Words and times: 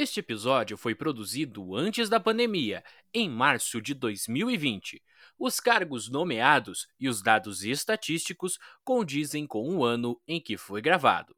Este 0.00 0.20
episódio 0.20 0.76
foi 0.76 0.94
produzido 0.94 1.74
antes 1.74 2.08
da 2.08 2.20
pandemia, 2.20 2.84
em 3.12 3.28
março 3.28 3.82
de 3.82 3.94
2020. 3.94 5.02
Os 5.36 5.58
cargos 5.58 6.08
nomeados 6.08 6.86
e 7.00 7.08
os 7.08 7.20
dados 7.20 7.64
estatísticos 7.64 8.60
condizem 8.84 9.44
com 9.44 9.68
o 9.68 9.84
ano 9.84 10.16
em 10.28 10.40
que 10.40 10.56
foi 10.56 10.80
gravado. 10.80 11.34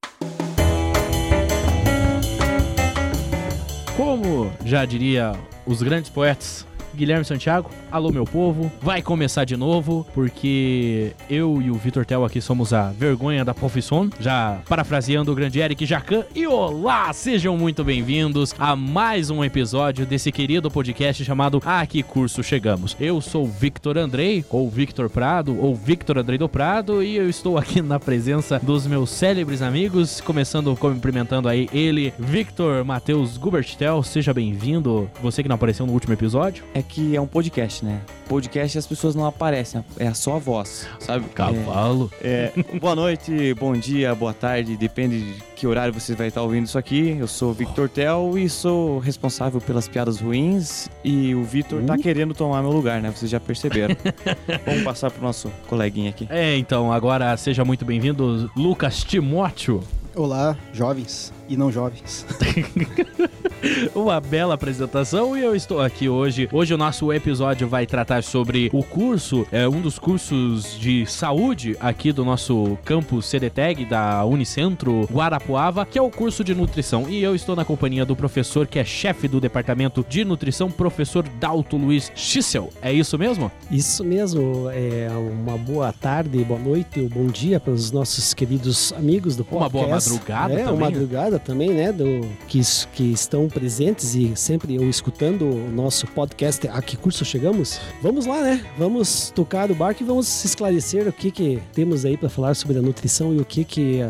Como 3.97 4.53
já 4.67 4.85
diria 4.85 5.33
os 5.67 5.83
grandes 5.83 6.11
poetas 6.11 6.67
Guilherme 7.01 7.25
Santiago, 7.25 7.71
alô 7.91 8.13
meu 8.13 8.27
povo, 8.27 8.71
vai 8.83 9.01
começar 9.01 9.47
de 9.47 9.57
novo, 9.57 10.07
porque 10.13 11.13
eu 11.31 11.63
e 11.63 11.71
o 11.71 11.75
Vitor 11.75 12.05
Tel 12.05 12.27
aqui 12.27 12.43
somos 12.43 12.75
a 12.75 12.91
vergonha 12.91 13.43
da 13.43 13.55
profissão, 13.55 14.11
já 14.21 14.61
parafraseando 14.69 15.33
o 15.33 15.35
grande 15.35 15.61
Eric 15.61 15.87
Jacan. 15.87 16.25
E 16.35 16.47
olá, 16.47 17.11
sejam 17.15 17.57
muito 17.57 17.83
bem-vindos 17.83 18.55
a 18.59 18.77
mais 18.77 19.31
um 19.31 19.43
episódio 19.43 20.05
desse 20.05 20.31
querido 20.31 20.71
podcast 20.71 21.25
chamado 21.25 21.63
A 21.65 21.87
Que 21.87 22.03
Curso 22.03 22.43
Chegamos. 22.43 22.95
Eu 23.01 23.23
sou 23.23 23.47
Victor 23.47 23.97
Andrei, 23.97 24.45
ou 24.51 24.69
Victor 24.69 25.09
Prado, 25.09 25.59
ou 25.59 25.75
Victor 25.75 26.19
Andrei 26.19 26.37
do 26.37 26.51
Prado, 26.51 27.03
e 27.03 27.17
eu 27.17 27.31
estou 27.31 27.57
aqui 27.57 27.81
na 27.81 27.99
presença 27.99 28.59
dos 28.59 28.87
meus 28.87 29.09
célebres 29.09 29.63
amigos, 29.63 30.21
começando 30.21 30.77
cumprimentando 30.77 31.49
aí 31.49 31.67
ele, 31.73 32.13
Victor 32.19 32.85
Matheus 32.85 33.39
Gubertel, 33.39 34.03
seja 34.03 34.35
bem-vindo, 34.35 35.11
você 35.23 35.43
que 35.43 35.49
não 35.49 35.57
apareceu 35.57 35.87
no 35.87 35.95
último 35.95 36.13
episódio. 36.13 36.63
É 36.75 36.90
que 36.91 37.15
é 37.15 37.21
um 37.21 37.27
podcast, 37.27 37.85
né? 37.85 38.01
Podcast 38.29 38.77
as 38.77 38.87
pessoas 38.87 39.15
não 39.15 39.25
aparecem, 39.25 39.85
é 39.97 40.13
só 40.13 40.37
a 40.37 40.39
voz, 40.39 40.87
sabe? 40.99 41.27
Cavalo. 41.29 42.11
É, 42.21 42.53
é, 42.57 42.79
boa 42.79 42.95
noite, 42.95 43.55
bom 43.55 43.73
dia, 43.73 44.15
boa 44.15 44.35
tarde, 44.35 44.77
depende 44.77 45.21
de 45.21 45.43
que 45.55 45.67
horário 45.67 45.95
você 45.95 46.15
vai 46.15 46.29
estar 46.29 46.43
ouvindo 46.43 46.67
isso 46.67 46.79
aqui. 46.79 47.17
Eu 47.19 47.29
sou 47.29 47.51
o 47.51 47.55
Victor 47.55 47.89
Tel 47.89 48.37
e 48.37 48.49
sou 48.49 48.99
responsável 48.99 49.61
pelas 49.61 49.87
piadas 49.87 50.21
ruins 50.21 50.89
e 51.05 51.35
o 51.35 51.45
Victor 51.45 51.79
tá 51.83 51.95
uh. 51.95 51.97
tá 51.97 52.03
querendo 52.03 52.35
tomar 52.35 52.61
meu 52.63 52.73
lugar, 52.73 53.01
né? 53.01 53.11
Vocês 53.11 53.31
já 53.31 53.39
perceberam. 53.39 53.97
Vamos 54.67 54.83
passar 54.83 55.11
pro 55.11 55.23
nosso 55.23 55.51
coleguinha 55.69 56.11
aqui. 56.11 56.27
É, 56.29 56.57
então, 56.57 56.93
agora 56.93 57.37
seja 57.37 57.65
muito 57.65 57.85
bem-vindo, 57.85 58.51
Lucas 58.57 59.05
Timóteo. 59.05 59.83
Olá, 60.15 60.57
jovens 60.73 61.33
e 61.51 61.57
não 61.57 61.71
jovens. 61.71 62.25
Uma 63.95 64.21
bela 64.21 64.55
apresentação 64.55 65.37
e 65.37 65.43
eu 65.43 65.55
estou 65.55 65.81
aqui 65.81 66.09
hoje. 66.09 66.49
Hoje 66.53 66.73
o 66.73 66.79
nosso 66.79 67.13
episódio 67.13 67.69
vai 67.69 67.87
tratar 67.87 68.23
sobre 68.23 68.71
o 68.73 68.83
curso, 68.83 69.47
é 69.51 69.69
um 69.69 69.81
dos 69.81 69.99
cursos 69.99 70.79
de 70.79 71.05
saúde 71.07 71.77
aqui 71.81 72.13
do 72.13 72.25
nosso 72.25 72.79
campus 72.85 73.29
CDTEG 73.29 73.85
da 73.85 74.25
Unicentro 74.25 75.09
Guarapuava, 75.13 75.85
que 75.85 75.99
é 75.99 76.03
o 76.03 76.09
curso 76.09 76.45
de 76.45 76.55
nutrição. 76.55 77.09
E 77.09 77.23
eu 77.23 77.35
estou 77.35 77.57
na 77.57 77.65
companhia 77.65 78.07
do 78.07 78.15
professor 78.15 78.67
que 78.67 78.79
é 78.79 78.85
chefe 78.85 79.27
do 79.27 79.41
departamento 79.41 80.07
de 80.09 80.25
nutrição, 80.25 80.71
professor 80.71 81.29
Dalto 81.41 81.77
Luiz 81.77 82.13
Schissel. 82.15 82.71
É 82.81 82.93
isso 82.93 83.19
mesmo? 83.19 83.51
Isso 83.71 84.05
mesmo. 84.05 84.71
É 84.71 85.09
uma 85.11 85.59
boa 85.59 85.93
tarde, 85.93 86.43
boa 86.45 86.61
noite, 86.61 87.01
ou 87.01 87.09
bom 87.09 87.27
dia 87.27 87.59
para 87.59 87.73
os 87.73 87.91
nossos 87.91 88.33
queridos 88.33 88.93
amigos 88.93 89.35
do 89.35 89.45
podcast. 89.45 89.77
Uma 89.77 89.87
boa 89.87 89.95
madrugada 89.97 90.55
é, 90.55 90.57
também. 90.59 90.75
Uma 90.75 90.91
madrugada 90.91 91.40
também, 91.45 91.71
né? 91.71 91.93
Do, 91.93 92.27
que, 92.47 92.61
que 92.93 93.13
estão 93.13 93.49
presentes 93.49 94.15
e 94.15 94.35
sempre 94.37 94.77
eu 94.77 94.89
escutando 94.89 95.43
o 95.43 95.71
nosso 95.71 96.07
podcast 96.09 96.67
A 96.69 96.81
Que 96.81 96.97
Curso 96.97 97.25
Chegamos. 97.25 97.81
Vamos 98.03 98.27
lá, 98.27 98.43
né? 98.43 98.65
Vamos 98.79 99.33
tocar 99.35 99.71
o 99.71 99.75
barco 99.75 100.03
e 100.03 100.07
vamos 100.07 100.45
esclarecer 100.45 101.09
o 101.09 101.13
que, 101.13 101.31
que 101.31 101.63
temos 101.73 102.05
aí 102.05 102.17
para 102.17 102.29
falar 102.29 102.55
sobre 102.55 102.79
a 102.79 102.83
nutrição 102.83 103.35
e 103.35 103.39
o 103.39 103.45
que, 103.45 103.65
que 103.65 104.01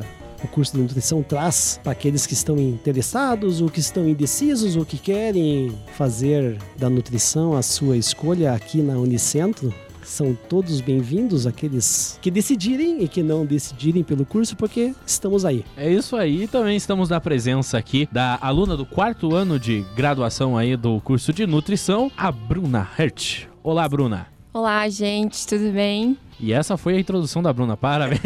o 0.43 0.49
curso 0.49 0.73
de 0.73 0.81
nutrição 0.81 1.23
traz 1.23 1.81
para 1.83 1.93
aqueles 1.93 2.27
que 2.27 2.33
estão 2.33 2.59
interessados, 2.59 3.61
ou 3.61 3.69
que 3.69 3.81
estão 3.81 4.09
indecisos, 4.09 4.77
ou 4.77 4.85
que 4.85 4.99
querem 4.99 5.73
fazer 5.95 6.59
da 6.79 6.89
nutrição 6.89 7.55
a 7.55 7.63
sua 7.63 7.97
escolha 7.97 8.53
aqui 8.53 8.81
na 8.83 8.95
Unicentro 8.95 9.73
são 10.11 10.37
todos 10.49 10.81
bem-vindos, 10.81 11.47
aqueles 11.47 12.19
que 12.21 12.31
decidirem 12.31 13.03
e 13.03 13.09
que 13.09 13.23
não 13.23 13.47
decidirem 13.47 14.03
pelo 14.03 14.27
curso, 14.27 14.57
porque 14.57 14.95
estamos 15.07 15.45
aí. 15.45 15.65
É 15.77 15.91
isso 15.91 16.17
aí, 16.17 16.49
também 16.49 16.77
estamos 16.77 17.09
na 17.09 17.21
presença 17.21 17.79
aqui 17.79 18.09
da 18.11 18.39
aluna 18.41 18.77
do 18.77 18.85
quarto 18.85 19.35
ano 19.35 19.59
de 19.59 19.85
graduação 19.95 20.59
aí 20.59 20.77
do 20.77 21.01
curso 21.01 21.33
de 21.33 21.47
nutrição, 21.47 22.11
a 22.17 22.33
Bruna 22.33 22.89
Hert. 22.99 23.47
Olá, 23.63 23.89
Bruna. 23.89 24.27
Olá, 24.53 24.89
gente, 24.89 25.47
tudo 25.47 25.71
bem? 25.73 26.19
E 26.43 26.53
essa 26.53 26.77
foi 26.77 26.97
a 26.97 27.01
introdução 27.01 27.43
da 27.43 27.53
Bruna. 27.53 27.77
Parabéns. 27.77 28.21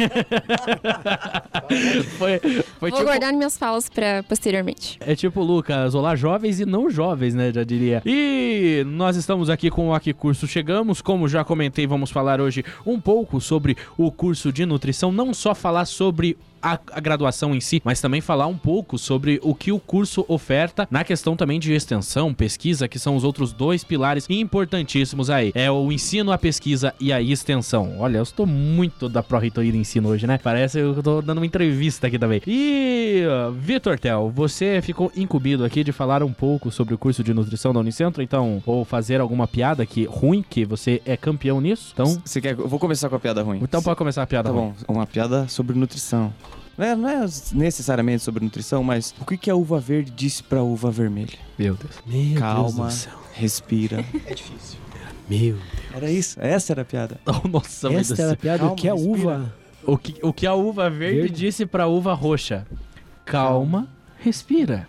foi, 2.16 2.38
foi 2.78 2.90
Vou 2.90 2.90
tipo... 2.90 3.04
guardar 3.04 3.32
minhas 3.32 3.58
falas 3.58 3.88
para 3.88 4.22
posteriormente. 4.22 4.98
É 5.00 5.16
tipo, 5.16 5.42
Lucas, 5.42 5.94
olá 5.94 6.14
jovens 6.14 6.60
e 6.60 6.66
não 6.66 6.88
jovens, 6.88 7.34
né? 7.34 7.52
Já 7.52 7.64
diria. 7.64 8.02
E 8.06 8.84
nós 8.86 9.16
estamos 9.16 9.50
aqui 9.50 9.70
com 9.70 9.88
o 9.88 9.94
Aqui 9.94 10.12
Curso 10.12 10.46
Chegamos. 10.46 11.02
Como 11.02 11.28
já 11.28 11.44
comentei, 11.44 11.86
vamos 11.86 12.10
falar 12.10 12.40
hoje 12.40 12.64
um 12.86 13.00
pouco 13.00 13.40
sobre 13.40 13.76
o 13.98 14.12
curso 14.12 14.52
de 14.52 14.64
nutrição. 14.64 15.10
Não 15.10 15.34
só 15.34 15.54
falar 15.54 15.84
sobre 15.84 16.36
a, 16.64 16.78
a, 16.92 17.00
graduação 17.00 17.54
em 17.54 17.60
si, 17.60 17.82
mas 17.84 18.00
também 18.00 18.22
falar 18.22 18.46
um 18.46 18.56
pouco 18.56 18.96
sobre 18.96 19.38
o 19.42 19.54
que 19.54 19.70
o 19.70 19.78
curso 19.78 20.24
oferta 20.26 20.88
na 20.90 21.04
questão 21.04 21.36
também 21.36 21.60
de 21.60 21.72
extensão, 21.74 22.32
pesquisa, 22.32 22.88
que 22.88 22.98
são 22.98 23.14
os 23.14 23.22
outros 23.22 23.52
dois 23.52 23.84
pilares 23.84 24.26
importantíssimos 24.30 25.28
aí. 25.28 25.52
É 25.54 25.70
o 25.70 25.92
ensino, 25.92 26.32
a 26.32 26.38
pesquisa 26.38 26.94
e 26.98 27.12
a 27.12 27.20
extensão. 27.20 27.96
Olha, 27.98 28.18
eu 28.18 28.22
estou 28.22 28.46
muito 28.46 29.08
da 29.08 29.22
Pró-Reitoria 29.22 29.72
de 29.72 29.78
Ensino 29.78 30.08
hoje, 30.08 30.26
né? 30.26 30.38
Parece 30.42 30.78
que 30.78 30.84
eu 30.84 31.02
tô 31.02 31.20
dando 31.20 31.38
uma 31.38 31.46
entrevista 31.46 32.06
aqui 32.06 32.18
também. 32.18 32.40
E, 32.46 33.24
Vitor 33.58 33.98
Tel, 33.98 34.32
você 34.34 34.80
ficou 34.82 35.12
incumbido 35.14 35.64
aqui 35.64 35.84
de 35.84 35.92
falar 35.92 36.22
um 36.22 36.32
pouco 36.32 36.70
sobre 36.70 36.94
o 36.94 36.98
curso 36.98 37.22
de 37.22 37.34
nutrição 37.34 37.74
da 37.74 37.80
Unicentro, 37.80 38.22
então, 38.22 38.62
ou 38.64 38.84
fazer 38.84 39.20
alguma 39.20 39.46
piada 39.46 39.84
que 39.84 40.04
ruim, 40.04 40.42
que 40.42 40.64
você 40.64 41.02
é 41.04 41.16
campeão 41.16 41.60
nisso. 41.60 41.90
Então, 41.92 42.22
você 42.24 42.40
quer 42.40 42.54
eu 42.58 42.68
vou 42.68 42.78
começar 42.78 43.08
com 43.08 43.16
a 43.16 43.20
piada 43.20 43.42
ruim. 43.42 43.60
Então 43.62 43.82
pode 43.82 43.96
começar 43.96 44.22
a 44.22 44.26
piada 44.26 44.48
tá 44.48 44.54
ruim. 44.54 44.74
bom, 44.86 44.94
uma 44.94 45.06
piada 45.06 45.46
sobre 45.48 45.76
nutrição. 45.76 46.32
Não 46.76 46.84
é, 46.84 46.96
não 46.96 47.08
é, 47.08 47.26
necessariamente 47.52 48.22
sobre 48.22 48.44
nutrição, 48.44 48.82
mas 48.82 49.14
o 49.20 49.24
que, 49.24 49.36
que 49.36 49.50
a 49.50 49.54
uva 49.54 49.78
verde 49.78 50.10
disse 50.10 50.42
pra 50.42 50.62
uva 50.62 50.90
vermelha? 50.90 51.38
Meu 51.58 51.74
Deus. 51.74 51.94
Meu 52.04 52.40
Calma, 52.40 52.88
Deus 52.88 53.08
respira. 53.32 54.04
É 54.26 54.34
difícil. 54.34 54.78
Meu. 55.28 55.56
Era 55.94 56.10
isso? 56.10 56.38
Essa 56.40 56.72
era 56.72 56.82
a 56.82 56.84
piada. 56.84 57.18
Oh, 57.26 57.46
nossa, 57.48 57.92
Essa 57.92 58.20
era 58.20 58.32
a 58.32 58.36
piada. 58.36 58.58
Calma, 58.58 58.72
o 58.72 58.76
que 58.76 58.88
a 58.88 58.94
uva. 58.94 59.54
O 59.86 59.98
que, 59.98 60.14
o 60.22 60.32
que 60.32 60.46
a 60.46 60.54
uva 60.54 60.88
verde, 60.88 61.20
verde. 61.20 61.34
disse 61.34 61.66
pra 61.66 61.86
uva 61.86 62.14
roxa? 62.14 62.66
Calma, 63.24 63.88
respira. 64.18 64.88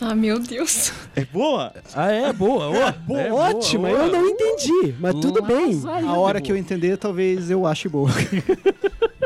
Ah, 0.00 0.14
meu 0.14 0.38
Deus. 0.38 0.92
É 1.14 1.24
boa? 1.24 1.72
Ah, 1.94 2.10
é 2.10 2.32
boa. 2.32 2.68
Oh, 2.68 2.92
boa 3.06 3.20
é 3.20 3.32
ótima. 3.32 3.88
Boa, 3.88 4.00
eu 4.00 4.12
não 4.12 4.28
entendi, 4.28 4.94
mas 5.00 5.14
tudo 5.14 5.42
bem. 5.42 5.80
A 6.06 6.18
hora 6.18 6.40
que 6.40 6.52
eu 6.52 6.56
entender, 6.56 6.98
talvez 6.98 7.50
eu 7.50 7.66
ache 7.66 7.88
boa. 7.88 8.10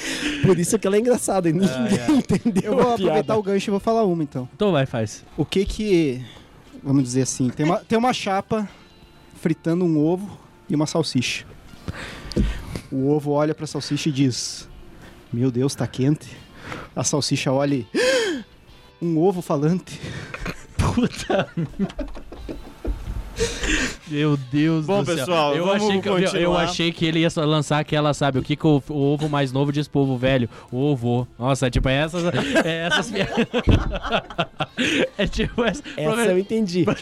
Por 0.44 0.58
isso 0.58 0.78
que 0.78 0.86
ela 0.86 0.96
é 0.96 1.00
engraçada, 1.00 1.50
ninguém 1.50 1.68
ah, 1.68 1.88
é. 2.08 2.12
entendeu. 2.12 2.72
Eu 2.72 2.76
vou 2.76 2.94
aproveitar 2.94 3.36
o 3.36 3.42
gancho 3.42 3.70
e 3.70 3.72
vou 3.72 3.80
falar 3.80 4.04
uma 4.04 4.22
então. 4.22 4.48
Então 4.54 4.72
vai, 4.72 4.86
faz. 4.86 5.24
O 5.36 5.44
que 5.44 5.64
que, 5.64 6.24
vamos 6.82 7.02
dizer 7.02 7.22
assim, 7.22 7.48
tem 7.50 7.66
uma, 7.66 7.78
tem 7.78 7.98
uma 7.98 8.12
chapa 8.12 8.68
fritando 9.40 9.84
um 9.84 9.98
ovo 9.98 10.38
e 10.68 10.74
uma 10.74 10.86
salsicha. 10.86 11.44
O 12.90 13.10
ovo 13.10 13.32
olha 13.32 13.54
para 13.54 13.64
a 13.64 13.68
salsicha 13.68 14.08
e 14.08 14.12
diz: 14.12 14.68
Meu 15.32 15.50
Deus, 15.50 15.74
tá 15.74 15.86
quente. 15.86 16.36
A 16.94 17.04
salsicha 17.04 17.52
olha 17.52 17.74
e. 17.74 17.86
Um 19.00 19.18
ovo 19.18 19.42
falante. 19.42 20.00
Puta. 20.78 21.46
Meu 24.08 24.36
Deus 24.36 24.86
Bom, 24.86 25.00
do 25.02 25.06
céu. 25.06 25.16
pessoal, 25.16 25.54
eu 25.54 25.70
achei, 25.70 26.00
que, 26.00 26.08
eu, 26.08 26.18
eu, 26.18 26.56
achei 26.56 26.92
que 26.92 27.04
ele 27.04 27.20
ia 27.20 27.28
lançar 27.44 27.80
aquela, 27.80 28.14
sabe, 28.14 28.38
o 28.38 28.42
que, 28.42 28.54
que 28.54 28.66
o, 28.66 28.82
o, 28.88 29.12
ovo 29.12 29.28
mais 29.28 29.52
novo 29.52 29.72
diz 29.72 29.88
pro 29.88 30.00
ovo 30.02 30.16
velho? 30.16 30.48
O 30.70 30.78
ovo. 30.78 31.26
Nossa, 31.38 31.66
é 31.66 31.70
tipo, 31.70 31.88
é 31.88 31.94
essas. 31.94 32.22
É 32.64 32.86
essas 32.86 33.12
É 35.18 35.26
tipo 35.26 35.64
essa. 35.64 35.82
Essa 35.96 36.26
eu 36.26 36.38
entendi. 36.38 36.84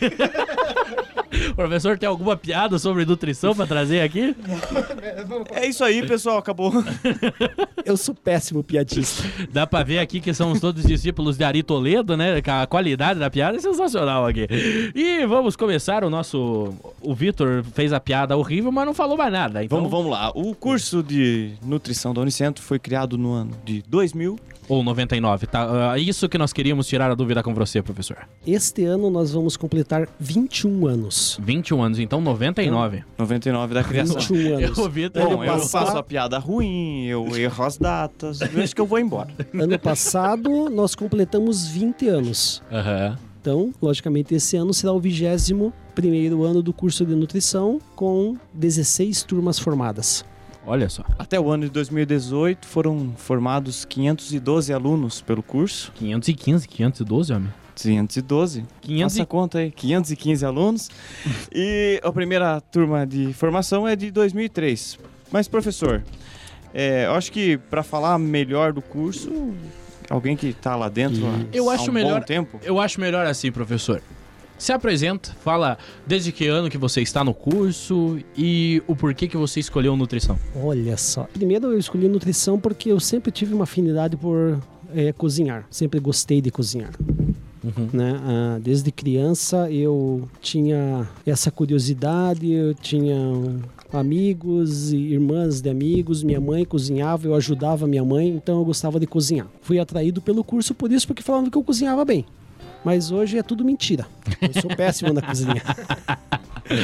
O 1.51 1.55
professor 1.57 1.99
tem 1.99 2.09
alguma 2.09 2.37
piada 2.37 2.79
sobre 2.79 3.05
nutrição 3.05 3.55
pra 3.55 3.67
trazer 3.67 4.01
aqui? 4.01 4.35
É 5.53 5.67
isso 5.67 5.85
aí, 5.85 6.07
pessoal, 6.07 6.39
acabou. 6.39 6.73
Eu 7.85 7.97
sou 7.97 8.15
péssimo 8.15 8.63
piadista. 8.63 9.23
Dá 9.53 9.67
pra 9.67 9.83
ver 9.83 9.99
aqui 9.99 10.21
que 10.21 10.33
somos 10.33 10.61
todos 10.61 10.85
discípulos 10.85 11.37
de 11.37 11.45
Ari 11.45 11.63
Toledo, 11.63 12.17
né? 12.17 12.41
A 12.47 12.67
qualidade 12.67 13.21
da 13.21 13.31
piada 13.31 13.57
é 13.57 13.61
sensacional 13.61 14.27
aqui. 14.27 14.47
E 14.95 15.27
vamos 15.27 15.57
começar 15.57 16.05
o 16.05 16.11
nosso. 16.11 16.75
O 17.01 17.15
Vitor 17.15 17.63
fez 17.75 17.93
a 17.93 18.01
piada 18.01 18.37
horrível, 18.37 18.73
mas 18.73 18.87
não 18.87 18.95
falou 18.95 19.17
mais 19.17 19.33
nada. 19.33 19.65
Então... 19.65 19.79
Vamos, 19.79 19.91
vamos 19.91 20.11
lá. 20.11 20.31
O 20.35 20.55
curso 20.55 21.03
de 21.03 21.53
nutrição 21.63 22.15
da 22.15 22.21
Unicentro 22.21 22.63
foi 22.63 22.79
criado 22.79 23.19
no 23.19 23.33
ano 23.33 23.51
de 23.65 23.83
2000 23.89 24.39
ou 24.69 24.83
99? 24.83 25.47
Tá, 25.47 25.93
uh, 25.95 25.99
isso 25.99 26.29
que 26.29 26.39
nós 26.39 26.53
queríamos 26.53 26.87
tirar 26.87 27.11
a 27.11 27.15
dúvida 27.15 27.43
com 27.43 27.55
você, 27.55 27.83
professor. 27.83 28.19
Este 28.47 28.85
ano 28.85 29.11
nós 29.11 29.33
vamos 29.33 29.57
completar 29.57 30.09
21 30.19 30.87
anos. 30.87 31.24
21 31.41 31.83
anos, 31.83 31.99
então 31.99 32.21
99. 32.21 32.99
Então, 32.99 33.09
99 33.19 33.75
da 33.75 33.85
criação. 33.85 34.19
21 34.19 34.57
anos. 34.57 34.79
Eu 34.79 34.85
ouvi 34.85 35.09
Bom, 35.09 35.45
eu 35.45 35.59
faço 35.61 35.97
a 35.97 36.03
piada 36.03 36.39
ruim, 36.39 37.07
eu 37.07 37.37
erro 37.37 37.65
as 37.65 37.77
datas, 37.77 38.41
acho 38.43 38.75
que 38.75 38.81
eu 38.81 38.87
vou 38.87 38.99
embora. 38.99 39.29
Ano 39.55 39.79
passado 39.79 40.69
nós 40.69 40.95
completamos 40.95 41.67
20 41.67 42.09
anos. 42.09 42.63
Aham. 42.71 43.11
Uhum. 43.11 43.35
Então, 43.41 43.75
logicamente, 43.81 44.35
esse 44.35 44.57
ano 44.57 44.73
será 44.73 44.91
o 44.91 44.99
vigésimo 44.99 45.71
primeiro 45.95 46.45
ano 46.45 46.63
do 46.63 46.73
curso 46.73 47.05
de 47.05 47.15
nutrição 47.15 47.79
com 47.95 48.39
16 48.55 49.23
turmas 49.23 49.59
formadas. 49.59 50.25
Olha 50.67 50.89
só. 50.89 51.05
Até 51.19 51.39
o 51.39 51.51
ano 51.51 51.65
de 51.65 51.71
2018 51.71 52.67
foram 52.67 53.13
formados 53.17 53.85
512 53.85 54.73
alunos 54.73 55.21
pelo 55.21 55.43
curso. 55.43 55.93
515, 55.95 56.67
512, 56.67 57.33
homem. 57.35 57.53
512. 57.75 58.65
500 58.81 59.13
Faça 59.13 59.23
a 59.23 59.27
conta 59.27 59.59
aí, 59.59 59.71
515 59.71 60.45
alunos. 60.45 60.91
e 61.55 62.01
a 62.03 62.13
primeira 62.13 62.61
turma 62.61 63.07
de 63.07 63.33
formação 63.33 63.87
é 63.87 63.95
de 63.97 64.11
2003. 64.11 64.99
Mas, 65.31 65.49
professor, 65.49 66.03
é, 66.73 67.07
eu 67.07 67.13
acho 67.15 67.33
que 67.33 67.57
para 67.59 67.83
falar 67.83 68.19
melhor 68.19 68.73
do 68.73 68.81
curso, 68.83 69.31
alguém 70.09 70.37
que 70.37 70.49
está 70.49 70.77
lá 70.77 70.89
dentro 70.89 71.27
há, 71.27 71.41
Eu 71.53 71.69
há 71.71 71.75
acho 71.75 71.91
um 71.91 71.95
melhor- 71.95 72.21
bom 72.21 72.27
tempo. 72.27 72.61
Eu 72.63 72.79
acho 72.81 73.01
melhor 73.01 73.27
assim, 73.27 73.51
professor. 73.51 74.01
Se 74.57 74.73
apresenta, 74.73 75.33
fala 75.43 75.77
desde 76.07 76.31
que 76.31 76.47
ano 76.47 76.71
que 76.71 76.79
você 76.79 77.03
está 77.03 77.25
no 77.25 77.35
curso 77.35 78.21
e 78.37 78.81
o 78.87 78.95
porquê 78.95 79.27
que 79.27 79.37
você 79.37 79.59
escolheu 79.59 79.97
nutrição. 79.97 80.39
Olha 80.55 80.97
só. 80.97 81.25
Primeiro 81.33 81.73
eu 81.73 81.79
escolhi 81.79 82.07
nutrição 82.09 82.59
porque 82.59 82.93
eu 82.93 83.01
sempre 83.01 83.33
tive 83.33 83.53
uma 83.53 83.65
afinidade 83.65 84.17
por 84.17 84.61
eh, 84.95 85.13
cozinhar. 85.13 85.67
Sempre 85.71 85.99
gostei 85.99 86.41
de 86.41 86.53
cozinhar. 86.53 86.93
Né? 87.93 88.21
Ah, 88.23 88.59
desde 88.63 88.91
criança 88.93 89.71
eu 89.71 90.29
tinha 90.41 91.09
essa 91.27 91.51
curiosidade, 91.51 92.51
eu 92.51 92.75
tinha 92.75 93.17
amigos 93.93 94.93
e 94.93 94.97
irmãs 94.97 95.61
de 95.61 95.71
amigos, 95.71 96.23
minha 96.23 96.41
mãe 96.41 96.65
cozinhava, 96.65 97.27
eu 97.27 97.35
ajudava 97.35 97.87
minha 97.87 98.05
mãe, 98.05 98.29
então 98.29 98.59
eu 98.59 98.65
gostava 98.65 98.99
de 98.99 99.07
cozinhar. 99.07 99.47
Fui 99.63 99.79
atraído 99.79 100.21
pelo 100.21 100.43
curso 100.43 100.75
por 100.75 100.91
isso, 100.93 101.07
porque 101.07 101.23
falavam 101.23 101.51
que 101.51 101.57
eu 101.57 101.65
cozinhava 101.65 102.05
bem. 102.05 102.25
Mas 102.85 103.11
hoje 103.11 103.39
é 103.39 103.43
tudo 103.43 103.65
mentira. 103.65 104.07
Eu 104.41 104.61
sou 104.61 104.77
péssimo 104.77 105.13
na 105.13 105.23
cozinha. 105.23 105.63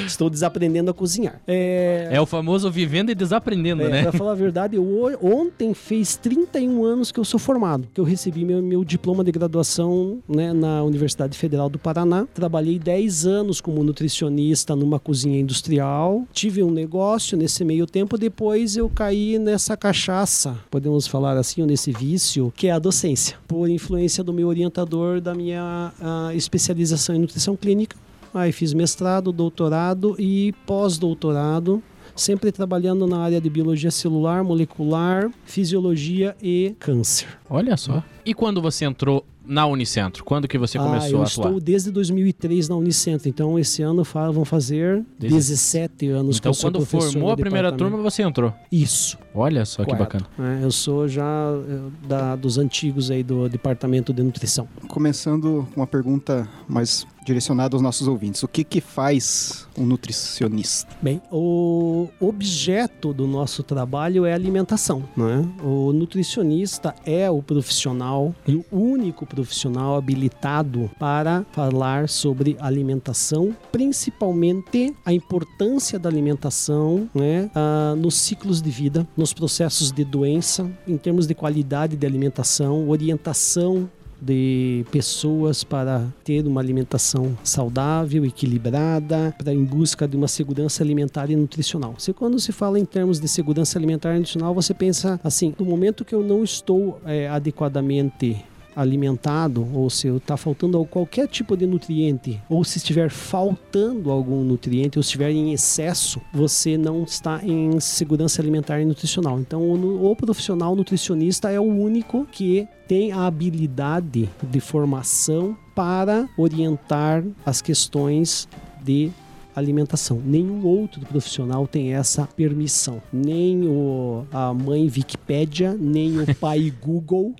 Estou 0.07 0.29
desaprendendo 0.29 0.91
a 0.91 0.95
cozinhar. 0.95 1.41
É, 1.47 2.09
É 2.13 2.21
o 2.21 2.27
famoso 2.27 2.71
vivendo 2.71 3.11
e 3.11 3.15
desaprendendo, 3.15 3.83
é, 3.83 3.89
né? 3.89 4.03
Pra 4.03 4.13
falar 4.13 4.33
a 4.33 4.35
verdade, 4.35 4.77
eu, 4.77 5.19
ontem 5.23 5.73
fez 5.73 6.17
31 6.17 6.85
anos 6.85 7.11
que 7.11 7.19
eu 7.19 7.25
sou 7.25 7.41
formado, 7.41 7.89
que 7.93 8.01
eu 8.01 8.05
recebi 8.05 8.45
meu, 8.45 8.63
meu 8.63 8.85
diploma 8.85 9.25
de 9.25 9.33
graduação 9.33 10.19
né, 10.29 10.53
na 10.53 10.83
Universidade 10.83 11.37
Federal 11.37 11.69
do 11.69 11.79
Paraná. 11.79 12.27
Trabalhei 12.35 12.79
10 12.79 13.27
anos 13.27 13.61
como 13.61 13.83
nutricionista 13.83 14.77
numa 14.77 14.99
cozinha 14.99 15.41
industrial. 15.41 16.25
Tive 16.33 16.63
um 16.63 16.71
negócio 16.71 17.37
nesse 17.37 17.65
meio 17.65 17.87
tempo, 17.87 18.19
depois 18.19 18.77
eu 18.77 18.89
caí 18.89 19.39
nessa 19.39 19.77
cachaça, 19.77 20.57
podemos 20.71 21.07
falar 21.07 21.37
assim, 21.37 21.63
ou 21.63 21.67
nesse 21.67 21.93
vício, 21.93 22.53
que 22.57 22.67
é 22.67 22.73
a 22.73 22.79
docência, 22.79 23.37
por 23.49 23.69
influência 23.69 24.23
do 24.23 24.33
meu 24.33 24.49
orientador 24.49 25.21
da 25.21 25.35
minha 25.35 25.90
ah, 26.01 26.31
especialização 26.35 27.15
em 27.15 27.19
nutrição 27.19 27.57
clínica. 27.57 27.97
Aí 28.33 28.53
fiz 28.53 28.73
mestrado, 28.73 29.33
doutorado 29.33 30.15
e 30.19 30.53
pós-doutorado 30.67 31.83
sempre 32.15 32.53
trabalhando 32.53 33.07
na 33.07 33.19
área 33.19 33.41
de 33.41 33.49
biologia 33.49 33.91
celular, 33.91 34.45
molecular, 34.45 35.31
fisiologia 35.45 36.37
e 36.43 36.75
câncer. 36.79 37.29
Olha 37.49 37.77
só. 37.77 38.03
E 38.25 38.35
quando 38.35 38.61
você 38.61 38.85
entrou 38.85 39.25
na 39.51 39.67
Unicentro? 39.67 40.25
Quando 40.25 40.47
que 40.47 40.57
você 40.57 40.79
ah, 40.79 40.83
começou 40.83 41.11
eu 41.11 41.23
a 41.23 41.25
atuar? 41.27 41.47
estou 41.47 41.61
desde 41.61 41.91
2003 41.91 42.69
na 42.69 42.77
Unicentro, 42.77 43.29
então 43.29 43.59
esse 43.59 43.83
ano 43.83 44.05
vão 44.05 44.45
fazer 44.45 45.05
Deze- 45.19 45.35
17 45.35 46.09
anos 46.09 46.37
que 46.39 46.43
Então, 46.43 46.51
eu 46.51 46.55
sou 46.55 46.71
quando 46.71 46.87
formou 46.87 47.31
a 47.33 47.37
primeira 47.37 47.73
turma, 47.73 47.99
você 47.99 48.23
entrou. 48.23 48.53
Isso. 48.71 49.19
Olha 49.35 49.65
só 49.65 49.85
que 49.85 49.95
bacana. 49.95 50.27
É, 50.39 50.65
eu 50.65 50.71
sou 50.71 51.09
já 51.09 51.23
eh, 51.69 52.07
da- 52.09 52.37
dos 52.37 52.59
antigos 52.59 53.11
aí 53.11 53.23
do 53.23 53.49
departamento 53.49 54.13
de 54.13 54.23
nutrição. 54.23 54.69
Começando 54.89 55.67
com 55.75 55.81
uma 55.81 55.87
pergunta 55.87 56.49
mais 56.69 57.07
direcionada 57.25 57.77
aos 57.77 57.83
nossos 57.83 58.09
ouvintes. 58.09 58.43
O 58.43 58.49
que 58.49 58.65
que 58.65 58.81
faz 58.81 59.67
um 59.77 59.85
nutricionista? 59.85 60.95
Bem, 61.01 61.21
o 61.31 62.09
objeto 62.19 63.13
do 63.13 63.27
nosso 63.27 63.63
trabalho 63.63 64.25
é 64.25 64.33
alimentação, 64.33 65.05
né? 65.17 65.47
O 65.63 65.93
nutricionista 65.93 66.95
é 67.05 67.31
o 67.31 67.43
profissional 67.43 68.35
e 68.47 68.57
o 68.57 68.65
único 68.73 69.27
profissional 69.27 69.97
habilitado 69.97 70.91
para 70.99 71.45
falar 71.53 72.09
sobre 72.09 72.57
alimentação, 72.61 73.57
principalmente 73.71 74.95
a 75.05 75.13
importância 75.13 75.99
da 75.99 76.09
alimentação, 76.09 77.09
né? 77.15 77.51
nos 77.97 78.15
ciclos 78.15 78.61
de 78.61 78.71
vida, 78.71 79.07
nos 79.17 79.33
processos 79.33 79.93
de 79.93 80.05
doença, 80.05 80.71
em 80.87 80.97
termos 80.97 81.27
de 81.27 81.35
qualidade 81.35 81.97
de 81.97 82.07
alimentação, 82.07 82.89
orientação 82.89 83.89
de 84.21 84.85
pessoas 84.91 85.65
para 85.65 86.07
ter 86.25 86.47
uma 86.47 86.61
alimentação 86.61 87.37
saudável, 87.43 88.25
equilibrada, 88.25 89.35
para 89.39 89.53
em 89.53 89.65
busca 89.65 90.07
de 90.07 90.17
uma 90.17 90.29
segurança 90.29 90.83
alimentar 90.83 91.31
e 91.31 91.37
nutricional. 91.37 91.95
Se 91.99 92.13
quando 92.13 92.39
se 92.39 92.53
fala 92.53 92.79
em 92.79 92.85
termos 92.85 93.19
de 93.19 93.29
segurança 93.29 93.79
alimentar 93.79 94.15
e 94.15 94.19
nutricional, 94.19 94.55
você 94.55 94.75
pensa 94.75 95.21
assim: 95.23 95.55
no 95.59 95.65
momento 95.65 96.05
que 96.05 96.15
eu 96.15 96.23
não 96.23 96.45
estou 96.45 97.01
é, 97.05 97.29
adequadamente 97.29 98.45
alimentado, 98.81 99.67
ou 99.75 99.91
se 99.91 100.09
está 100.09 100.37
faltando 100.37 100.85
qualquer 100.85 101.29
tipo 101.29 101.57
de 101.57 101.67
nutriente, 101.67 102.41
ou 102.49 102.65
se 102.65 102.79
estiver 102.79 103.11
faltando 103.11 104.11
algum 104.11 104.43
nutriente, 104.43 104.99
ou 104.99 105.01
estiver 105.01 105.31
em 105.31 105.53
excesso, 105.53 106.21
você 106.33 106.79
não 106.79 107.05
está 107.05 107.41
em 107.45 107.79
segurança 107.81 108.41
alimentar 108.41 108.81
e 108.81 108.85
nutricional. 108.85 109.39
Então, 109.39 109.63
o, 109.63 110.11
o 110.11 110.17
profissional 110.17 110.75
nutricionista 110.75 111.51
é 111.51 111.61
o 111.61 111.65
único 111.65 112.27
que 112.31 112.67
tem 112.89 113.13
a 113.13 113.27
habilidade 113.27 114.29
de 114.43 114.61
formação 114.61 115.57
para 115.75 116.29
orientar 116.37 117.25
as 117.45 117.63
questões 117.63 118.49
de 118.83 119.11
alimentação. 119.61 120.21
Nenhum 120.25 120.65
outro 120.67 121.01
profissional 121.03 121.67
tem 121.67 121.95
essa 121.95 122.27
permissão. 122.27 123.03
Nem 123.13 123.67
o, 123.69 124.27
a 124.33 124.53
mãe 124.53 124.85
Wikipédia, 124.85 125.77
nem 125.79 126.21
o 126.21 126.35
pai 126.37 126.73
Google 126.83 127.35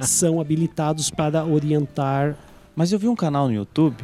são 0.00 0.40
habilitados 0.40 1.10
para 1.10 1.44
orientar. 1.44 2.36
Mas 2.74 2.92
eu 2.92 2.98
vi 2.98 3.08
um 3.08 3.16
canal 3.16 3.48
no 3.48 3.54
YouTube. 3.54 3.96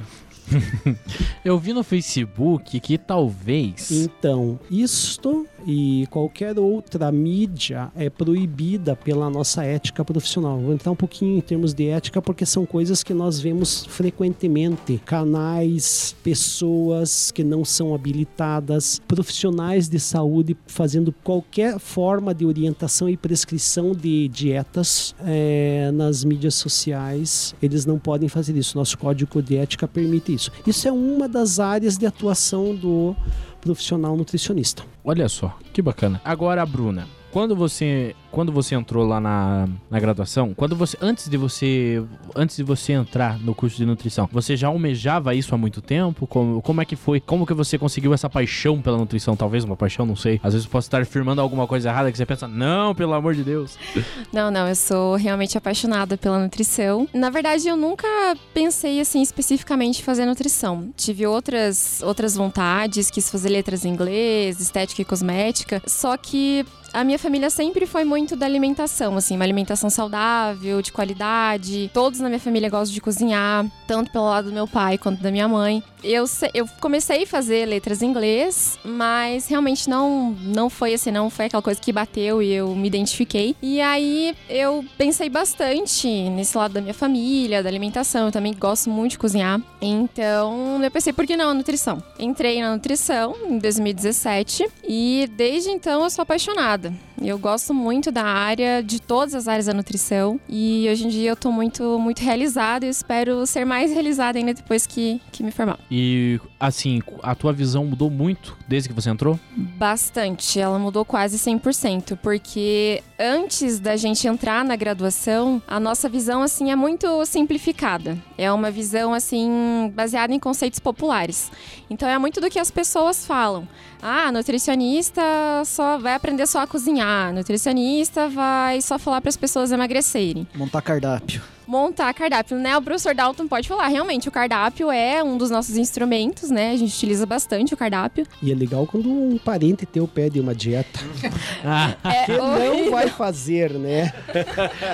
Eu 1.45 1.59
vi 1.59 1.73
no 1.73 1.83
Facebook 1.83 2.79
que 2.81 2.99
talvez. 2.99 3.91
Então, 3.91 4.59
isto 4.71 5.47
e 5.67 6.07
qualquer 6.11 6.59
outra 6.59 7.11
mídia 7.11 7.91
é 7.97 8.11
proibida 8.11 8.95
pela 8.95 9.31
nossa 9.31 9.65
ética 9.65 10.05
profissional. 10.05 10.59
Vou 10.59 10.73
entrar 10.73 10.91
um 10.91 10.97
pouquinho 10.97 11.39
em 11.39 11.41
termos 11.41 11.73
de 11.73 11.89
ética 11.89 12.21
porque 12.21 12.45
são 12.45 12.67
coisas 12.67 13.03
que 13.03 13.15
nós 13.15 13.41
vemos 13.41 13.85
frequentemente. 13.87 15.01
Canais, 15.05 16.15
pessoas 16.23 17.31
que 17.31 17.43
não 17.43 17.65
são 17.65 17.95
habilitadas, 17.95 19.01
profissionais 19.07 19.89
de 19.89 19.99
saúde 19.99 20.57
fazendo 20.67 21.13
qualquer 21.25 21.79
forma 21.79 22.35
de 22.35 22.45
orientação 22.45 23.09
e 23.09 23.17
prescrição 23.17 23.93
de 23.93 24.29
dietas 24.29 25.15
eh, 25.25 25.91
nas 25.95 26.25
mídias 26.25 26.55
sociais. 26.55 27.55
Eles 27.63 27.87
não 27.87 27.99
podem 27.99 28.29
fazer 28.29 28.57
isso. 28.57 28.77
Nosso 28.77 28.99
código 28.99 29.43
de 29.43 29.57
ética 29.57 29.89
permite 29.89 30.35
isso. 30.35 30.51
Isso 30.67 30.87
é 30.87 30.93
uma 30.93 31.29
das 31.29 31.59
áreas 31.59 31.97
de 31.97 32.07
atuação 32.07 32.75
do 32.75 33.17
profissional 33.65 34.17
nutricionista. 34.17 34.85
Olha 35.03 35.29
só, 35.29 35.57
que 35.73 35.83
bacana. 35.83 36.21
Agora, 36.25 36.65
Bruna, 36.65 37.09
quando 37.33 37.57
você, 37.57 38.15
quando 38.35 38.51
você 38.51 38.75
entrou 38.75 39.07
lá 39.07 39.21
na, 39.21 39.69
na 39.89 40.01
graduação, 40.01 40.53
quando 40.55 40.75
você 40.75 40.99
antes 41.01 41.29
de 41.29 41.37
você 41.37 42.05
antes 42.35 42.57
de 42.57 42.65
você 42.65 42.93
entrar 42.93 43.39
no 43.39 43.55
curso 43.55 43.77
de 43.77 43.87
nutrição, 43.87 44.29
você 44.33 44.57
já 44.57 44.67
almejava 44.67 45.35
isso 45.37 45.55
há 45.55 45.59
muito 45.59 45.81
tempo? 45.81 46.27
Como, 46.27 46.61
como 46.61 46.83
é 46.83 46.85
que 46.85 46.97
foi? 46.97 47.21
Como 47.21 47.47
que 47.47 47.55
você 47.55 47.79
conseguiu 47.79 48.13
essa 48.13 48.29
paixão 48.29 48.83
pela 48.83 48.99
nutrição? 48.99 49.37
Talvez 49.37 49.63
uma 49.63 49.77
paixão, 49.77 50.05
não 50.05 50.17
sei. 50.17 50.41
Às 50.43 50.53
vezes 50.53 50.67
eu 50.67 50.71
posso 50.71 50.89
estar 50.89 51.01
afirmando 51.01 51.41
alguma 51.41 51.69
coisa 51.69 51.89
errada 51.89 52.11
que 52.11 52.19
você 52.19 52.27
pensa, 52.27 52.49
não, 52.49 52.93
pelo 52.93 53.15
amor 53.15 53.35
de 53.35 53.45
Deus. 53.45 53.79
Não, 54.33 54.51
não, 54.51 54.67
eu 54.67 54.75
sou 54.75 55.15
realmente 55.15 55.57
apaixonada 55.57 56.17
pela 56.17 56.39
nutrição. 56.39 57.09
Na 57.15 57.31
verdade, 57.31 57.69
eu 57.69 57.77
nunca 57.77 58.09
pensei 58.53 59.01
assim 59.01 59.23
especificamente 59.23 60.01
em 60.01 60.03
fazer 60.03 60.27
nutrição. 60.27 60.93
Tive 60.97 61.27
outras 61.27 62.03
outras 62.03 62.35
vontades, 62.35 63.11
quis 63.11 63.31
fazer 63.31 63.49
letras 63.49 63.85
em 63.85 63.91
inglês, 63.91 64.61
estética 64.61 65.03
e 65.03 65.05
cosmética, 65.05 65.81
só 65.87 66.17
que 66.17 66.65
a 66.95 67.03
minha 67.03 67.19
família 67.19 67.51
sempre 67.51 67.87
foi 67.87 68.05
muito 68.05 68.24
da 68.33 68.47
alimentação, 68.47 69.17
assim, 69.17 69.37
uma 69.37 69.45
alimentação 69.45 69.91
saudável, 69.91 70.81
de 70.81 70.91
qualidade. 70.91 71.91
Todos 71.93 72.21
na 72.21 72.29
minha 72.29 72.41
família 72.41 72.71
gostam 72.71 72.95
de 72.95 73.01
cozinhar, 73.01 73.67
tanto 73.87 74.11
pelo 74.11 74.25
lado 74.25 74.49
do 74.49 74.55
meu 74.55 74.67
pai 74.67 74.97
quanto 74.97 75.23
da 75.23 75.31
minha 75.31 75.47
mãe. 75.47 75.83
Eu, 76.03 76.25
eu 76.53 76.67
comecei 76.81 77.23
a 77.23 77.27
fazer 77.27 77.67
letras 77.67 78.03
em 78.03 78.07
inglês, 78.07 78.79
mas 78.85 79.47
realmente 79.49 79.89
não, 79.89 80.33
não 80.43 80.69
foi 80.69 80.95
assim, 80.95 81.11
não 81.11 81.31
foi 81.31 81.47
aquela 81.47 81.63
coisa 81.63 81.81
que 81.81 81.93
bateu 81.93 82.43
e 82.43 82.53
eu 82.53 82.75
me 82.75 82.87
identifiquei. 82.87 83.57
E 83.63 83.81
aí 83.81 84.35
eu 84.49 84.85
pensei 84.99 85.29
bastante 85.29 86.09
nesse 86.31 86.57
lado 86.57 86.75
da 86.75 86.81
minha 86.81 86.95
família, 86.95 87.63
da 87.63 87.69
alimentação. 87.69 88.27
Eu 88.27 88.33
também 88.33 88.55
gosto 88.55 88.91
muito 88.91 89.13
de 89.13 89.19
cozinhar. 89.19 89.61
Então 89.81 90.83
eu 90.83 90.91
pensei, 90.91 91.13
por 91.13 91.27
que 91.27 91.37
não 91.37 91.51
a 91.51 91.55
nutrição? 91.55 92.03
Entrei 92.19 92.61
na 92.61 92.73
nutrição 92.73 93.35
em 93.49 93.59
2017 93.59 94.67
e 94.87 95.29
desde 95.37 95.71
então 95.71 96.05
eu 96.05 96.11
sou 96.11 96.23
apaixonada. 96.23 96.93
Eu 97.21 97.39
gosto 97.39 97.73
muito 97.73 98.11
da 98.11 98.25
área, 98.25 98.83
de 98.83 99.01
todas 99.01 99.35
as 99.35 99.49
áreas 99.49 99.67
da 99.67 99.75
nutrição. 99.75 100.41
E 100.49 100.87
hoje 100.91 101.07
em 101.07 101.09
dia 101.09 101.31
eu 101.31 101.37
tô 101.37 101.51
muito, 101.51 101.99
muito 101.99 102.21
realizada 102.21 102.87
e 102.87 102.89
espero 102.89 103.47
ser 103.47 103.65
mais 103.65 103.93
realizada 103.93 104.39
ainda 104.39 104.55
depois 104.55 104.87
que, 104.87 105.21
que 105.33 105.43
me 105.43 105.51
formar. 105.51 105.79
E, 105.91 106.41
assim, 106.59 107.01
a 107.23 107.35
tua 107.35 107.53
visão 107.53 107.85
mudou 107.85 108.11
muito 108.11 108.57
desde 108.67 108.89
que 108.89 108.95
você 108.95 109.11
entrou? 109.11 109.39
Bastante. 109.57 110.59
Ela 110.59 110.79
mudou 110.79 111.05
quase 111.05 111.39
100%, 111.39 112.19
porque 112.23 113.03
antes 113.19 113.79
da 113.79 113.97
gente 113.97 114.27
entrar 114.27 114.65
na 114.65 114.77
graduação, 114.77 115.63
a 115.67 115.79
nossa 115.79 116.09
visão, 116.09 116.43
assim, 116.43 116.71
é 116.71 116.77
muito 116.77 117.25
simplificada. 117.27 118.19
É 118.37 118.51
uma 118.51 118.71
visão, 118.71 119.15
assim, 119.15 119.93
baseada 119.95 120.33
em 120.33 120.39
conceitos 120.39 120.81
populares. 120.81 121.51
Então, 121.89 122.09
é 122.09 122.19
muito 122.19 122.41
do 122.41 122.51
que 122.51 122.59
as 122.59 122.71
pessoas 122.71 123.27
falam. 123.27 123.69
Ah, 124.03 124.31
nutricionista 124.33 125.23
só 125.65 125.99
vai 125.99 126.15
aprender 126.15 126.47
só 126.47 126.61
a 126.61 126.67
cozinhar. 126.67 127.33
Nutricionista 127.33 128.29
vai 128.29 128.81
só 128.81 128.99
falar 128.99 129.21
para 129.21 129.31
as 129.31 129.37
pessoas 129.37 129.73
emagrecerem. 129.73 130.47
Montar 130.55 130.83
cardápio. 130.83 131.54
Montar 131.67 132.13
cardápio, 132.15 132.57
né? 132.59 132.77
O 132.77 132.83
professor 132.83 133.15
Dalton 133.15 133.47
pode 133.49 133.67
falar. 133.69 133.89
Realmente, 133.89 134.29
o 134.29 134.33
cardápio 134.33 134.91
é 134.91 135.23
um 135.23 135.37
dos 135.39 135.51
nossos 135.51 135.77
instrumentos, 135.77 136.51
né? 136.51 136.73
A 136.73 136.77
gente 136.77 136.95
utiliza 136.95 137.25
bastante 137.27 137.73
o 137.75 137.77
cardápio. 137.77 138.27
E 138.43 138.53
é 138.53 138.55
legal 138.55 138.87
quando 138.87 139.09
um 139.11 139.39
parente 139.39 139.87
teu 139.87 140.07
pede 140.07 140.41
uma 140.41 140.55
dieta. 140.55 141.01
Ah, 141.67 141.95
É, 142.05 142.25
Que 142.27 142.37
não 142.37 142.55
horrível. 142.55 142.91
vai 142.91 143.09
fazer, 143.09 143.71
né? 143.73 144.13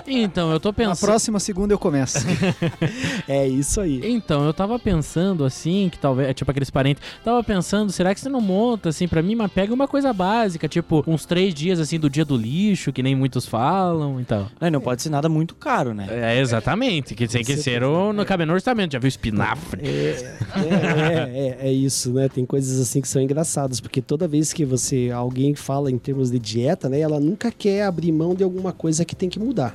então, 0.06 0.52
eu 0.52 0.60
tô 0.60 0.68
Na 0.68 0.72
pensando. 0.74 1.00
próxima 1.08 1.40
segunda 1.40 1.74
eu 1.74 1.78
começo. 1.78 2.18
É 3.28 3.46
isso 3.46 3.80
aí. 3.80 4.00
Então, 4.04 4.44
eu 4.44 4.52
tava 4.52 4.78
pensando 4.78 5.44
assim, 5.44 5.88
que 5.90 5.98
talvez, 5.98 6.28
é 6.28 6.34
tipo 6.34 6.50
aqueles 6.50 6.70
parentes, 6.70 7.02
tava 7.24 7.42
pensando, 7.44 7.90
será 7.92 8.14
que 8.14 8.20
você 8.20 8.28
não 8.28 8.40
monta 8.40 8.88
assim 8.88 9.06
pra 9.08 9.22
mim, 9.22 9.34
mas 9.34 9.50
pega 9.52 9.72
uma 9.72 9.86
coisa 9.86 10.12
básica, 10.12 10.68
tipo 10.68 11.02
uns 11.06 11.24
três 11.24 11.52
dias 11.54 11.78
assim 11.80 11.98
do 11.98 12.08
dia 12.10 12.24
do 12.24 12.36
lixo, 12.36 12.92
que 12.92 13.02
nem 13.02 13.14
muitos 13.14 13.46
falam, 13.46 14.20
então. 14.20 14.48
Não, 14.60 14.70
não 14.70 14.80
pode 14.80 15.02
ser 15.02 15.10
nada 15.10 15.28
muito 15.28 15.54
caro, 15.54 15.92
né? 15.94 16.06
É, 16.10 16.40
exatamente, 16.61 17.14
que 17.14 17.26
tem 17.26 17.43
que 17.43 17.57
ser 17.57 17.83
o, 17.83 18.12
no 18.12 18.25
cabe 18.25 18.45
no 18.45 18.52
orçamento, 18.52 18.93
já 18.93 18.99
viu 18.99 19.09
espinafre? 19.09 19.81
É, 19.83 20.37
é, 20.57 21.59
é, 21.62 21.69
é 21.69 21.73
isso, 21.73 22.12
né? 22.12 22.29
Tem 22.29 22.45
coisas 22.45 22.79
assim 22.79 23.00
que 23.00 23.09
são 23.09 23.21
engraçadas, 23.21 23.81
porque 23.81 24.00
toda 24.00 24.29
vez 24.29 24.52
que 24.52 24.64
você 24.64 25.11
alguém 25.12 25.55
fala 25.55 25.90
em 25.90 25.99
termos 25.99 26.31
de 26.31 26.38
dieta, 26.38 26.88
né, 26.88 27.00
ela 27.00 27.19
nunca 27.19 27.50
quer 27.50 27.85
abrir 27.85 28.12
mão 28.12 28.35
de 28.35 28.45
alguma 28.45 28.73
coisa 28.73 29.05
que 29.05 29.17
tem 29.17 29.29
que 29.29 29.38
mudar. 29.38 29.75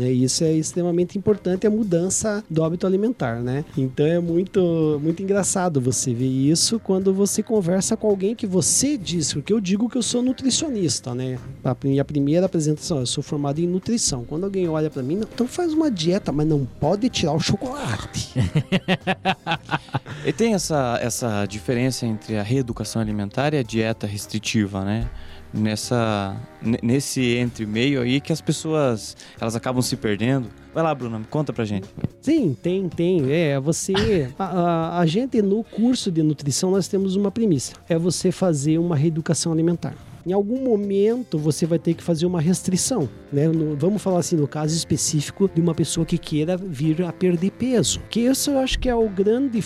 Né? 0.00 0.10
E 0.10 0.24
isso 0.24 0.42
é 0.42 0.52
extremamente 0.52 1.18
importante, 1.18 1.66
a 1.66 1.70
mudança 1.70 2.42
do 2.48 2.64
hábito 2.64 2.86
alimentar, 2.86 3.42
né? 3.42 3.66
Então 3.76 4.06
é 4.06 4.18
muito, 4.18 4.98
muito 5.02 5.22
engraçado 5.22 5.78
você 5.78 6.14
ver 6.14 6.24
isso 6.26 6.80
quando 6.80 7.12
você 7.12 7.42
conversa 7.42 7.98
com 7.98 8.08
alguém 8.08 8.34
que 8.34 8.46
você 8.46 8.96
diz, 8.96 9.34
porque 9.34 9.52
eu 9.52 9.60
digo 9.60 9.90
que 9.90 9.98
eu 9.98 10.02
sou 10.02 10.22
nutricionista, 10.22 11.14
né? 11.14 11.38
A 11.62 11.76
minha 11.84 12.02
primeira 12.02 12.46
apresentação, 12.46 13.00
eu 13.00 13.06
sou 13.06 13.22
formado 13.22 13.60
em 13.60 13.66
nutrição. 13.66 14.24
Quando 14.24 14.44
alguém 14.44 14.66
olha 14.70 14.88
pra 14.88 15.02
mim, 15.02 15.16
não, 15.16 15.28
então 15.30 15.46
faz 15.46 15.74
uma 15.74 15.90
dieta, 15.90 16.32
mas 16.32 16.46
não 16.46 16.64
pode 16.64 17.06
tirar 17.10 17.34
o 17.34 17.40
chocolate. 17.40 18.32
E 20.22 20.32
tem 20.34 20.52
essa, 20.52 20.98
essa 21.00 21.46
diferença 21.46 22.04
entre 22.04 22.36
a 22.36 22.42
reeducação 22.42 23.00
alimentar 23.00 23.54
e 23.54 23.58
a 23.58 23.62
dieta 23.62 24.06
restritiva, 24.06 24.84
né? 24.84 25.08
Nessa, 25.52 26.36
nesse 26.80 27.34
entre 27.34 27.66
meio 27.66 28.00
aí 28.02 28.20
que 28.20 28.32
as 28.32 28.40
pessoas 28.40 29.16
elas 29.40 29.56
acabam 29.56 29.82
se 29.82 29.96
perdendo. 29.96 30.48
Vai 30.72 30.84
lá, 30.84 30.94
Bruna, 30.94 31.20
conta 31.28 31.52
pra 31.52 31.64
gente. 31.64 31.88
Sim, 32.20 32.56
tem, 32.62 32.88
tem. 32.88 33.32
É, 33.32 33.58
você. 33.58 34.30
A, 34.38 34.44
a- 34.44 34.98
a 35.00 35.06
gente 35.06 35.42
no 35.42 35.64
curso 35.64 36.12
de 36.12 36.22
nutrição 36.22 36.70
nós 36.70 36.86
temos 36.86 37.16
uma 37.16 37.32
premissa: 37.32 37.72
é 37.88 37.98
você 37.98 38.30
fazer 38.30 38.78
uma 38.78 38.94
reeducação 38.94 39.52
alimentar. 39.52 39.94
Em 40.26 40.32
algum 40.32 40.62
momento 40.64 41.38
você 41.38 41.64
vai 41.66 41.78
ter 41.78 41.94
que 41.94 42.02
fazer 42.02 42.26
uma 42.26 42.40
restrição, 42.40 43.08
né? 43.32 43.48
No- 43.48 43.74
vamos 43.76 44.02
falar 44.02 44.18
assim 44.18 44.36
no 44.36 44.46
caso 44.46 44.76
específico 44.76 45.50
de 45.54 45.60
uma 45.60 45.74
pessoa 45.74 46.04
que 46.04 46.18
queira 46.18 46.56
vir 46.56 47.02
a 47.02 47.12
perder 47.12 47.50
peso. 47.52 48.00
Que 48.10 48.20
isso 48.20 48.50
eu 48.50 48.58
acho 48.58 48.78
que 48.78 48.88
é 48.88 48.94
o 48.94 49.08
grande 49.08 49.60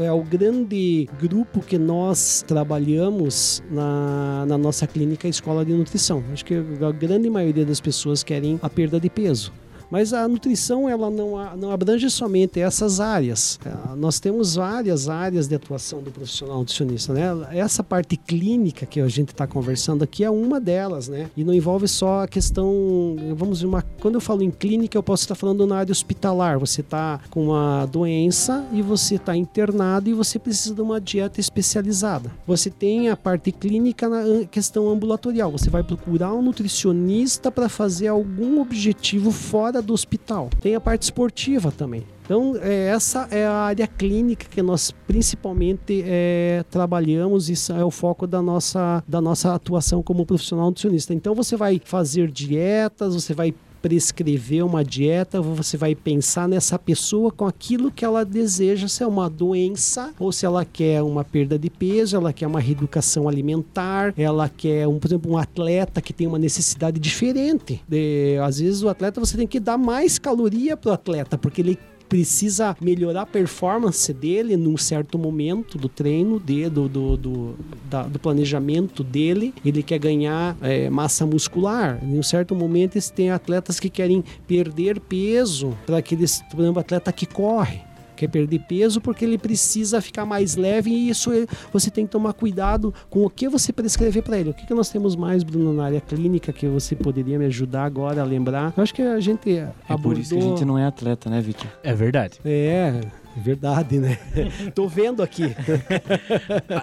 é 0.00 0.12
o 0.12 0.22
grande 0.22 1.08
grupo 1.20 1.60
que 1.60 1.76
nós 1.78 2.42
trabalhamos 2.46 3.62
na, 3.70 4.44
na 4.46 4.56
nossa 4.58 4.86
clínica 4.86 5.28
Escola 5.28 5.64
de 5.64 5.72
Nutrição. 5.72 6.22
Acho 6.32 6.44
que 6.44 6.54
a 6.54 6.92
grande 6.92 7.28
maioria 7.28 7.64
das 7.64 7.80
pessoas 7.80 8.22
querem 8.22 8.58
a 8.62 8.68
perda 8.70 8.98
de 9.00 9.10
peso. 9.10 9.52
Mas 9.90 10.12
a 10.12 10.26
nutrição 10.28 10.88
ela 10.88 11.10
não, 11.10 11.56
não 11.56 11.70
abrange 11.70 12.10
somente 12.10 12.60
essas 12.60 13.00
áreas. 13.00 13.58
Ah, 13.64 13.94
Nós 13.96 14.20
temos 14.20 14.54
várias 14.54 15.08
áreas 15.08 15.48
de 15.48 15.54
atuação 15.54 16.02
do 16.02 16.10
profissional 16.10 16.58
nutricionista, 16.58 17.12
né? 17.12 17.28
Essa 17.52 17.82
parte 17.82 18.16
clínica 18.16 18.86
que 18.86 19.00
a 19.00 19.08
gente 19.08 19.30
está 19.30 19.46
conversando 19.46 20.04
aqui 20.04 20.24
é 20.24 20.30
uma 20.30 20.60
delas, 20.60 21.08
né? 21.08 21.30
E 21.36 21.42
não 21.44 21.54
envolve 21.54 21.88
só 21.88 22.24
a 22.24 22.28
questão, 22.28 23.16
vamos 23.36 23.62
uma, 23.62 23.82
quando 24.00 24.16
eu 24.16 24.20
falo 24.20 24.42
em 24.42 24.50
clínica 24.50 24.96
eu 24.96 25.02
posso 25.02 25.24
estar 25.24 25.34
falando 25.34 25.66
na 25.66 25.78
área 25.78 25.92
hospitalar. 25.92 26.58
Você 26.58 26.80
está 26.80 27.20
com 27.30 27.46
uma 27.46 27.86
doença 27.86 28.66
e 28.72 28.82
você 28.82 29.14
está 29.14 29.36
internado 29.36 30.10
e 30.10 30.14
você 30.14 30.38
precisa 30.38 30.74
de 30.74 30.80
uma 30.80 31.00
dieta 31.00 31.40
especializada. 31.40 32.30
Você 32.46 32.70
tem 32.70 33.08
a 33.08 33.16
parte 33.16 33.50
clínica 33.52 34.08
na 34.08 34.44
questão 34.46 34.88
ambulatorial. 34.88 35.50
Você 35.52 35.70
vai 35.70 35.82
procurar 35.82 36.32
um 36.34 36.42
nutricionista 36.42 37.50
para 37.50 37.68
fazer 37.68 38.08
algum 38.08 38.60
objetivo 38.60 39.30
fora 39.30 39.77
do 39.80 39.92
hospital. 39.92 40.50
Tem 40.60 40.74
a 40.74 40.80
parte 40.80 41.02
esportiva 41.02 41.70
também. 41.72 42.04
Então, 42.24 42.56
é, 42.60 42.88
essa 42.88 43.26
é 43.30 43.46
a 43.46 43.54
área 43.54 43.86
clínica 43.86 44.46
que 44.50 44.60
nós 44.60 44.92
principalmente 45.06 46.04
é, 46.06 46.62
trabalhamos, 46.70 47.48
isso 47.48 47.72
é 47.72 47.82
o 47.82 47.90
foco 47.90 48.26
da 48.26 48.42
nossa, 48.42 49.02
da 49.08 49.18
nossa 49.18 49.54
atuação 49.54 50.02
como 50.02 50.26
profissional 50.26 50.66
nutricionista. 50.66 51.14
Então, 51.14 51.34
você 51.34 51.56
vai 51.56 51.80
fazer 51.82 52.30
dietas, 52.30 53.14
você 53.14 53.32
vai 53.32 53.54
prescrever 53.80 54.64
uma 54.64 54.84
dieta, 54.84 55.40
você 55.40 55.76
vai 55.76 55.94
pensar 55.94 56.48
nessa 56.48 56.78
pessoa 56.78 57.30
com 57.30 57.46
aquilo 57.46 57.90
que 57.90 58.04
ela 58.04 58.24
deseja, 58.24 58.88
se 58.88 59.02
é 59.02 59.06
uma 59.06 59.28
doença 59.30 60.12
ou 60.18 60.30
se 60.32 60.44
ela 60.44 60.64
quer 60.64 61.02
uma 61.02 61.24
perda 61.24 61.58
de 61.58 61.70
peso, 61.70 62.16
ela 62.16 62.32
quer 62.32 62.46
uma 62.46 62.60
reeducação 62.60 63.28
alimentar, 63.28 64.12
ela 64.16 64.48
quer, 64.48 64.86
um, 64.86 64.98
por 64.98 65.08
exemplo, 65.08 65.32
um 65.32 65.38
atleta 65.38 66.00
que 66.00 66.12
tem 66.12 66.26
uma 66.26 66.38
necessidade 66.38 66.98
diferente. 66.98 67.80
De- 67.88 68.38
às 68.42 68.58
vezes 68.58 68.82
o 68.82 68.88
atleta 68.88 69.20
você 69.20 69.36
tem 69.36 69.46
que 69.46 69.60
dar 69.60 69.78
mais 69.78 70.18
caloria 70.18 70.76
para 70.76 70.90
o 70.90 70.94
atleta, 70.94 71.38
porque 71.38 71.60
ele 71.60 71.78
precisa 72.08 72.76
melhorar 72.80 73.22
a 73.22 73.26
performance 73.26 74.12
dele 74.12 74.56
num 74.56 74.76
certo 74.76 75.18
momento 75.18 75.76
do 75.76 75.88
treino, 75.88 76.40
de, 76.40 76.68
do, 76.68 76.88
do, 76.88 77.16
do, 77.16 77.54
da- 77.90 78.04
do 78.04 78.18
planejamento 78.18 79.04
dele. 79.04 79.52
Ele 79.64 79.82
quer 79.82 79.98
ganhar 79.98 80.56
é, 80.62 80.88
massa 80.88 81.26
muscular. 81.26 81.98
Em 82.02 82.18
um 82.18 82.22
certo 82.22 82.54
momento, 82.54 82.96
esse- 82.96 83.12
tem 83.12 83.30
atletas 83.30 83.78
que 83.78 83.90
querem 83.90 84.24
perder 84.46 85.00
peso 85.00 85.76
para 85.86 85.98
aqueles, 85.98 86.42
por 86.50 86.60
exemplo, 86.60 86.80
atleta 86.80 87.12
que 87.12 87.26
corre. 87.26 87.80
Quer 88.18 88.28
perder 88.28 88.58
peso 88.68 89.00
porque 89.00 89.24
ele 89.24 89.38
precisa 89.38 90.00
ficar 90.00 90.26
mais 90.26 90.56
leve 90.56 90.90
e 90.90 91.08
isso 91.08 91.30
é- 91.32 91.46
você 91.72 91.88
tem 91.90 92.04
que 92.04 92.10
tomar 92.10 92.32
cuidado 92.32 92.92
com 93.08 93.24
o 93.24 93.30
que 93.30 93.48
você 93.48 93.72
prescrever 93.72 94.22
para 94.24 94.38
ele. 94.38 94.50
O 94.50 94.54
que, 94.54 94.66
que 94.66 94.74
nós 94.74 94.90
temos 94.90 95.14
mais, 95.14 95.44
Bruno, 95.44 95.72
na 95.72 95.84
área 95.84 96.00
clínica 96.00 96.52
que 96.52 96.66
você 96.66 96.96
poderia 96.96 97.38
me 97.38 97.44
ajudar 97.44 97.84
agora 97.84 98.20
a 98.20 98.24
lembrar? 98.24 98.72
Eu 98.76 98.82
acho 98.82 98.92
que 98.92 99.02
a 99.02 99.20
gente 99.20 99.50
É 99.56 99.70
abordou... 99.88 100.12
por 100.14 100.18
isso 100.18 100.34
que 100.34 100.40
a 100.40 100.42
gente 100.42 100.64
não 100.64 100.76
é 100.76 100.84
atleta, 100.84 101.30
né, 101.30 101.40
Vitor? 101.40 101.68
É 101.84 101.94
verdade. 101.94 102.40
É, 102.44 103.00
é 103.00 103.00
verdade, 103.38 103.98
né? 103.98 104.18
Tô 104.74 104.86
vendo 104.88 105.22
aqui. 105.22 105.44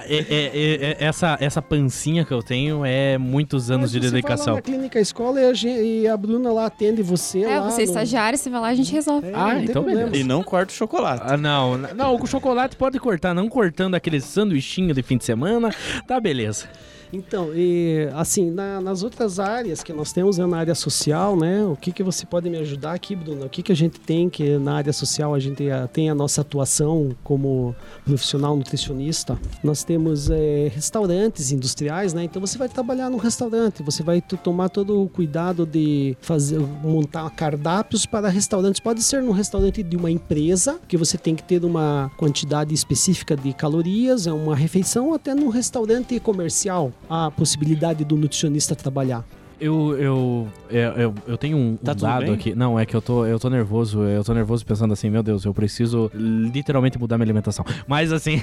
É- 0.08 0.16
é- 0.16 0.52
é- 0.54 0.76
é- 0.92 0.98
essa, 1.06 1.38
essa 1.40 1.62
pancinha 1.62 2.26
que 2.26 2.32
eu 2.34 2.42
tenho 2.42 2.86
é 2.86 3.18
muitos 3.18 3.70
anos 3.72 3.92
de 3.92 3.98
Mas 4.00 4.06
você 4.08 4.12
vai 4.12 4.22
dedicação. 4.22 4.54
lá 4.54 4.60
na 4.60 4.62
clínica 4.62 5.00
escola 5.00 5.42
e 5.42 5.46
a, 5.50 5.54
gen- 5.54 6.02
e 6.02 6.08
a 6.08 6.16
Bruna 6.18 6.52
lá 6.52 6.66
atende 6.66 7.02
você. 7.02 7.42
É, 7.42 7.60
lá 7.60 7.70
você 7.70 7.82
é 7.82 7.86
no- 7.86 7.92
estagiário, 7.92 8.38
você 8.38 8.50
vai 8.50 8.62
lá, 8.62 8.68
a 8.70 8.76
gente 8.76 8.92
resolve. 8.92 9.28
É, 9.28 9.32
Ah, 9.36 9.60
então 9.62 9.84
beleza. 9.84 10.16
E 10.16 10.24
não 10.24 10.44
corta 10.44 10.72
o 10.72 10.76
chocolate. 10.76 11.24
Ah, 11.26 11.38
não, 11.38 11.78
não, 11.78 12.16
o 12.16 12.26
chocolate 12.26 12.76
pode 12.76 13.00
cortar, 13.00 13.34
não 13.34 13.48
cortando 13.50 13.96
aquele 13.96 14.20
sanduichinho 14.22 14.94
de 14.94 15.04
fim 15.04 15.18
de 15.18 15.26
semana, 15.26 15.70
tá 16.08 16.20
beleza. 16.20 16.68
Então, 17.14 17.50
e, 17.56 18.10
assim, 18.14 18.50
na- 18.52 18.82
nas 18.82 19.04
outras 19.04 19.40
áreas 19.40 19.84
que 19.84 19.94
nós 19.94 20.12
temos, 20.12 20.38
né, 20.38 20.46
na 20.46 20.58
área 20.58 20.76
social, 20.76 21.36
né? 21.38 21.64
O 21.66 21.76
que, 21.76 21.92
que 21.92 22.04
você 22.04 22.26
pode 22.26 22.50
me 22.50 22.58
ajudar 22.58 22.94
aqui, 22.94 23.16
Bruna? 23.16 23.46
O 23.46 23.50
que, 23.50 23.64
que 23.64 23.72
a 23.72 23.76
gente 23.76 24.00
tem 24.00 24.30
que 24.30 24.58
na 24.58 24.76
área 24.76 24.92
social 24.94 25.34
a 25.34 25.40
gente 25.40 25.64
tem 25.94 26.10
a 26.10 26.16
nossa 26.16 26.42
atuação 26.42 27.16
como 27.24 27.76
profissional 28.04 28.56
nutricionista? 28.56 29.38
Nós 29.64 29.84
temos 29.84 30.30
eh, 30.30 30.72
restaurantes 30.74 31.52
industriais, 31.52 32.14
né? 32.14 32.24
Então 32.24 32.42
você 32.42 32.58
vai 32.58 32.68
trabalhar 32.70 33.10
num 33.10 33.18
restaurante, 33.18 33.82
você 33.84 34.04
vai 34.04 34.22
tomar 34.22 34.70
todo 34.70 35.02
o 35.04 35.08
cuidado 35.10 35.66
de 35.66 36.18
fazer 36.22 36.60
montar 36.60 37.30
cardápios 37.32 38.06
para 38.06 38.30
restaurantes. 38.30 38.80
Pode 38.80 39.02
ser 39.04 39.22
num 39.22 39.32
restaurante 39.32 39.82
de 39.84 39.96
uma 39.96 40.12
empresa, 40.12 40.80
que 40.88 40.98
você 40.98 41.18
tem 41.18 41.36
que 41.36 41.44
ter 41.44 41.64
uma 41.64 42.12
quantidade 42.18 42.74
específica 42.74 43.36
de 43.36 43.54
calorias, 43.54 44.28
é 44.28 44.34
uma 44.34 44.56
refeição, 44.56 45.14
até 45.14 45.34
num 45.34 45.50
restaurante 45.50 46.20
comercial, 46.20 46.92
a 47.10 47.32
possibilidade 47.32 48.04
do 48.04 48.16
nutricionista 48.16 48.76
trabalhar. 48.76 49.24
Eu, 49.60 49.98
eu, 49.98 50.48
eu, 50.70 50.80
eu, 50.80 51.16
eu 51.28 51.38
tenho 51.38 51.58
um, 51.58 51.78
Tá 51.78 51.94
um 51.94 51.96
dado 51.96 52.26
bem? 52.26 52.34
aqui. 52.34 52.54
Não, 52.54 52.78
é 52.78 52.86
que 52.86 52.94
eu 52.94 53.02
tô, 53.02 53.26
eu 53.26 53.40
tô 53.40 53.50
nervoso. 53.50 54.04
Eu 54.04 54.24
tô 54.24 54.34
nervoso 54.34 54.66
pensando 54.66 54.92
assim, 54.92 55.10
meu 55.10 55.24
Deus, 55.24 55.46
eu 55.46 55.54
preciso 55.54 56.12
literalmente 56.14 57.00
mudar 57.00 57.18
minha 57.18 57.26
alimentação. 57.26 57.64
Mas 57.88 58.12
assim. 58.12 58.42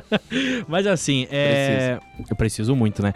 mas 0.66 0.86
assim, 0.86 1.26
é. 1.30 1.98
Eu 2.30 2.36
preciso 2.36 2.74
muito, 2.74 3.02
né? 3.02 3.12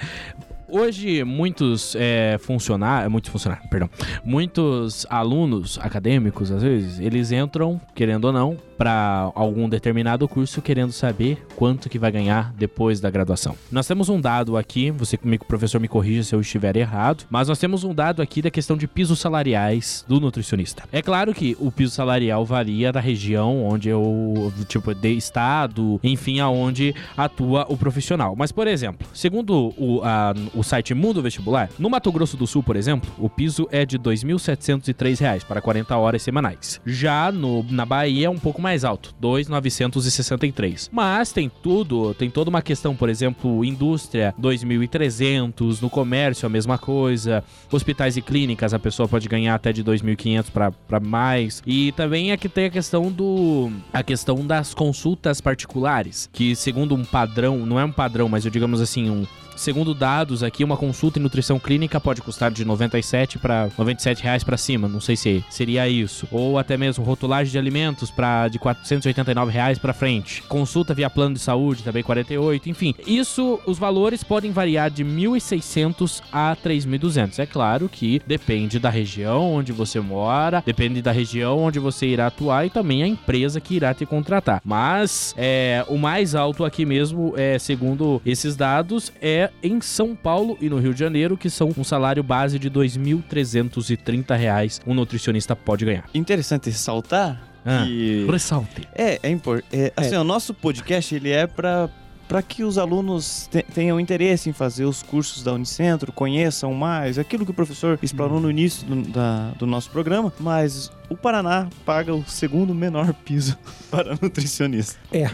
hoje 0.72 1.22
muitos 1.22 1.94
é, 1.98 2.38
funcionários, 2.40 3.12
muitos 3.12 3.30
funcionários, 3.30 3.68
perdão, 3.68 3.90
muitos 4.24 5.06
alunos 5.10 5.78
acadêmicos, 5.78 6.50
às 6.50 6.62
vezes, 6.62 6.98
eles 6.98 7.30
entram, 7.30 7.78
querendo 7.94 8.24
ou 8.24 8.32
não, 8.32 8.56
para 8.82 9.30
algum 9.36 9.68
determinado 9.68 10.26
curso 10.26 10.60
querendo 10.60 10.90
saber 10.90 11.46
quanto 11.54 11.88
que 11.88 12.00
vai 12.00 12.10
ganhar 12.10 12.52
depois 12.58 12.98
da 13.00 13.08
graduação. 13.08 13.54
Nós 13.70 13.86
temos 13.86 14.08
um 14.08 14.20
dado 14.20 14.56
aqui, 14.56 14.90
você 14.90 15.16
comigo, 15.16 15.44
professor, 15.44 15.80
me 15.80 15.86
corrija 15.86 16.24
se 16.24 16.34
eu 16.34 16.40
estiver 16.40 16.76
errado, 16.76 17.24
mas 17.30 17.46
nós 17.46 17.60
temos 17.60 17.84
um 17.84 17.94
dado 17.94 18.20
aqui 18.20 18.42
da 18.42 18.50
questão 18.50 18.76
de 18.76 18.88
pisos 18.88 19.20
salariais 19.20 20.04
do 20.08 20.18
nutricionista. 20.18 20.82
É 20.90 21.00
claro 21.00 21.32
que 21.32 21.56
o 21.60 21.70
piso 21.70 21.94
salarial 21.94 22.44
varia 22.44 22.90
da 22.90 22.98
região 22.98 23.64
onde 23.64 23.88
eu, 23.88 24.52
tipo, 24.66 24.92
de 24.92 25.12
estado, 25.12 26.00
enfim, 26.02 26.40
aonde 26.40 26.92
atua 27.16 27.64
o 27.68 27.76
profissional. 27.76 28.34
Mas, 28.36 28.50
por 28.50 28.66
exemplo, 28.66 29.06
segundo 29.14 29.72
o, 29.78 30.00
a, 30.02 30.34
o 30.56 30.64
site 30.64 30.92
Mundo 30.92 31.22
Vestibular, 31.22 31.70
no 31.78 31.88
Mato 31.88 32.10
Grosso 32.10 32.36
do 32.36 32.48
Sul, 32.48 32.64
por 32.64 32.74
exemplo, 32.74 33.08
o 33.16 33.30
piso 33.30 33.68
é 33.70 33.86
de 33.86 33.96
R$ 33.96 34.02
2.703 34.02 35.44
para 35.44 35.62
40 35.62 35.96
horas 35.96 36.20
semanais. 36.20 36.80
Já 36.84 37.30
no, 37.30 37.62
na 37.70 37.86
Bahia 37.86 38.26
é 38.26 38.30
um 38.30 38.38
pouco 38.38 38.60
mais 38.60 38.71
alto, 38.84 39.14
2.963. 39.20 40.88
Mas 40.90 41.32
tem 41.32 41.50
tudo, 41.62 42.14
tem 42.14 42.30
toda 42.30 42.50
uma 42.50 42.62
questão, 42.62 42.96
por 42.96 43.08
exemplo, 43.08 43.64
indústria 43.64 44.34
2.300, 44.40 45.80
no 45.80 45.90
comércio 45.90 46.46
a 46.46 46.48
mesma 46.48 46.78
coisa, 46.78 47.44
hospitais 47.70 48.16
e 48.16 48.22
clínicas 48.22 48.74
a 48.74 48.78
pessoa 48.78 49.08
pode 49.08 49.28
ganhar 49.28 49.54
até 49.54 49.72
de 49.72 49.84
2.500 49.84 50.72
para 50.86 51.00
mais. 51.00 51.62
E 51.66 51.92
também 51.92 52.32
aqui 52.32 52.48
tem 52.48 52.66
a 52.66 52.70
questão 52.70 53.10
do 53.10 53.70
a 53.92 54.02
questão 54.02 54.46
das 54.46 54.74
consultas 54.74 55.40
particulares, 55.40 56.28
que 56.32 56.56
segundo 56.56 56.94
um 56.94 57.04
padrão, 57.04 57.66
não 57.66 57.78
é 57.78 57.84
um 57.84 57.92
padrão, 57.92 58.28
mas 58.28 58.44
eu 58.44 58.50
digamos 58.50 58.80
assim, 58.80 59.10
um 59.10 59.26
Segundo 59.56 59.94
dados 59.94 60.42
aqui, 60.42 60.64
uma 60.64 60.76
consulta 60.76 61.18
em 61.18 61.22
nutrição 61.22 61.58
clínica 61.58 62.00
pode 62.00 62.22
custar 62.22 62.50
de 62.50 62.64
97 62.64 63.38
para 63.38 63.68
97 63.78 64.22
reais 64.22 64.44
para 64.44 64.56
cima, 64.56 64.88
não 64.88 65.00
sei 65.00 65.16
se 65.16 65.44
seria 65.50 65.88
isso. 65.88 66.26
Ou 66.30 66.58
até 66.58 66.76
mesmo 66.76 67.04
rotulagem 67.04 67.52
de 67.52 67.58
alimentos 67.58 68.10
para 68.10 68.48
de 68.48 68.58
489 68.58 69.52
reais 69.52 69.78
para 69.78 69.92
frente. 69.92 70.42
Consulta 70.42 70.94
via 70.94 71.10
plano 71.10 71.34
de 71.34 71.40
saúde 71.40 71.82
também 71.82 72.02
48, 72.02 72.70
enfim. 72.70 72.94
Isso, 73.06 73.60
os 73.66 73.78
valores 73.78 74.22
podem 74.22 74.50
variar 74.50 74.90
de 74.90 75.04
1.600 75.04 76.22
a 76.32 76.56
3.200. 76.56 77.38
É 77.38 77.46
claro 77.46 77.88
que 77.88 78.20
depende 78.26 78.78
da 78.78 78.90
região 78.90 79.52
onde 79.52 79.72
você 79.72 80.00
mora, 80.00 80.62
depende 80.64 81.02
da 81.02 81.12
região 81.12 81.58
onde 81.58 81.78
você 81.78 82.06
irá 82.06 82.26
atuar 82.26 82.66
e 82.66 82.70
também 82.70 83.02
a 83.02 83.06
empresa 83.06 83.60
que 83.60 83.74
irá 83.74 83.94
te 83.94 84.06
contratar. 84.06 84.60
Mas 84.64 85.34
é, 85.36 85.84
o 85.88 85.96
mais 85.96 86.34
alto 86.34 86.64
aqui 86.64 86.84
mesmo, 86.84 87.34
é, 87.36 87.58
segundo 87.58 88.20
esses 88.24 88.56
dados, 88.56 89.12
é 89.20 89.41
em 89.62 89.80
São 89.80 90.14
Paulo 90.14 90.56
e 90.60 90.68
no 90.68 90.78
Rio 90.78 90.92
de 90.92 91.00
Janeiro, 91.00 91.36
que 91.36 91.48
são 91.50 91.72
um 91.76 91.82
salário 91.84 92.22
base 92.22 92.58
de 92.58 92.70
2.330 92.70 94.36
reais 94.36 94.80
um 94.86 94.94
nutricionista 94.94 95.54
pode 95.56 95.84
ganhar. 95.84 96.04
Interessante 96.14 96.70
ressaltar 96.70 97.40
Ah, 97.64 97.84
que... 97.86 98.26
Ressalte. 98.30 98.88
É, 98.94 99.18
é 99.22 99.30
importante. 99.30 99.66
É, 99.72 99.92
assim, 99.96 100.16
o 100.16 100.24
nosso 100.24 100.52
podcast, 100.52 101.14
ele 101.14 101.30
é 101.30 101.46
para 101.46 101.88
para 102.28 102.40
que 102.40 102.64
os 102.64 102.78
alunos 102.78 103.46
te- 103.52 103.62
tenham 103.74 104.00
interesse 104.00 104.48
em 104.48 104.54
fazer 104.54 104.86
os 104.86 105.02
cursos 105.02 105.42
da 105.42 105.52
Unicentro, 105.52 106.10
conheçam 106.10 106.72
mais, 106.72 107.18
aquilo 107.18 107.44
que 107.44 107.50
o 107.50 107.54
professor 107.54 107.98
explanou 108.02 108.40
no 108.40 108.50
início 108.50 108.86
do, 108.86 109.02
da- 109.02 109.50
do 109.58 109.66
nosso 109.66 109.90
programa, 109.90 110.32
mas 110.40 110.90
o 111.10 111.16
Paraná 111.16 111.68
paga 111.84 112.14
o 112.14 112.24
segundo 112.26 112.74
menor 112.74 113.12
piso 113.12 113.58
para 113.90 114.16
nutricionista. 114.22 114.98
É. 115.12 115.30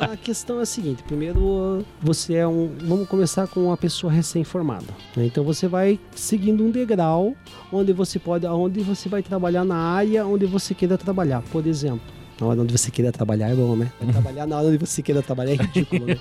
Não, 0.00 0.12
a 0.12 0.16
questão 0.16 0.58
é 0.58 0.62
a 0.62 0.66
seguinte: 0.66 1.02
primeiro, 1.02 1.84
você 2.00 2.34
é 2.34 2.46
um. 2.46 2.70
Vamos 2.82 3.08
começar 3.08 3.46
com 3.46 3.66
uma 3.66 3.76
pessoa 3.76 4.12
recém-formada. 4.12 4.86
né? 5.16 5.26
Então 5.26 5.44
você 5.44 5.68
vai 5.68 5.98
seguindo 6.14 6.64
um 6.64 6.70
degrau 6.70 7.34
onde 7.72 7.92
você 7.92 8.18
pode, 8.18 8.46
onde 8.46 8.80
você 8.80 9.08
vai 9.08 9.22
trabalhar 9.22 9.64
na 9.64 9.76
área 9.76 10.26
onde 10.26 10.46
você 10.46 10.74
queira 10.74 10.98
trabalhar. 10.98 11.42
Por 11.52 11.66
exemplo. 11.66 12.00
Na 12.40 12.48
hora 12.48 12.60
onde 12.62 12.76
você 12.76 12.90
queira 12.90 13.12
trabalhar 13.12 13.50
é 13.50 13.54
bom, 13.54 13.76
né? 13.76 13.92
Vai 14.00 14.10
trabalhar 14.12 14.46
na 14.46 14.56
hora 14.58 14.66
onde 14.66 14.78
você 14.78 15.00
queira 15.02 15.22
trabalhar 15.22 15.52
é 15.52 15.54
ridículo, 15.54 16.06
né? 16.06 16.16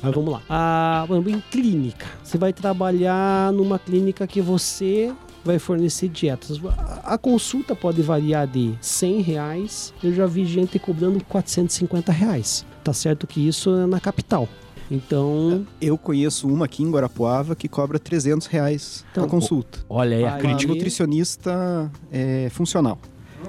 Mas 0.00 0.14
vamos 0.14 0.32
lá. 0.32 0.42
Ah, 0.48 1.04
exemplo, 1.08 1.28
em 1.32 1.40
clínica. 1.50 2.06
Você 2.22 2.38
vai 2.38 2.52
trabalhar 2.52 3.52
numa 3.52 3.76
clínica 3.76 4.28
que 4.28 4.40
você 4.40 5.12
vai 5.44 5.58
fornecer 5.58 6.08
dietas. 6.08 6.60
A 7.04 7.16
consulta 7.18 7.74
pode 7.74 8.02
variar 8.02 8.46
de 8.46 8.74
100 8.80 9.20
reais. 9.22 9.94
Eu 10.02 10.12
já 10.12 10.26
vi 10.26 10.44
gente 10.44 10.78
cobrando 10.78 11.22
450 11.24 12.12
reais. 12.12 12.64
Tá 12.84 12.92
certo 12.92 13.26
que 13.26 13.46
isso 13.46 13.70
é 13.74 13.86
na 13.86 14.00
capital. 14.00 14.48
Então, 14.90 15.64
Eu 15.80 15.96
conheço 15.96 16.48
uma 16.48 16.64
aqui 16.64 16.82
em 16.82 16.90
Guarapuava 16.90 17.54
que 17.54 17.68
cobra 17.68 17.96
300 17.96 18.48
reais 18.48 19.04
Então, 19.12 19.24
a 19.24 19.28
consulta. 19.28 19.78
Olha 19.88 20.16
aí 20.16 20.24
a 20.24 20.36
crítica. 20.36 20.72
Nutricionista 20.72 21.90
é, 22.10 22.48
funcional, 22.50 22.98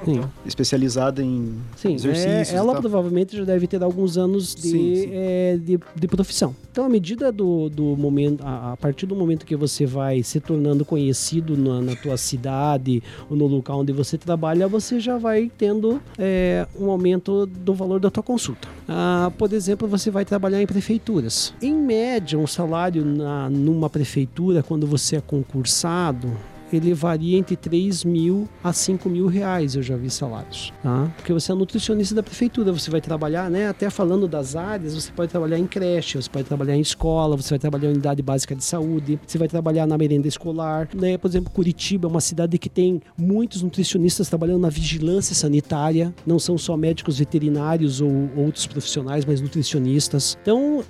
sim, 0.05 0.21
especializada 0.45 1.21
em 1.23 1.55
sim 1.75 1.93
exercícios. 1.95 2.53
é, 2.53 2.55
ela 2.55 2.79
provavelmente 2.79 3.35
já 3.37 3.43
deve 3.43 3.67
ter 3.67 3.81
alguns 3.83 4.17
anos 4.17 4.55
de, 4.55 4.61
Sim, 4.61 4.95
sim. 4.95 5.09
é, 5.13 5.57
de, 5.57 5.79
de 5.95 6.07
profissão. 6.07 6.55
Então, 6.71 6.85
à 6.85 6.89
medida 6.89 7.31
do, 7.31 7.69
do 7.69 7.83
momento, 7.97 8.41
a, 8.45 8.73
a 8.73 8.77
partir 8.77 9.05
do 9.05 9.15
momento 9.15 9.45
que 9.45 9.55
você 9.55 9.85
vai 9.85 10.23
se 10.23 10.39
tornando 10.39 10.85
conhecido 10.85 11.57
na, 11.57 11.81
na 11.81 11.95
tua 11.95 12.15
cidade 12.17 13.03
ou 13.29 13.35
no 13.35 13.45
local 13.47 13.79
onde 13.81 13.91
você 13.91 14.17
trabalha, 14.17 14.67
você 14.67 14.99
já 14.99 15.17
vai 15.17 15.51
tendo 15.57 16.01
é, 16.17 16.65
um 16.79 16.89
aumento 16.89 17.45
do 17.45 17.73
valor 17.73 17.99
da 17.99 18.09
tua 18.09 18.23
consulta. 18.23 18.67
Ah, 18.87 19.31
por 19.37 19.51
exemplo, 19.53 19.87
você 19.87 20.09
vai 20.09 20.23
trabalhar 20.25 20.61
em 20.61 20.65
prefeituras. 20.67 21.53
Em 21.61 21.73
média, 21.73 22.39
um 22.39 22.47
salário 22.47 23.03
na, 23.03 23.49
numa 23.49 23.89
prefeitura, 23.89 24.63
quando 24.63 24.87
você 24.87 25.17
é 25.17 25.21
concursado, 25.21 26.29
ele 26.77 26.93
varia 26.93 27.37
entre 27.37 27.55
3 27.55 28.03
mil 28.03 28.47
a 28.63 28.71
5 28.73 29.09
mil 29.09 29.27
reais, 29.27 29.75
eu 29.75 29.81
já 29.83 29.95
vi 29.95 30.09
salários, 30.09 30.71
tá? 30.81 31.11
Porque 31.17 31.33
você 31.33 31.51
é 31.51 31.55
nutricionista 31.55 32.15
da 32.15 32.23
prefeitura, 32.23 32.71
você 32.71 32.89
vai 32.89 33.01
trabalhar, 33.01 33.49
né? 33.49 33.67
Até 33.67 33.89
falando 33.89 34.27
das 34.27 34.55
áreas, 34.55 34.93
você 34.93 35.11
pode 35.11 35.31
trabalhar 35.31 35.57
em 35.57 35.67
creche, 35.67 36.17
você 36.21 36.29
pode 36.29 36.45
trabalhar 36.45 36.75
em 36.75 36.81
escola, 36.81 37.35
você 37.35 37.49
vai 37.51 37.59
trabalhar 37.59 37.89
em 37.89 37.93
unidade 37.93 38.21
básica 38.21 38.55
de 38.55 38.63
saúde, 38.63 39.19
você 39.25 39.37
vai 39.37 39.47
trabalhar 39.47 39.85
na 39.87 39.97
merenda 39.97 40.27
escolar, 40.27 40.87
né? 40.93 41.17
Por 41.17 41.27
exemplo, 41.27 41.51
Curitiba 41.51 42.07
é 42.07 42.09
uma 42.09 42.21
cidade 42.21 42.57
que 42.57 42.69
tem 42.69 43.01
muitos 43.17 43.61
nutricionistas 43.61 44.29
trabalhando 44.29 44.59
na 44.61 44.69
vigilância 44.69 45.35
sanitária, 45.35 46.13
não 46.25 46.39
são 46.39 46.57
só 46.57 46.75
médicos 46.77 47.19
veterinários 47.19 48.01
ou 48.01 48.29
outros 48.37 48.65
profissionais, 48.67 49.25
mas 49.25 49.41
nutricionistas. 49.41 50.37
Então, 50.41 50.83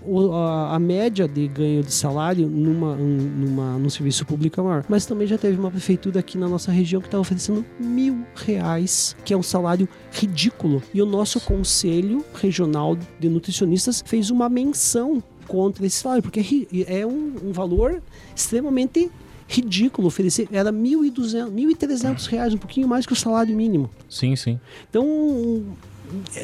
a, 0.74 0.80
média 0.80 1.28
de 1.28 1.48
ganho 1.48 1.84
de 1.84 1.94
salário 1.94 2.48
numa, 2.48 2.94
um- 2.94 3.32
numa, 3.38 3.78
num 3.78 3.89
serviço 3.89 4.26
público 4.26 4.60
é 4.60 4.63
maior. 4.63 4.86
Mas 4.89 5.06
também 5.06 5.28
já 5.28 5.38
teve 5.38 5.58
uma 5.60 5.70
prefeitura 5.71 6.19
aqui 6.19 6.38
na 6.38 6.47
nossa 6.47 6.71
região 6.71 7.01
que 7.01 7.07
estava 7.07 7.21
oferecendo 7.21 7.65
mil 7.79 8.25
reais, 8.36 9.15
que 9.25 9.34
é 9.34 9.38
um 9.38 9.43
salário 9.43 9.88
ridículo. 10.12 10.84
E 10.93 11.01
o 11.01 11.05
nosso 11.05 11.39
conselho 11.39 12.23
regional 12.36 12.97
de 13.19 13.29
nutricionistas 13.29 14.03
fez 14.05 14.29
uma 14.29 14.47
menção 14.49 15.23
contra 15.47 15.86
esse 15.86 15.97
salário, 15.97 16.23
porque 16.23 16.39
é 16.39 17.01
é 17.01 17.05
um, 17.05 17.36
um 17.43 17.51
valor 17.51 18.01
extremamente 18.36 19.10
ridículo 19.47 20.07
oferecer. 20.07 20.47
Era 20.51 20.71
1.200, 20.71 21.51
1.300 21.51 22.27
reais, 22.27 22.53
um 22.53 22.57
pouquinho 22.57 22.88
mais 22.88 23.05
que 23.05 23.13
o 23.13 23.15
salário 23.15 23.55
mínimo. 23.55 23.89
Sim, 24.10 24.36
sim. 24.36 24.60
Então, 24.89 25.65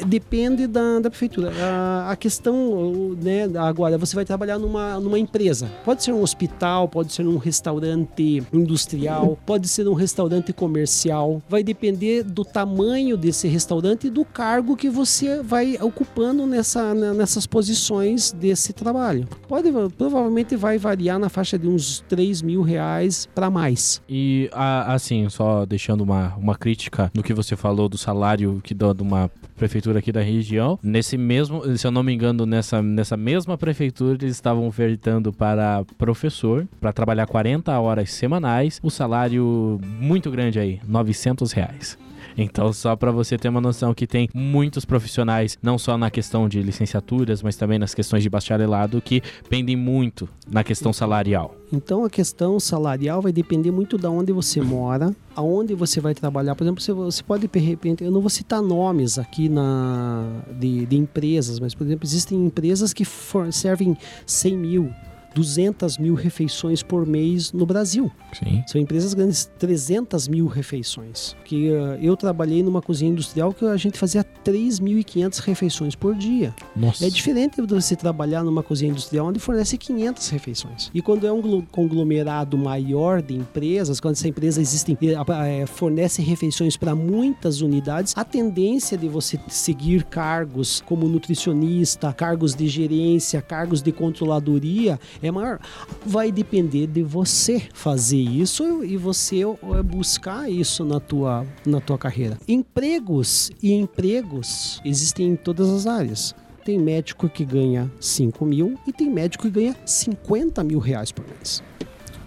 depende 0.06 0.66
da, 0.66 1.00
da 1.00 1.10
prefeitura. 1.10 1.52
A, 1.60 2.12
a 2.12 2.16
questão, 2.16 3.16
né, 3.20 3.44
agora, 3.58 3.98
você 3.98 4.14
vai 4.14 4.24
trabalhar 4.24 4.58
numa, 4.58 4.98
numa 5.00 5.18
empresa. 5.18 5.70
Pode 5.84 6.02
ser 6.02 6.12
um 6.12 6.22
hospital, 6.22 6.88
pode 6.88 7.12
ser 7.12 7.26
um 7.26 7.36
restaurante 7.36 8.42
industrial, 8.52 9.38
pode 9.44 9.68
ser 9.68 9.88
um 9.88 9.94
restaurante 9.94 10.52
comercial. 10.52 11.42
Vai 11.48 11.62
depender 11.62 12.22
do 12.22 12.44
tamanho 12.44 13.16
desse 13.16 13.48
restaurante 13.48 14.06
e 14.06 14.10
do 14.10 14.24
cargo 14.24 14.76
que 14.76 14.88
você 14.88 15.42
vai 15.42 15.76
ocupando 15.80 16.46
nessa, 16.46 16.94
nessas 16.94 17.46
posições 17.46 18.32
desse 18.32 18.72
trabalho. 18.72 19.28
Pode, 19.48 19.70
provavelmente 19.96 20.56
vai 20.56 20.78
variar 20.78 21.18
na 21.18 21.28
faixa 21.28 21.58
de 21.58 21.68
uns 21.68 22.04
3 22.08 22.42
mil 22.42 22.62
reais 22.62 23.28
para 23.34 23.50
mais. 23.50 24.02
E 24.08 24.50
assim, 24.52 25.28
só 25.28 25.64
deixando 25.66 26.02
uma, 26.02 26.34
uma 26.36 26.56
crítica 26.56 27.10
no 27.14 27.22
que 27.22 27.34
você 27.34 27.56
falou 27.56 27.88
do 27.88 27.98
salário 27.98 28.60
que 28.62 28.74
dá 28.74 28.92
de 28.92 29.02
uma 29.02 29.30
prefeitura 29.58 29.98
aqui 29.98 30.10
da 30.10 30.22
região. 30.22 30.78
Nesse 30.82 31.18
mesmo, 31.18 31.76
se 31.76 31.86
eu 31.86 31.90
não 31.90 32.02
me 32.02 32.14
engano, 32.14 32.46
nessa, 32.46 32.80
nessa 32.80 33.16
mesma 33.16 33.58
prefeitura, 33.58 34.14
eles 34.14 34.34
estavam 34.34 34.66
ofertando 34.66 35.32
para 35.32 35.84
professor, 35.98 36.66
para 36.80 36.92
trabalhar 36.92 37.26
40 37.26 37.78
horas 37.78 38.10
semanais, 38.12 38.80
o 38.82 38.90
salário 38.90 39.78
muito 40.00 40.30
grande 40.30 40.58
aí, 40.58 40.80
900 40.86 41.52
reais. 41.52 42.07
Então, 42.38 42.72
só 42.72 42.94
para 42.94 43.10
você 43.10 43.36
ter 43.36 43.48
uma 43.48 43.60
noção 43.60 43.92
que 43.92 44.06
tem 44.06 44.28
muitos 44.32 44.84
profissionais, 44.84 45.58
não 45.60 45.76
só 45.76 45.98
na 45.98 46.08
questão 46.10 46.48
de 46.48 46.62
licenciaturas, 46.62 47.42
mas 47.42 47.56
também 47.56 47.78
nas 47.78 47.94
questões 47.94 48.22
de 48.22 48.30
bacharelado, 48.30 49.02
que 49.02 49.20
pendem 49.50 49.74
muito 49.74 50.28
na 50.48 50.62
questão 50.62 50.92
salarial. 50.92 51.54
Então 51.72 52.04
a 52.04 52.08
questão 52.08 52.58
salarial 52.58 53.20
vai 53.20 53.32
depender 53.32 53.70
muito 53.70 53.98
da 53.98 54.08
onde 54.10 54.32
você 54.32 54.60
mora, 54.62 55.14
aonde 55.36 55.74
você 55.74 56.00
vai 56.00 56.14
trabalhar. 56.14 56.54
Por 56.54 56.64
exemplo, 56.64 56.80
você, 56.80 56.92
você 56.92 57.22
pode 57.22 57.46
de 57.46 57.58
repente, 57.58 58.02
eu 58.04 58.10
não 58.10 58.20
vou 58.20 58.30
citar 58.30 58.62
nomes 58.62 59.18
aqui 59.18 59.48
na 59.48 60.24
de, 60.58 60.86
de 60.86 60.96
empresas, 60.96 61.58
mas 61.60 61.74
por 61.74 61.86
exemplo 61.86 62.06
existem 62.06 62.38
empresas 62.46 62.92
que 62.94 63.04
for- 63.04 63.52
servem 63.52 63.96
100 64.24 64.56
mil, 64.56 64.90
200 65.34 65.98
mil 65.98 66.14
refeições 66.14 66.82
por 66.82 67.06
mês 67.06 67.52
no 67.52 67.64
Brasil. 67.66 68.10
Sim. 68.32 68.62
São 68.66 68.80
empresas 68.80 69.14
grandes, 69.14 69.50
300 69.58 70.28
mil 70.28 70.46
refeições. 70.46 71.36
Que 71.44 71.70
uh, 71.70 71.98
eu 72.00 72.16
trabalhei 72.16 72.62
numa 72.62 72.82
cozinha 72.82 73.10
industrial 73.10 73.52
que 73.52 73.64
a 73.64 73.76
gente 73.76 73.98
fazia 73.98 74.24
3.500 74.44 75.38
refeições 75.40 75.94
por 75.94 76.14
dia. 76.14 76.54
Nossa. 76.74 77.06
É 77.06 77.10
diferente 77.10 77.60
de 77.60 77.74
você 77.74 77.94
trabalhar 77.96 78.42
numa 78.44 78.62
cozinha 78.62 78.90
industrial 78.90 79.26
onde 79.28 79.38
fornece 79.38 79.76
500 79.78 80.28
refeições. 80.28 80.90
E 80.92 81.00
quando 81.02 81.26
é 81.26 81.32
um 81.32 81.40
glo- 81.40 81.66
conglomerado 81.70 82.56
maior 82.58 83.22
de 83.22 83.34
empresas, 83.34 84.00
quando 84.00 84.14
essa 84.14 84.28
empresa 84.28 84.60
existem, 84.60 84.96
eh, 85.02 85.14
eh, 85.62 85.66
fornece 85.66 86.22
refeições 86.22 86.76
para 86.76 86.94
muitas 86.94 87.60
unidades, 87.60 88.12
a 88.16 88.24
tendência 88.24 88.96
de 88.98 89.08
você 89.08 89.38
seguir 89.48 90.04
cargos 90.04 90.82
como 90.86 91.08
nutricionista, 91.08 92.12
cargos 92.12 92.54
de 92.54 92.66
gerência, 92.68 93.40
cargos 93.40 93.82
de 93.82 93.92
controladoria 93.92 94.98
é 95.22 95.30
maior. 95.30 95.58
Vai 96.04 96.30
depender 96.32 96.86
de 96.86 97.02
você 97.02 97.62
fazer 97.72 98.18
isso 98.20 98.84
e 98.84 98.96
você 98.96 99.42
eh, 99.42 99.82
buscar 99.82 100.50
isso 100.50 100.84
na 100.84 101.00
tua, 101.00 101.46
na 101.66 101.80
tua 101.80 101.98
carreira. 101.98 102.38
Empregos 102.48 103.50
e 103.62 103.72
empregos 103.72 104.80
existem 104.84 105.28
em 105.30 105.36
todas 105.36 105.68
as 105.70 105.86
áreas. 105.86 106.34
Tem 106.64 106.78
médico 106.78 107.28
que 107.28 107.44
ganha 107.44 107.90
5 108.00 108.44
mil 108.44 108.78
e 108.86 108.92
tem 108.92 109.08
médico 109.10 109.44
que 109.44 109.50
ganha 109.50 109.74
50 109.84 110.62
mil 110.62 110.78
reais 110.78 111.10
por 111.10 111.24
mês. 111.26 111.62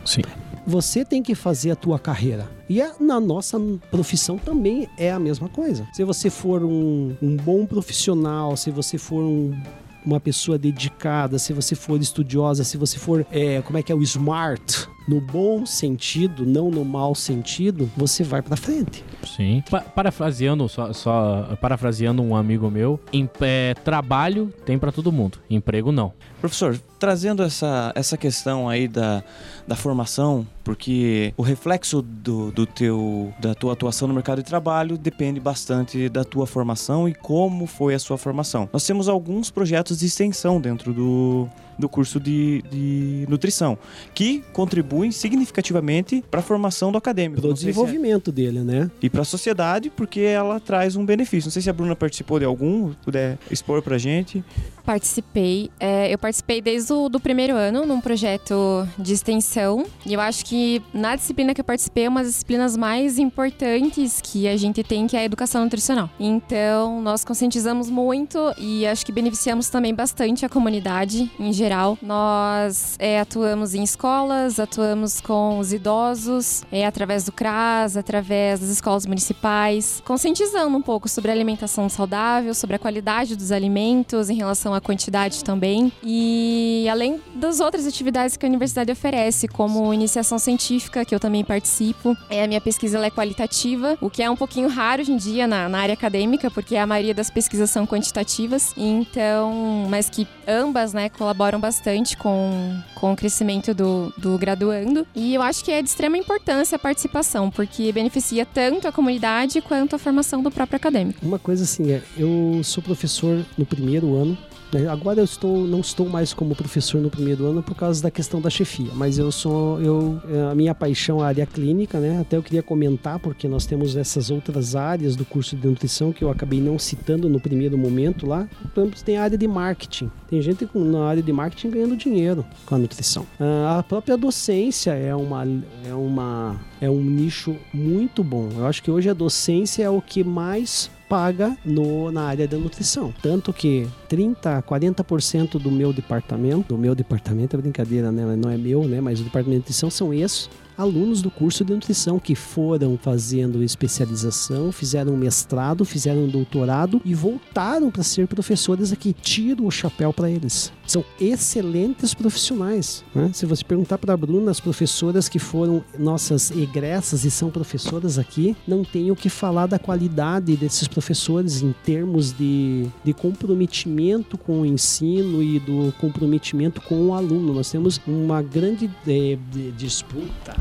Sim. 0.03 0.21
Você 0.65 1.03
tem 1.03 1.23
que 1.23 1.33
fazer 1.35 1.71
a 1.71 1.75
tua 1.75 1.97
carreira. 1.99 2.49
E 2.69 2.81
a- 2.81 2.93
na 2.99 3.19
nossa 3.19 3.59
profissão 3.89 4.37
também 4.37 4.87
é 4.97 5.11
a 5.11 5.19
mesma 5.19 5.49
coisa. 5.49 5.87
Se 5.93 6.03
você 6.03 6.29
for 6.29 6.63
um, 6.63 7.15
um 7.21 7.35
bom 7.35 7.65
profissional, 7.65 8.55
se 8.55 8.69
você 8.71 8.97
for 8.97 9.23
um- 9.23 9.59
uma 10.05 10.19
pessoa 10.19 10.57
dedicada, 10.57 11.37
se 11.39 11.53
você 11.53 11.75
for 11.75 11.99
estudiosa, 11.99 12.63
se 12.63 12.77
você 12.77 12.97
for, 12.97 13.25
é, 13.31 13.61
como 13.61 13.77
é 13.77 13.83
que 13.83 13.91
é, 13.91 13.95
o 13.95 14.01
smart, 14.01 14.87
no 15.07 15.19
bom 15.21 15.65
sentido, 15.65 16.45
não 16.45 16.69
no 16.71 16.83
mau 16.85 17.13
sentido, 17.15 17.89
você 17.97 18.23
vai 18.23 18.41
pra 18.41 18.55
frente. 18.55 19.03
Sim. 19.35 19.63
Pa- 19.69 19.81
parafraseando, 19.81 20.67
só, 20.69 20.91
só 20.93 21.57
parafraseando 21.61 22.21
um 22.21 22.35
amigo 22.35 22.69
meu, 22.69 22.99
em, 23.13 23.29
é, 23.41 23.73
trabalho 23.83 24.51
tem 24.65 24.77
pra 24.79 24.91
todo 24.91 25.11
mundo, 25.11 25.37
emprego 25.49 25.91
não. 25.91 26.13
Professor, 26.39 26.79
trazendo 27.01 27.41
essa, 27.41 27.91
essa 27.95 28.15
questão 28.15 28.69
aí 28.69 28.87
da, 28.87 29.23
da 29.67 29.75
formação, 29.75 30.45
porque 30.63 31.33
o 31.35 31.41
reflexo 31.41 31.99
do, 31.99 32.51
do 32.51 32.67
teu, 32.67 33.33
da 33.39 33.55
tua 33.55 33.73
atuação 33.73 34.07
no 34.07 34.13
mercado 34.13 34.37
de 34.37 34.47
trabalho 34.47 34.99
depende 34.99 35.39
bastante 35.39 36.07
da 36.07 36.23
tua 36.23 36.45
formação 36.45 37.09
e 37.09 37.15
como 37.15 37.65
foi 37.65 37.95
a 37.95 37.99
sua 37.99 38.19
formação. 38.19 38.69
Nós 38.71 38.85
temos 38.85 39.09
alguns 39.09 39.49
projetos 39.49 39.97
de 39.97 40.05
extensão 40.05 40.61
dentro 40.61 40.93
do, 40.93 41.49
do 41.79 41.89
curso 41.89 42.19
de, 42.19 42.63
de 42.69 43.25
nutrição, 43.27 43.79
que 44.13 44.43
contribuem 44.53 45.11
significativamente 45.11 46.23
para 46.29 46.41
a 46.41 46.43
formação 46.43 46.91
do 46.91 46.99
acadêmico. 46.99 47.41
Sei 47.41 47.49
se 47.49 47.63
é- 47.63 47.65
desenvolvimento 47.65 48.31
dele, 48.31 48.59
né? 48.59 48.91
e 49.01 49.09
para 49.09 49.21
a 49.21 49.25
sociedade, 49.25 49.89
porque 49.89 50.19
ela 50.19 50.59
traz 50.59 50.95
um 50.95 51.03
benefício. 51.03 51.47
Não 51.47 51.51
sei 51.51 51.63
se 51.63 51.69
a 51.69 51.73
Bruna 51.73 51.95
participou 51.95 52.37
de 52.37 52.45
algum, 52.45 52.93
puder 53.03 53.39
expor 53.49 53.81
pra 53.81 53.97
gente. 53.97 54.43
Participei. 54.85 55.71
É, 55.79 56.13
eu 56.13 56.17
participei 56.17 56.61
desde 56.61 56.90
o 56.91 57.09
do 57.09 57.19
primeiro 57.19 57.55
ano 57.55 57.85
num 57.85 58.01
projeto 58.01 58.87
de 58.97 59.13
extensão. 59.13 59.85
E 60.05 60.13
eu 60.13 60.21
acho 60.21 60.45
que 60.45 60.81
na 60.93 61.15
disciplina 61.15 61.53
que 61.53 61.61
eu 61.61 61.65
participei 61.65 62.05
é 62.05 62.09
uma 62.09 62.21
das 62.21 62.31
disciplinas 62.33 62.75
mais 62.75 63.17
importantes 63.17 64.21
que 64.21 64.47
a 64.47 64.57
gente 64.57 64.83
tem, 64.83 65.07
que 65.07 65.15
é 65.15 65.21
a 65.21 65.23
educação 65.23 65.63
nutricional. 65.63 66.09
Então, 66.19 67.01
nós 67.01 67.23
conscientizamos 67.23 67.89
muito 67.89 68.39
e 68.57 68.85
acho 68.85 69.05
que 69.05 69.11
beneficiamos 69.11 69.69
também 69.69 69.93
bastante 69.93 70.45
a 70.45 70.49
comunidade 70.49 71.31
em 71.39 71.53
geral. 71.53 71.97
Nós 72.01 72.95
é, 72.99 73.19
atuamos 73.19 73.73
em 73.73 73.83
escolas, 73.83 74.59
atuamos 74.59 75.21
com 75.21 75.59
os 75.59 75.73
idosos, 75.73 76.63
é, 76.71 76.85
através 76.85 77.23
do 77.23 77.31
CRAS, 77.31 77.97
através 77.97 78.59
das 78.59 78.69
escolas 78.69 79.05
municipais, 79.05 80.01
conscientizando 80.05 80.75
um 80.75 80.81
pouco 80.81 81.07
sobre 81.07 81.31
a 81.31 81.33
alimentação 81.33 81.87
saudável, 81.89 82.53
sobre 82.53 82.75
a 82.75 82.79
qualidade 82.79 83.35
dos 83.35 83.51
alimentos 83.51 84.29
em 84.29 84.35
relação 84.35 84.73
à 84.73 84.81
quantidade 84.81 85.43
também. 85.43 85.91
E 86.03 86.80
além 86.87 87.19
das 87.35 87.59
outras 87.59 87.85
atividades 87.85 88.37
que 88.37 88.45
a 88.45 88.49
universidade 88.49 88.91
oferece, 88.91 89.47
como 89.47 89.93
iniciação 89.93 90.39
científica, 90.39 91.03
que 91.05 91.13
eu 91.13 91.19
também 91.19 91.43
participo. 91.43 92.15
É, 92.29 92.43
a 92.43 92.47
minha 92.47 92.61
pesquisa 92.61 92.99
é 92.99 93.09
qualitativa, 93.09 93.97
o 94.01 94.09
que 94.09 94.21
é 94.21 94.29
um 94.29 94.35
pouquinho 94.35 94.67
raro 94.67 95.01
hoje 95.01 95.11
em 95.11 95.17
dia 95.17 95.47
na, 95.47 95.67
na 95.67 95.79
área 95.79 95.93
acadêmica, 95.93 96.49
porque 96.51 96.75
a 96.75 96.85
maioria 96.85 97.13
das 97.13 97.29
pesquisas 97.29 97.69
são 97.69 97.85
quantitativas. 97.85 98.73
Então, 98.77 99.87
mas 99.89 100.09
que 100.09 100.27
ambas, 100.47 100.93
né, 100.93 101.09
colaboram 101.09 101.59
bastante 101.59 102.15
com, 102.17 102.79
com 102.95 103.13
o 103.13 103.15
crescimento 103.15 103.73
do, 103.73 104.13
do 104.17 104.37
graduando. 104.37 105.05
E 105.15 105.33
eu 105.33 105.41
acho 105.41 105.63
que 105.63 105.71
é 105.71 105.81
de 105.81 105.89
extrema 105.89 106.17
importância 106.17 106.75
a 106.75 106.79
participação, 106.79 107.49
porque 107.49 107.91
beneficia 107.91 108.45
tanto 108.45 108.87
a 108.87 108.91
comunidade 108.91 109.61
quanto 109.61 109.95
a 109.95 109.99
formação 109.99 110.41
do 110.41 110.51
próprio 110.51 110.77
acadêmico. 110.77 111.19
Uma 111.25 111.39
coisa 111.39 111.63
assim, 111.63 111.91
é, 111.91 112.01
eu 112.17 112.61
sou 112.63 112.83
professor 112.83 113.45
no 113.57 113.65
primeiro 113.65 114.15
ano. 114.15 114.37
Né? 114.71 114.87
Agora 114.87 115.19
eu 115.19 115.23
estou, 115.23 115.65
não 115.65 115.79
estou 115.79 116.07
mais 116.07 116.33
como 116.33 116.55
professor 116.55 117.01
no 117.01 117.09
primeiro 117.09 117.45
ano 117.45 117.61
por 117.61 117.75
causa 117.75 118.01
da 118.01 118.11
questão 118.11 118.41
da 118.41 118.49
chefia, 118.49 118.91
mas 118.93 119.17
eu 119.17 119.31
sou, 119.31 119.81
eu, 119.81 120.21
é, 120.29 120.51
a 120.51 120.55
minha 120.55 120.73
paixão 120.73 121.19
é 121.19 121.23
a 121.23 121.27
área 121.27 121.45
clínica, 121.45 121.99
né? 121.99 122.19
Até 122.21 122.37
eu 122.37 122.43
queria 122.43 122.63
comentar 122.63 123.19
porque 123.19 123.47
nós 123.47 123.65
temos 123.65 123.95
essas 123.95 124.29
outras 124.29 124.75
áreas 124.75 125.15
do 125.15 125.25
curso 125.25 125.55
de 125.55 125.67
nutrição 125.67 126.11
que 126.11 126.23
eu 126.23 126.29
acabei 126.29 126.61
não 126.61 126.77
citando 126.79 127.29
no 127.29 127.39
primeiro 127.39 127.77
momento 127.77 128.25
lá. 128.25 128.47
Por 128.73 128.81
exemplo, 128.81 129.03
tem 129.03 129.17
a 129.17 129.23
área 129.23 129.37
de 129.37 129.47
marketing. 129.47 130.11
Tem 130.29 130.41
gente 130.41 130.67
na 130.73 131.05
área 131.05 131.21
de 131.21 131.31
marketing 131.31 131.69
ganhando 131.69 131.95
dinheiro 131.95 132.45
com 132.65 132.75
a 132.75 132.77
nutrição. 132.77 133.25
Ah, 133.39 133.79
a 133.79 133.83
própria 133.83 134.17
docência 134.17 134.91
é 134.91 135.15
uma, 135.15 135.43
é 135.85 135.93
uma, 135.93 136.59
é 136.79 136.89
um 136.89 137.01
nicho 137.01 137.55
muito 137.73 138.23
bom. 138.23 138.49
Eu 138.57 138.65
acho 138.65 138.81
que 138.81 138.89
hoje 138.89 139.09
a 139.09 139.13
docência 139.13 139.83
é 139.83 139.89
o 139.89 140.01
que 140.01 140.23
mais 140.23 140.89
paga 141.11 141.57
no, 141.65 142.09
na 142.09 142.21
área 142.21 142.47
da 142.47 142.57
nutrição. 142.57 143.13
Tanto 143.21 143.51
que 143.51 143.85
30, 144.07 144.63
40% 144.63 145.59
do 145.59 145.69
meu 145.69 145.91
departamento, 145.91 146.69
do 146.69 146.77
meu 146.77 146.95
departamento 146.95 147.53
é 147.53 147.59
brincadeira, 147.59 148.09
né? 148.13 148.33
Não 148.37 148.49
é 148.49 148.55
meu, 148.55 148.87
né? 148.87 149.01
Mas 149.01 149.19
o 149.19 149.23
departamento 149.23 149.55
de 149.55 149.63
nutrição 149.63 149.89
são 149.89 150.13
esses 150.13 150.49
alunos 150.81 151.21
do 151.21 151.29
curso 151.29 151.63
de 151.63 151.73
nutrição 151.73 152.19
que 152.19 152.35
foram 152.35 152.97
fazendo 153.01 153.63
especialização, 153.63 154.71
fizeram 154.71 155.15
mestrado, 155.15 155.85
fizeram 155.85 156.27
doutorado 156.27 157.01
e 157.05 157.13
voltaram 157.13 157.89
para 157.91 158.03
ser 158.03 158.27
professores 158.27 158.91
aqui. 158.91 159.13
Tiro 159.21 159.65
o 159.65 159.71
chapéu 159.71 160.11
para 160.11 160.29
eles. 160.29 160.71
São 160.87 161.05
excelentes 161.19 162.13
profissionais. 162.13 163.03
né? 163.15 163.29
Se 163.33 163.45
você 163.45 163.63
perguntar 163.63 163.97
para 163.97 164.13
a 164.13 164.17
Bruna, 164.17 164.51
as 164.51 164.59
professoras 164.59 165.29
que 165.29 165.39
foram 165.39 165.83
nossas 165.97 166.51
egressas 166.51 167.23
e 167.23 167.31
são 167.31 167.49
professoras 167.49 168.17
aqui, 168.17 168.55
não 168.67 168.83
tem 168.83 169.09
o 169.11 169.15
que 169.15 169.29
falar 169.29 169.67
da 169.67 169.79
qualidade 169.79 170.57
desses 170.57 170.87
professores 170.87 171.61
em 171.61 171.73
termos 171.85 172.31
de, 172.33 172.87
de 173.03 173.13
comprometimento 173.13 174.37
com 174.37 174.61
o 174.61 174.65
ensino 174.65 175.41
e 175.41 175.59
do 175.59 175.93
comprometimento 175.99 176.81
com 176.81 177.07
o 177.07 177.13
aluno. 177.13 177.53
Nós 177.53 177.69
temos 177.71 178.01
uma 178.07 178.41
grande 178.41 178.89
de- 179.05 179.37
disputa 179.77 180.55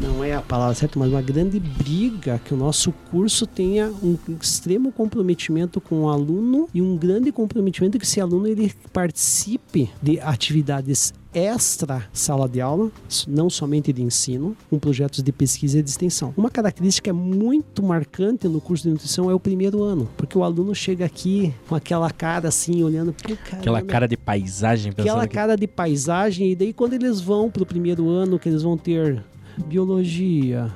não 0.00 0.22
é 0.24 0.34
a 0.34 0.42
palavra 0.42 0.74
certa, 0.74 0.98
mas 0.98 1.10
uma 1.10 1.22
grande 1.22 1.58
briga 1.60 2.40
que 2.44 2.52
o 2.52 2.56
nosso 2.56 2.92
curso 3.10 3.46
tenha 3.46 3.92
um 4.02 4.16
extremo 4.40 4.92
comprometimento 4.92 5.80
com 5.80 6.02
o 6.02 6.08
aluno 6.08 6.68
e 6.74 6.82
um 6.82 6.96
grande 6.96 7.30
comprometimento 7.30 7.98
que 7.98 8.04
esse 8.04 8.20
aluno 8.20 8.46
ele 8.46 8.72
participe 8.92 9.90
de 10.02 10.20
atividades 10.20 11.12
extra 11.34 12.04
sala 12.12 12.48
de 12.48 12.60
aula, 12.60 12.92
não 13.26 13.50
somente 13.50 13.92
de 13.92 14.00
ensino, 14.02 14.56
com 14.70 14.78
projetos 14.78 15.20
de 15.20 15.32
pesquisa 15.32 15.80
e 15.80 15.82
de 15.82 15.90
extensão. 15.90 16.32
Uma 16.36 16.48
característica 16.48 17.12
muito 17.12 17.82
marcante 17.82 18.46
no 18.46 18.60
curso 18.60 18.84
de 18.84 18.90
nutrição 18.90 19.28
é 19.28 19.34
o 19.34 19.40
primeiro 19.40 19.82
ano, 19.82 20.08
porque 20.16 20.38
o 20.38 20.44
aluno 20.44 20.72
chega 20.74 21.04
aqui 21.04 21.52
com 21.68 21.74
aquela 21.74 22.08
cara 22.10 22.48
assim, 22.48 22.84
olhando, 22.84 23.12
"Pô, 23.12 23.32
Aquela 23.32 23.78
caramba, 23.78 23.82
cara 23.92 24.06
de 24.06 24.16
paisagem 24.16 24.92
aquela 24.92 25.26
que... 25.26 25.34
cara 25.34 25.56
de 25.56 25.66
paisagem 25.66 26.52
e 26.52 26.54
daí 26.54 26.72
quando 26.72 26.92
eles 26.92 27.20
vão 27.20 27.50
pro 27.50 27.66
primeiro 27.66 28.08
ano 28.08 28.38
que 28.38 28.48
eles 28.48 28.62
vão 28.62 28.78
ter 28.78 29.20
biologia 29.66 30.72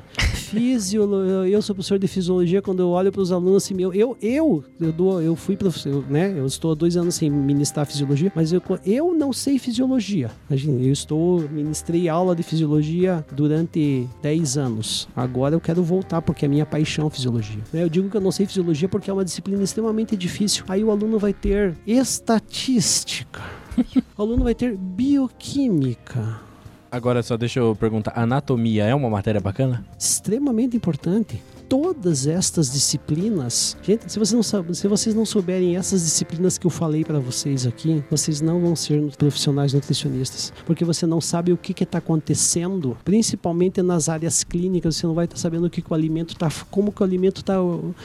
fisiologia 0.48 1.48
eu 1.48 1.60
sou 1.60 1.74
professor 1.74 1.98
de 1.98 2.08
fisiologia 2.08 2.62
quando 2.62 2.80
eu 2.80 2.88
olho 2.88 3.12
para 3.12 3.20
os 3.20 3.30
alunos 3.30 3.64
assim 3.64 3.74
meu 3.74 3.92
eu 3.92 4.16
eu 4.22 4.64
eu 4.80 4.92
dou 4.92 5.20
eu 5.20 5.36
fui 5.36 5.56
professor 5.56 6.04
né 6.08 6.32
eu 6.36 6.46
estou 6.46 6.72
há 6.72 6.74
dois 6.74 6.96
anos 6.96 7.16
sem 7.16 7.30
ministrar 7.30 7.84
fisiologia 7.84 8.32
mas 8.34 8.52
eu 8.52 8.62
eu 8.86 9.14
não 9.14 9.32
sei 9.32 9.58
fisiologia 9.58 10.30
imagina 10.48 10.80
eu 10.80 10.92
estou 10.92 11.40
ministrei 11.50 12.08
aula 12.08 12.34
de 12.34 12.42
fisiologia 12.42 13.24
durante 13.32 14.08
10 14.22 14.56
anos 14.56 15.08
agora 15.14 15.54
eu 15.54 15.60
quero 15.60 15.82
voltar 15.82 16.22
porque 16.22 16.46
é 16.46 16.48
minha 16.48 16.64
paixão 16.64 17.10
fisiologia 17.10 17.62
né? 17.72 17.82
eu 17.82 17.88
digo 17.88 18.08
que 18.08 18.16
eu 18.16 18.20
não 18.20 18.32
sei 18.32 18.46
fisiologia 18.46 18.88
porque 18.88 19.10
é 19.10 19.12
uma 19.12 19.24
disciplina 19.24 19.62
extremamente 19.62 20.16
difícil 20.16 20.64
aí 20.68 20.82
o 20.82 20.90
aluno 20.90 21.18
vai 21.18 21.34
ter 21.34 21.76
estatística 21.86 23.42
o 24.16 24.22
aluno 24.22 24.44
vai 24.44 24.54
ter 24.54 24.76
bioquímica. 24.76 26.47
Agora 26.90 27.22
só 27.22 27.36
deixa 27.36 27.60
eu 27.60 27.76
perguntar, 27.76 28.12
anatomia 28.16 28.84
é 28.84 28.94
uma 28.94 29.10
matéria 29.10 29.40
bacana? 29.40 29.84
Extremamente 29.98 30.76
importante. 30.76 31.42
todas 31.68 32.26
estas 32.26 32.72
disciplinas, 32.72 33.76
gente, 33.82 34.10
se 34.10 34.18
vocês 34.18 34.32
não 34.32 34.42
sabem, 34.42 34.72
se 34.72 34.88
vocês 34.88 35.14
não 35.14 35.26
souberem 35.26 35.76
essas 35.76 36.02
disciplinas 36.02 36.56
que 36.56 36.66
eu 36.66 36.70
falei 36.70 37.04
para 37.04 37.18
vocês 37.18 37.66
aqui, 37.66 38.02
vocês 38.10 38.40
não 38.40 38.58
vão 38.58 38.74
ser 38.74 39.02
profissionais 39.18 39.74
nutricionistas, 39.74 40.50
porque 40.64 40.82
você 40.82 41.06
não 41.06 41.20
sabe 41.20 41.52
o 41.52 41.58
que 41.58 41.82
está 41.82 41.98
acontecendo, 41.98 42.96
principalmente 43.04 43.82
nas 43.82 44.08
áreas 44.08 44.42
clínicas, 44.42 44.96
você 44.96 45.06
não 45.06 45.14
vai 45.14 45.26
estar 45.26 45.36
tá 45.36 45.42
sabendo 45.42 45.66
o 45.66 45.70
que, 45.70 45.82
que 45.82 45.92
o 45.92 45.94
alimento 45.94 46.32
está, 46.32 46.50
como 46.70 46.90
que 46.90 47.02
o 47.02 47.04
alimento 47.04 47.42
está, 47.42 47.56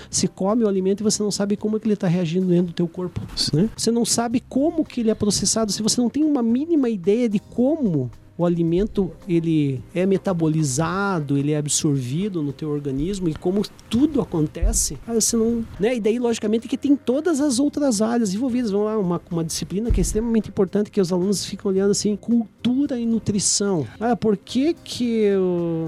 se 0.09 0.27
come 0.27 0.65
o 0.65 0.67
alimento 0.67 0.99
e 0.99 1.03
você 1.03 1.23
não 1.23 1.31
sabe 1.31 1.55
como 1.55 1.79
que 1.79 1.87
ele 1.87 1.93
está 1.93 2.07
reagindo 2.07 2.47
dentro 2.47 2.67
do 2.67 2.73
teu 2.73 2.87
corpo, 2.87 3.21
né? 3.53 3.69
Você 3.77 3.91
não 3.91 4.03
sabe 4.03 4.41
como 4.41 4.83
que 4.83 4.99
ele 4.99 5.09
é 5.09 5.15
processado, 5.15 5.71
se 5.71 5.81
você 5.81 6.01
não 6.01 6.09
tem 6.09 6.25
uma 6.25 6.43
mínima 6.43 6.89
ideia 6.89 7.29
de 7.29 7.39
como 7.39 8.11
o 8.37 8.45
alimento 8.45 9.11
ele 9.27 9.81
é 9.93 10.05
metabolizado, 10.05 11.37
ele 11.37 11.51
é 11.51 11.57
absorvido 11.57 12.41
no 12.41 12.51
teu 12.51 12.69
organismo 12.69 13.29
e 13.29 13.33
como 13.33 13.61
tudo 13.89 14.21
acontece, 14.21 14.97
você 15.07 15.37
não, 15.37 15.63
né? 15.79 15.95
E 15.95 15.99
daí 15.99 16.17
logicamente 16.17 16.67
que 16.67 16.77
tem 16.77 16.95
todas 16.95 17.39
as 17.39 17.59
outras 17.59 18.01
áreas 18.01 18.33
envolvidas, 18.33 18.71
vamos 18.71 18.87
lá, 18.87 18.97
uma, 18.97 19.21
uma 19.29 19.43
disciplina 19.43 19.91
que 19.91 19.99
é 19.99 20.03
extremamente 20.03 20.49
importante 20.49 20.89
que 20.89 20.99
os 20.99 21.11
alunos 21.11 21.45
ficam 21.45 21.71
olhando 21.71 21.91
assim, 21.91 22.15
cultura 22.15 22.99
e 22.99 23.05
nutrição. 23.05 23.85
Ah, 23.99 24.15
por 24.15 24.35
que 24.35 24.73
que, 24.73 25.29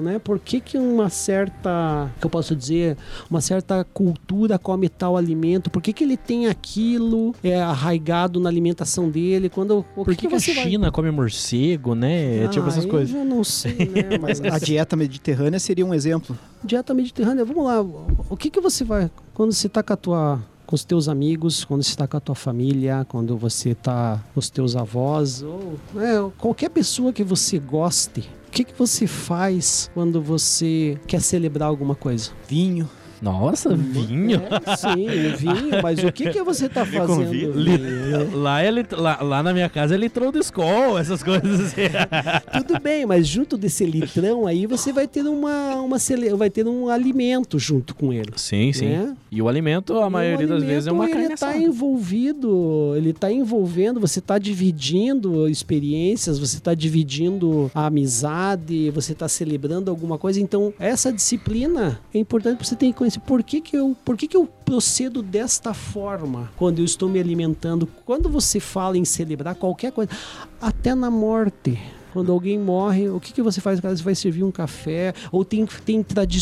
né? 0.03 0.19
Por 0.19 0.39
que 0.39 0.59
que 0.59 0.77
uma 0.77 1.09
certa, 1.09 2.11
que 2.19 2.25
eu 2.25 2.29
posso 2.29 2.55
dizer, 2.55 2.97
uma 3.29 3.41
certa 3.41 3.83
cultura 3.83 4.59
come 4.59 4.87
tal 4.87 5.17
alimento? 5.17 5.69
Por 5.69 5.81
que 5.81 5.93
que 5.93 6.03
ele 6.03 6.17
tem 6.17 6.47
aquilo 6.47 7.33
é 7.43 7.59
arraigado 7.59 8.39
na 8.39 8.49
alimentação 8.49 9.09
dele? 9.09 9.49
Quando 9.49 9.83
por 9.95 10.05
que, 10.07 10.15
que, 10.15 10.27
que 10.27 10.35
a 10.35 10.39
China 10.39 10.83
vai... 10.83 10.91
come 10.91 11.11
morcego, 11.11 11.95
né? 11.95 12.34
É 12.43 12.47
tipo 12.47 12.67
essas 12.67 12.85
coisas. 12.85 13.15
Eu 13.15 13.25
não 13.25 13.43
sei, 13.43 13.75
né? 13.75 14.17
Mas 14.21 14.41
a 14.41 14.59
dieta 14.59 14.95
mediterrânea 14.95 15.59
seria 15.59 15.85
um 15.85 15.93
exemplo. 15.93 16.37
Dieta 16.63 16.93
mediterrânea, 16.93 17.45
vamos 17.45 17.65
lá. 17.65 17.81
O 18.29 18.37
que 18.37 18.49
que 18.49 18.59
você 18.59 18.83
vai 18.83 19.09
quando 19.33 19.51
você 19.53 19.67
está 19.67 19.81
com 19.81 19.93
a 19.93 19.97
tua 19.97 20.41
com 20.65 20.75
os 20.75 20.83
teus 20.83 21.07
amigos, 21.07 21.63
quando 21.63 21.83
você 21.83 21.91
está 21.91 22.07
com 22.07 22.17
a 22.17 22.19
tua 22.19 22.35
família, 22.35 23.05
quando 23.07 23.37
você 23.37 23.69
está 23.69 24.19
com 24.33 24.39
os 24.39 24.49
teus 24.49 24.75
avós, 24.75 25.43
ou 25.43 25.75
é, 25.95 26.31
qualquer 26.39 26.69
pessoa 26.69 27.13
que 27.13 27.23
você 27.23 27.59
goste, 27.59 28.21
o 28.47 28.51
que, 28.51 28.63
que 28.63 28.73
você 28.77 29.05
faz 29.05 29.91
quando 29.93 30.21
você 30.21 30.97
quer 31.05 31.21
celebrar 31.21 31.69
alguma 31.69 31.93
coisa? 31.93 32.31
Vinho. 32.47 32.89
Nossa, 33.25 33.75
vinho? 33.75 34.39
É, 34.39 34.75
sim, 34.75 35.07
vinho, 35.35 35.81
mas 35.81 36.03
o 36.03 36.11
que, 36.11 36.29
que 36.29 36.43
você 36.43 36.69
tá 36.69 36.85
fazendo? 36.85 38.37
Lá, 38.37 38.63
ele, 38.63 38.85
lá, 38.91 39.19
lá, 39.19 39.41
na 39.41 39.51
minha 39.51 39.67
casa 39.67 39.95
é 39.95 39.97
litrão 39.97 40.31
de 40.31 40.37
escola, 40.37 40.99
essas 40.99 41.23
coisas 41.23 41.59
assim. 41.59 41.81
Tudo 42.53 42.79
bem, 42.79 43.03
mas 43.03 43.25
junto 43.27 43.57
desse 43.57 43.83
litrão 43.83 44.45
aí 44.45 44.67
você 44.67 44.93
vai 44.93 45.07
ter 45.07 45.23
uma, 45.23 45.77
uma 45.77 45.97
vai 46.37 46.51
ter 46.51 46.67
um 46.67 46.87
alimento 46.87 47.57
junto 47.57 47.95
com 47.95 48.13
ele. 48.13 48.31
Sim, 48.35 48.71
sim. 48.71 48.89
Né? 48.89 49.17
E 49.31 49.41
o 49.41 49.49
alimento, 49.49 49.97
a 49.97 50.09
maioria 50.09 50.45
das 50.45 50.63
vezes, 50.63 50.87
é 50.87 50.91
uma 50.91 51.07
carne 51.07 51.25
Ele 51.25 51.33
está 51.33 51.57
envolvido, 51.57 52.93
ele 52.95 53.09
está 53.09 53.31
envolvendo, 53.31 53.99
você 53.99 54.19
está 54.19 54.37
dividindo 54.37 55.49
experiências, 55.49 56.37
você 56.37 56.57
está 56.57 56.75
dividindo 56.75 57.71
a 57.73 57.87
amizade, 57.87 58.91
você 58.91 59.13
está 59.13 59.27
celebrando 59.27 59.89
alguma 59.89 60.19
coisa. 60.19 60.39
Então, 60.39 60.71
essa 60.77 61.11
disciplina 61.11 61.99
é 62.13 62.19
importante 62.19 62.63
você 62.63 62.75
ter 62.75 62.85
que 62.85 62.93
conhecer 62.93 63.14
por 63.19 63.43
que, 63.43 63.61
que, 63.61 63.77
eu, 63.77 63.95
por 64.03 64.17
que, 64.17 64.27
que 64.27 64.37
eu 64.37 64.45
procedo 64.65 65.21
desta 65.21 65.73
forma 65.73 66.51
quando 66.57 66.79
eu 66.79 66.85
estou 66.85 67.07
me 67.07 67.19
alimentando. 67.19 67.87
Quando 68.05 68.29
você 68.29 68.59
fala 68.59 68.97
em 68.97 69.05
celebrar 69.05 69.55
qualquer 69.55 69.91
coisa, 69.91 70.11
até 70.59 70.95
na 70.95 71.11
morte 71.11 71.79
quando 72.15 72.31
alguém 72.31 72.57
morre, 72.57 73.09
o 73.09 73.19
que, 73.19 73.33
que 73.33 73.41
você 73.41 73.59
faz? 73.59 73.77
Você 73.81 74.01
vai 74.01 74.15
servir 74.15 74.41
um 74.41 74.49
café, 74.49 75.13
ou 75.33 75.43
tem, 75.43 75.65
tem 75.65 76.01
tradi 76.01 76.39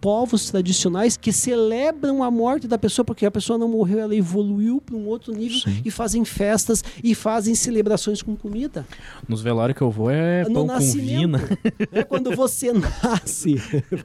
povos 0.00 0.50
tradicionais 0.50 1.14
que 1.14 1.30
celebram 1.30 2.22
a 2.22 2.30
morte 2.30 2.66
da 2.66 2.78
pessoa, 2.78 3.04
porque 3.04 3.26
a 3.26 3.30
pessoa 3.30 3.58
não 3.58 3.68
morreu, 3.68 3.98
ela 3.98 4.16
evoluiu 4.16 4.80
para 4.80 4.96
um 4.96 5.06
outro 5.06 5.34
nível 5.34 5.58
Sim. 5.58 5.82
e 5.84 5.90
fazem 5.90 6.24
festas 6.24 6.82
e 7.04 7.14
fazem 7.14 7.54
celebrações 7.54 8.22
com 8.22 8.34
comida. 8.34 8.86
Nos 9.28 9.42
velórios 9.42 9.76
que 9.76 9.82
eu 9.82 9.90
vou 9.90 10.10
é 10.10 10.44
no 10.44 10.66
pão 10.66 10.66
com 10.66 10.78
vina. 10.78 11.38
É 11.92 12.02
quando 12.02 12.34
você 12.34 12.72
nasce, 12.72 13.56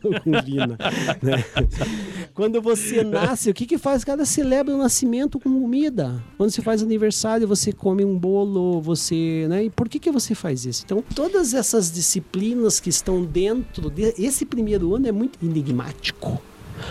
pão 0.01 0.12
com 0.21 0.41
vina. 0.43 0.78
Né? 1.21 1.45
Quando 2.34 2.62
você 2.62 3.04
nasce, 3.04 3.49
o 3.49 3.54
que 3.54 3.65
que 3.65 3.78
faz? 3.78 4.04
Cada 4.04 4.25
celebra 4.25 4.73
o 4.73 4.78
nascimento 4.78 5.39
com 5.39 5.62
comida. 5.62 6.21
Quando 6.38 6.49
você 6.49 6.62
faz 6.62 6.84
aniversário, 6.84 7.47
você 7.47 7.71
come 7.71 8.04
um 8.04 8.17
bolo, 8.17 8.82
você, 8.82 9.45
né? 9.47 9.65
E 9.65 9.69
por 9.69 9.88
que 9.88 9.99
que 9.99 10.12
você 10.12 10.36
faz 10.36 10.65
isso? 10.65 10.84
Então, 10.84 11.04
todas 11.13 11.54
essas 11.54 11.91
disciplinas 11.91 12.80
que 12.80 12.89
estão 12.89 13.24
dentro 13.24 13.89
desse 13.89 14.46
primeiro 14.46 14.96
ano 14.96 15.08
é 15.08 15.12
muito 15.12 15.38
enigmático. 15.44 16.41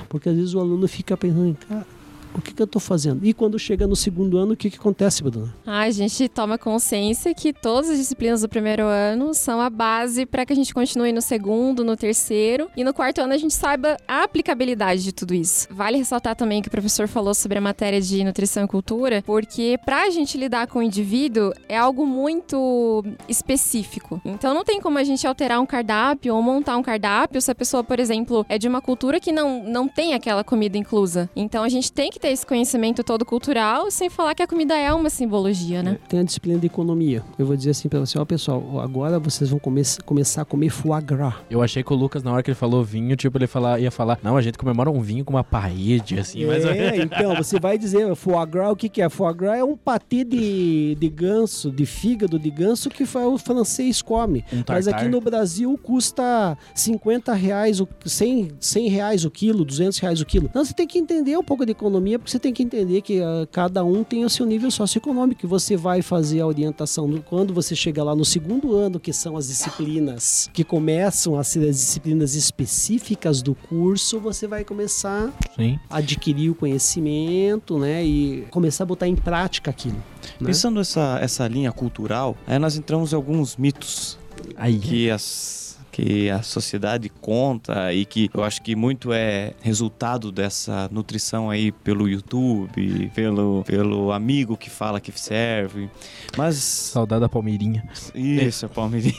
Porque 0.08 0.28
às 0.28 0.36
vezes 0.36 0.54
o 0.54 0.60
aluno 0.60 0.88
fica 0.88 1.16
pensando, 1.16 1.56
cara, 1.68 1.86
o 2.34 2.40
que, 2.40 2.52
que 2.52 2.60
eu 2.60 2.64
estou 2.64 2.80
fazendo? 2.80 3.24
E 3.24 3.32
quando 3.32 3.58
chega 3.58 3.86
no 3.86 3.96
segundo 3.96 4.38
ano, 4.38 4.52
o 4.52 4.56
que, 4.56 4.70
que 4.70 4.76
acontece, 4.76 5.22
Bruna? 5.22 5.54
Ah, 5.66 5.82
a 5.82 5.90
gente 5.90 6.28
toma 6.28 6.58
consciência 6.58 7.34
que 7.34 7.52
todas 7.52 7.90
as 7.90 7.98
disciplinas 7.98 8.42
do 8.42 8.48
primeiro 8.48 8.84
ano 8.84 9.32
são 9.34 9.60
a 9.60 9.70
base 9.70 10.26
para 10.26 10.44
que 10.44 10.52
a 10.52 10.56
gente 10.56 10.74
continue 10.74 11.12
no 11.12 11.22
segundo, 11.22 11.84
no 11.84 11.96
terceiro 11.96 12.68
e 12.76 12.82
no 12.84 12.92
quarto 12.92 13.20
ano 13.20 13.32
a 13.32 13.38
gente 13.38 13.54
saiba 13.54 13.96
a 14.06 14.24
aplicabilidade 14.24 15.02
de 15.02 15.12
tudo 15.12 15.34
isso. 15.34 15.68
Vale 15.70 15.98
ressaltar 15.98 16.34
também 16.34 16.60
que 16.60 16.68
o 16.68 16.70
professor 16.70 17.06
falou 17.06 17.34
sobre 17.34 17.58
a 17.58 17.60
matéria 17.60 18.00
de 18.00 18.24
nutrição 18.24 18.64
e 18.64 18.68
cultura, 18.68 19.22
porque 19.24 19.78
para 19.84 20.02
a 20.02 20.10
gente 20.10 20.36
lidar 20.36 20.66
com 20.66 20.80
o 20.80 20.82
indivíduo 20.82 21.52
é 21.68 21.76
algo 21.76 22.06
muito 22.06 23.04
específico. 23.28 24.20
Então 24.24 24.54
não 24.54 24.64
tem 24.64 24.80
como 24.80 24.98
a 24.98 25.04
gente 25.04 25.26
alterar 25.26 25.60
um 25.60 25.66
cardápio 25.66 26.34
ou 26.34 26.42
montar 26.42 26.76
um 26.76 26.82
cardápio 26.82 27.40
se 27.40 27.50
a 27.50 27.54
pessoa, 27.54 27.84
por 27.84 28.00
exemplo, 28.00 28.44
é 28.48 28.58
de 28.58 28.66
uma 28.66 28.80
cultura 28.80 29.20
que 29.20 29.32
não, 29.32 29.62
não 29.62 29.86
tem 29.86 30.14
aquela 30.14 30.42
comida 30.42 30.76
inclusa. 30.76 31.30
Então 31.36 31.62
a 31.62 31.68
gente 31.68 31.92
tem 31.92 32.10
que 32.10 32.18
ter 32.24 32.30
esse 32.30 32.46
conhecimento 32.46 33.04
todo 33.04 33.22
cultural, 33.22 33.90
sem 33.90 34.08
falar 34.08 34.34
que 34.34 34.42
a 34.42 34.46
comida 34.46 34.74
é 34.74 34.90
uma 34.94 35.10
simbologia, 35.10 35.82
né? 35.82 35.98
Tem 36.08 36.20
a 36.20 36.22
disciplina 36.22 36.58
de 36.58 36.66
economia. 36.66 37.22
Eu 37.38 37.44
vou 37.44 37.54
dizer 37.54 37.72
assim 37.72 37.86
pra 37.86 38.00
você, 38.00 38.18
ó, 38.18 38.24
pessoal, 38.24 38.80
agora 38.80 39.18
vocês 39.18 39.50
vão 39.50 39.58
come 39.58 39.82
começar 40.06 40.40
a 40.40 40.44
comer 40.46 40.70
foie 40.70 41.02
gras. 41.02 41.34
Eu 41.50 41.60
achei 41.60 41.82
que 41.82 41.92
o 41.92 41.94
Lucas, 41.96 42.22
na 42.22 42.32
hora 42.32 42.42
que 42.42 42.50
ele 42.50 42.54
falou 42.54 42.82
vinho, 42.82 43.14
tipo, 43.14 43.36
ele 43.36 43.46
falar, 43.46 43.78
ia 43.78 43.90
falar, 43.90 44.18
não, 44.22 44.38
a 44.38 44.40
gente 44.40 44.56
comemora 44.56 44.90
um 44.90 45.02
vinho 45.02 45.22
com 45.22 45.34
uma 45.34 45.44
parede, 45.44 46.18
assim, 46.18 46.44
é, 46.44 46.46
mas... 46.46 46.64
então, 46.96 47.34
você 47.34 47.60
vai 47.60 47.76
dizer, 47.76 48.14
foie 48.14 48.46
gras, 48.46 48.72
o 48.72 48.76
que 48.76 48.88
que 48.88 49.02
é? 49.02 49.10
Foie 49.10 49.34
gras 49.34 49.58
é 49.58 49.64
um 49.64 49.76
patê 49.76 50.24
de, 50.24 50.94
de 50.94 51.08
ganso, 51.10 51.70
de 51.70 51.84
fígado 51.84 52.38
de 52.38 52.48
ganso 52.48 52.88
que 52.88 53.02
o 53.02 53.36
francês 53.36 54.00
come. 54.00 54.42
Um 54.50 54.64
mas 54.66 54.88
aqui 54.88 55.08
no 55.08 55.20
Brasil 55.20 55.78
custa 55.82 56.56
50 56.74 57.34
reais, 57.34 57.82
100, 58.06 58.48
100 58.58 58.88
reais 58.88 59.24
o 59.26 59.30
quilo, 59.30 59.62
200 59.62 59.98
reais 59.98 60.22
o 60.22 60.24
quilo. 60.24 60.46
Então 60.48 60.64
você 60.64 60.72
tem 60.72 60.86
que 60.86 60.98
entender 60.98 61.36
um 61.36 61.44
pouco 61.44 61.66
de 61.66 61.72
economia 61.72 62.13
porque 62.18 62.30
você 62.30 62.38
tem 62.38 62.52
que 62.52 62.62
entender 62.62 63.02
que 63.02 63.20
uh, 63.20 63.46
cada 63.50 63.84
um 63.84 64.04
tem 64.04 64.24
o 64.24 64.30
seu 64.30 64.46
nível 64.46 64.70
socioeconômico. 64.70 65.46
Você 65.46 65.76
vai 65.76 66.02
fazer 66.02 66.40
a 66.40 66.46
orientação 66.46 67.08
do, 67.08 67.22
quando 67.22 67.54
você 67.54 67.74
chega 67.74 68.02
lá 68.02 68.14
no 68.14 68.24
segundo 68.24 68.74
ano, 68.74 69.00
que 69.00 69.12
são 69.12 69.36
as 69.36 69.48
disciplinas 69.48 70.50
que 70.52 70.64
começam 70.64 71.38
a 71.38 71.44
ser 71.44 71.68
as 71.68 71.76
disciplinas 71.76 72.34
específicas 72.34 73.42
do 73.42 73.54
curso, 73.54 74.20
você 74.20 74.46
vai 74.46 74.64
começar 74.64 75.32
Sim. 75.56 75.78
a 75.88 75.98
adquirir 75.98 76.50
o 76.50 76.54
conhecimento, 76.54 77.78
né? 77.78 78.04
E 78.04 78.46
começar 78.50 78.84
a 78.84 78.86
botar 78.86 79.08
em 79.08 79.16
prática 79.16 79.70
aquilo. 79.70 79.96
Né? 80.40 80.46
Pensando 80.46 80.80
essa, 80.80 81.18
essa 81.20 81.46
linha 81.48 81.72
cultural, 81.72 82.36
aí 82.46 82.58
nós 82.58 82.76
entramos 82.76 83.12
em 83.12 83.16
alguns 83.16 83.56
mitos 83.56 84.18
aí. 84.56 84.78
que 84.78 85.10
as 85.10 85.63
que 85.94 86.28
a 86.28 86.42
sociedade 86.42 87.08
conta 87.08 87.92
e 87.92 88.04
que 88.04 88.28
eu 88.34 88.42
acho 88.42 88.60
que 88.60 88.74
muito 88.74 89.12
é 89.12 89.52
resultado 89.62 90.32
dessa 90.32 90.88
nutrição 90.90 91.48
aí 91.48 91.70
pelo 91.70 92.08
YouTube, 92.08 93.12
pelo, 93.14 93.62
pelo 93.62 94.10
amigo 94.10 94.56
que 94.56 94.68
fala 94.68 95.00
que 95.00 95.12
serve. 95.12 95.88
Mas. 96.36 96.56
Saudade 96.56 97.20
da 97.20 97.28
Palmeirinha. 97.28 97.88
Isso, 98.12 98.66
a 98.66 98.68
Palmeirinha. 98.68 99.14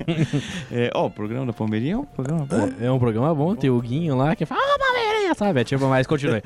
é, 0.72 0.90
ó, 0.94 1.04
o 1.04 1.10
programa 1.10 1.44
da 1.44 1.52
Palmeirinha 1.52 1.96
é 1.96 1.98
um 1.98 2.06
programa 2.06 2.46
bom. 2.46 2.70
É, 2.80 2.86
é 2.86 2.90
um 2.90 2.98
programa 2.98 3.34
bom, 3.34 3.54
tem 3.54 3.68
o 3.68 3.78
Guinho 3.78 4.16
lá 4.16 4.34
que 4.34 4.46
fala, 4.46 4.62
ah, 4.62 4.78
Palmeirinha, 4.78 5.34
sabe? 5.34 5.60
É 5.60 5.64
tipo, 5.64 5.84
mas 5.86 6.06
continue. 6.06 6.40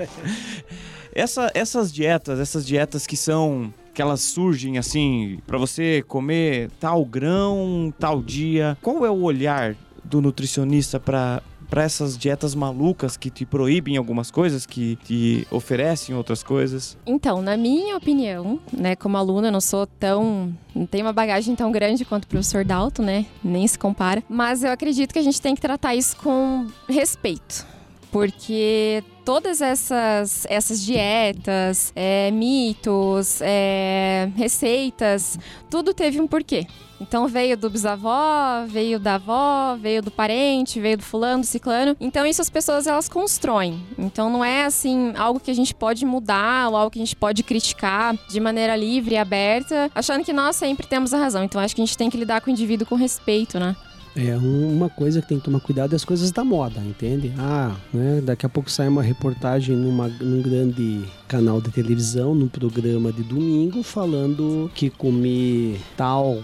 Essa, 1.14 1.50
essas 1.54 1.92
dietas, 1.92 2.38
essas 2.38 2.64
dietas 2.64 3.04
que 3.04 3.16
são 3.16 3.74
que 3.92 4.00
elas 4.00 4.20
surgem 4.20 4.79
assim 4.79 5.38
para 5.46 5.59
você 5.59 6.03
comer 6.07 6.70
tal 6.79 7.05
grão, 7.05 7.92
tal 7.98 8.22
dia. 8.22 8.76
Qual 8.81 9.05
é 9.05 9.11
o 9.11 9.22
olhar 9.22 9.74
do 10.05 10.20
nutricionista 10.20 10.98
para 10.98 11.42
para 11.70 11.85
essas 11.85 12.18
dietas 12.18 12.53
malucas 12.53 13.16
que 13.16 13.31
te 13.31 13.46
proíbem 13.46 13.96
algumas 13.96 14.29
coisas, 14.29 14.66
que 14.66 14.96
te 15.05 15.46
oferecem 15.53 16.14
outras 16.14 16.42
coisas? 16.42 16.98
Então, 17.07 17.40
na 17.40 17.57
minha 17.57 17.96
opinião, 17.96 18.59
né, 18.72 18.96
como 18.96 19.16
aluna, 19.16 19.48
eu 19.48 19.53
não 19.53 19.61
sou 19.61 19.87
tão. 19.87 20.53
não 20.74 20.85
tenho 20.85 21.07
uma 21.07 21.12
bagagem 21.12 21.55
tão 21.55 21.70
grande 21.70 22.05
quanto 22.05 22.24
o 22.24 22.26
professor 22.26 22.64
Dalton, 22.64 23.03
né? 23.03 23.26
Nem 23.42 23.66
se 23.68 23.79
compara. 23.79 24.22
Mas 24.29 24.64
eu 24.64 24.72
acredito 24.72 25.12
que 25.12 25.18
a 25.20 25.22
gente 25.22 25.40
tem 25.40 25.55
que 25.55 25.61
tratar 25.61 25.94
isso 25.94 26.16
com 26.16 26.66
respeito. 26.88 27.64
Porque 28.11 29.05
todas 29.31 29.61
essas, 29.61 30.45
essas 30.51 30.85
dietas, 30.85 31.93
é, 31.95 32.33
mitos, 32.33 33.40
é, 33.40 34.29
receitas, 34.35 35.38
tudo 35.71 35.95
teve 35.95 36.21
um 36.21 36.27
porquê. 36.27 36.66
Então 37.01 37.29
veio 37.29 37.57
do 37.57 37.71
bisavó, 37.71 38.64
veio 38.66 38.99
da 38.99 39.14
avó, 39.14 39.77
veio 39.77 40.03
do 40.03 40.11
parente, 40.11 40.81
veio 40.81 40.97
do 40.97 41.05
fulano, 41.05 41.43
do 41.43 41.47
ciclano. 41.47 41.97
Então 42.01 42.27
isso 42.27 42.43
as 42.43 42.51
pessoas 42.51 42.88
elas 42.88 43.09
constroem. 43.09 43.81
Então 43.97 44.29
não 44.29 44.45
é 44.45 44.64
assim 44.64 45.12
algo 45.16 45.38
que 45.38 45.53
a 45.53 45.55
gente 45.55 45.73
pode 45.77 46.05
mudar 46.05 46.69
ou 46.69 46.77
algo 46.77 46.90
que 46.90 46.99
a 46.99 47.05
gente 47.05 47.14
pode 47.14 47.45
criticar 47.45 48.19
de 48.29 48.40
maneira 48.40 48.75
livre 48.75 49.14
e 49.14 49.16
aberta, 49.16 49.93
achando 49.95 50.25
que 50.25 50.33
nós 50.33 50.57
sempre 50.57 50.88
temos 50.88 51.14
a 51.14 51.19
razão. 51.19 51.45
Então 51.45 51.61
acho 51.61 51.77
que 51.77 51.81
a 51.81 51.87
gente 51.87 51.97
tem 51.97 52.11
que 52.11 52.16
lidar 52.16 52.40
com 52.40 52.51
o 52.51 52.53
indivíduo 52.53 52.85
com 52.85 52.97
respeito, 52.97 53.61
né? 53.61 53.77
É, 54.16 54.37
um- 54.37 54.77
uma 54.77 54.88
coisa 54.88 55.23
que 55.23 55.29
tem 55.29 55.38
que 55.38 55.44
tomar 55.44 55.61
cuidado 55.61 55.92
é 55.92 55.96
as 55.96 56.05
coisas 56.05 56.31
da 56.33 56.42
moda, 56.44 56.81
entende? 56.81 57.33
Ah, 57.38 57.77
né? 57.94 58.20
Daqui 58.20 58.44
a 58.44 58.49
pouco 58.49 58.68
sai 58.70 58.88
uma 58.88 59.03
reportagem 59.03 59.77
numa, 59.77 60.09
num 60.09 60.42
grande 60.42 61.05
canal 61.29 61.61
de 61.61 61.70
televisão, 61.70 62.35
num 62.35 62.49
programa 62.49 63.12
de 63.12 63.23
domingo, 63.23 63.83
falando 63.85 64.68
que 64.75 64.90
comer 64.90 65.81
tal. 65.96 66.42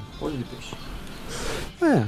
É, 1.83 2.05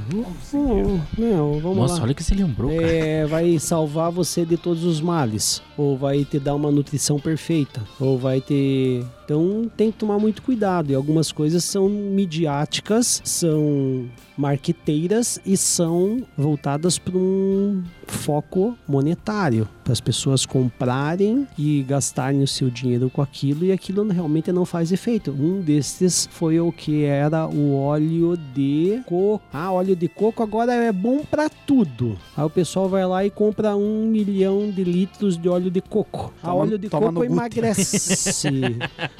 não, 0.53 1.01
não, 1.17 1.59
vamos 1.59 1.77
Nossa, 1.77 1.95
lá. 1.97 2.03
olha 2.03 2.11
o 2.11 2.15
que 2.15 2.23
você 2.23 2.33
lembrou, 2.33 2.71
cara. 2.75 2.87
É, 2.87 3.25
vai 3.27 3.59
salvar 3.59 4.11
você 4.11 4.43
de 4.43 4.57
todos 4.57 4.83
os 4.83 4.99
males, 4.99 5.61
ou 5.77 5.95
vai 5.97 6.25
te 6.25 6.39
dar 6.39 6.55
uma 6.55 6.71
nutrição 6.71 7.19
perfeita, 7.19 7.81
ou 7.99 8.17
vai 8.17 8.41
ter. 8.41 9.05
Então 9.29 9.69
tem 9.77 9.91
que 9.91 9.97
tomar 9.99 10.17
muito 10.17 10.41
cuidado. 10.41 10.89
E 10.91 10.95
algumas 10.95 11.31
coisas 11.31 11.63
são 11.63 11.87
midiáticas, 11.87 13.21
são 13.23 14.09
marqueteiras 14.35 15.39
e 15.45 15.55
são 15.55 16.23
voltadas 16.35 16.97
para 16.97 17.15
um 17.15 17.83
foco 18.07 18.75
monetário, 18.87 19.67
para 19.83 19.93
as 19.93 19.99
pessoas 20.01 20.45
comprarem 20.47 21.45
e 21.57 21.83
gastarem 21.83 22.41
o 22.41 22.47
seu 22.47 22.69
dinheiro 22.71 23.09
com 23.11 23.21
aquilo 23.21 23.65
e 23.65 23.71
aquilo 23.71 24.07
realmente 24.07 24.51
não 24.51 24.65
faz 24.65 24.91
efeito. 24.91 25.29
Um 25.31 25.59
desses 25.61 26.27
foi 26.31 26.59
o 26.59 26.71
que 26.71 27.03
era 27.03 27.45
o 27.47 27.75
óleo 27.75 28.35
de 28.55 29.01
coco. 29.05 29.41
Ah, 29.53 29.71
óleo 29.71 29.95
de 29.95 30.07
coco 30.07 30.41
agora 30.41 30.73
é 30.73 30.91
bom 30.91 31.19
para 31.29 31.49
tudo. 31.49 32.17
Aí 32.35 32.43
o 32.45 32.49
pessoal 32.49 32.89
vai 32.89 33.05
lá 33.05 33.23
e 33.25 33.29
compra 33.29 33.75
um 33.75 34.05
milhão 34.07 34.71
de 34.71 34.83
litros 34.83 35.37
de 35.37 35.47
óleo 35.49 35.69
de 35.69 35.81
coco. 35.81 36.33
A 36.41 36.47
Toma- 36.47 36.55
óleo 36.61 36.79
de 36.79 36.89
coco 36.89 37.23
emagrece. 37.23 38.47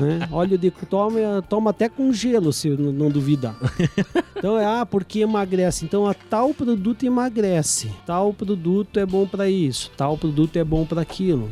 né? 0.00 0.28
Óleo 0.30 0.58
de 0.58 0.70
toma, 0.70 1.42
toma 1.48 1.70
até 1.70 1.88
com 1.88 2.12
gelo, 2.12 2.52
se 2.52 2.68
não 2.68 3.10
duvidar. 3.10 3.56
Então 4.36 4.58
é, 4.58 4.64
ah, 4.64 4.84
porque 4.84 5.20
emagrece. 5.20 5.84
Então, 5.84 6.06
a 6.06 6.12
tal 6.12 6.52
produto 6.52 7.04
emagrece. 7.04 7.90
Tal 8.04 8.32
produto 8.34 8.98
é 8.98 9.06
bom 9.06 9.26
para 9.26 9.48
isso. 9.48 9.90
Tal 9.96 10.18
produto 10.18 10.56
é 10.56 10.64
bom 10.64 10.84
para 10.84 11.00
aquilo. 11.00 11.50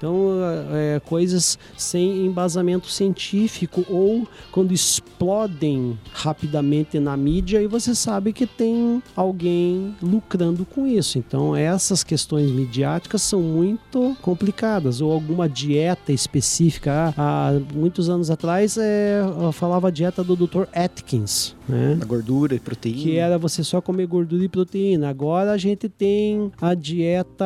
Então, 0.00 0.30
é, 0.72 0.98
coisas 1.00 1.58
sem 1.76 2.24
embasamento 2.24 2.88
científico 2.88 3.84
ou 3.86 4.26
quando 4.50 4.72
explodem 4.72 5.98
rapidamente 6.14 6.98
na 6.98 7.18
mídia 7.18 7.60
e 7.60 7.66
você 7.66 7.94
sabe 7.94 8.32
que 8.32 8.46
tem 8.46 9.02
alguém 9.14 9.94
lucrando 10.02 10.64
com 10.64 10.86
isso. 10.86 11.18
Então, 11.18 11.54
essas 11.54 12.02
questões 12.02 12.50
midiáticas 12.50 13.20
são 13.20 13.42
muito 13.42 14.16
complicadas. 14.22 15.02
Ou 15.02 15.12
alguma 15.12 15.48
dieta 15.48 16.12
específica. 16.12 17.12
Ah, 17.16 17.40
Há 17.40 17.52
muitos 17.74 18.08
anos 18.10 18.30
atrás, 18.30 18.76
é, 18.76 19.22
eu 19.22 19.50
falava 19.52 19.88
a 19.88 19.90
dieta 19.90 20.22
do 20.22 20.36
Dr. 20.36 20.64
Atkins, 20.74 21.56
né? 21.70 21.94
Da 21.94 22.06
gordura 22.06 22.54
e 22.54 22.60
proteína. 22.60 23.00
que 23.00 23.16
era 23.16 23.38
você 23.38 23.62
só 23.64 23.80
comer 23.80 24.06
gordura 24.06 24.44
e 24.44 24.48
proteína. 24.48 25.08
Agora 25.08 25.52
a 25.52 25.58
gente 25.58 25.88
tem 25.88 26.52
a 26.60 26.74
dieta 26.74 27.44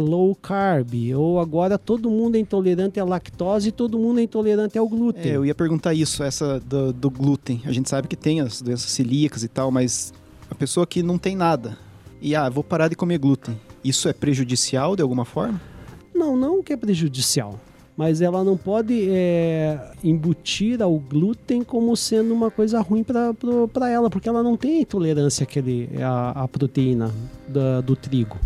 low 0.00 0.34
carb, 0.34 0.92
ou 1.16 1.40
agora 1.40 1.78
todo 1.78 2.10
mundo 2.10 2.36
é 2.36 2.38
intolerante 2.38 2.98
à 3.00 3.04
lactose 3.04 3.68
e 3.68 3.72
todo 3.72 3.98
mundo 3.98 4.20
é 4.20 4.22
intolerante 4.22 4.76
ao 4.78 4.88
glúten. 4.88 5.30
É, 5.30 5.36
eu 5.36 5.44
ia 5.44 5.54
perguntar 5.54 5.94
isso, 5.94 6.22
essa 6.22 6.60
do, 6.60 6.92
do 6.92 7.10
glúten. 7.10 7.62
A 7.64 7.72
gente 7.72 7.88
sabe 7.88 8.08
que 8.08 8.16
tem 8.16 8.40
as 8.40 8.60
doenças 8.60 8.90
celíacas 8.90 9.42
e 9.42 9.48
tal, 9.48 9.70
mas 9.70 10.12
a 10.50 10.54
pessoa 10.54 10.86
que 10.86 11.02
não 11.02 11.18
tem 11.18 11.36
nada 11.36 11.76
e, 12.20 12.34
ah, 12.34 12.48
vou 12.48 12.64
parar 12.64 12.88
de 12.88 12.96
comer 12.96 13.18
glúten, 13.18 13.58
isso 13.84 14.08
é 14.08 14.12
prejudicial 14.12 14.96
de 14.96 15.02
alguma 15.02 15.24
forma? 15.26 15.60
Não, 16.14 16.36
não 16.36 16.62
que 16.62 16.72
é 16.72 16.76
prejudicial. 16.76 17.60
Mas 17.96 18.20
ela 18.20 18.42
não 18.42 18.56
pode 18.56 19.06
é, 19.08 19.92
embutir 20.02 20.82
ao 20.82 20.98
glúten 20.98 21.62
como 21.62 21.96
sendo 21.96 22.34
uma 22.34 22.50
coisa 22.50 22.80
ruim 22.80 23.04
para 23.04 23.88
ela, 23.88 24.10
porque 24.10 24.28
ela 24.28 24.42
não 24.42 24.56
tem 24.56 24.80
intolerância 24.82 25.44
àquele, 25.44 25.88
à, 26.02 26.42
à 26.42 26.48
proteína 26.48 27.12
da- 27.46 27.80
do 27.80 27.94
trigo. 27.94 28.36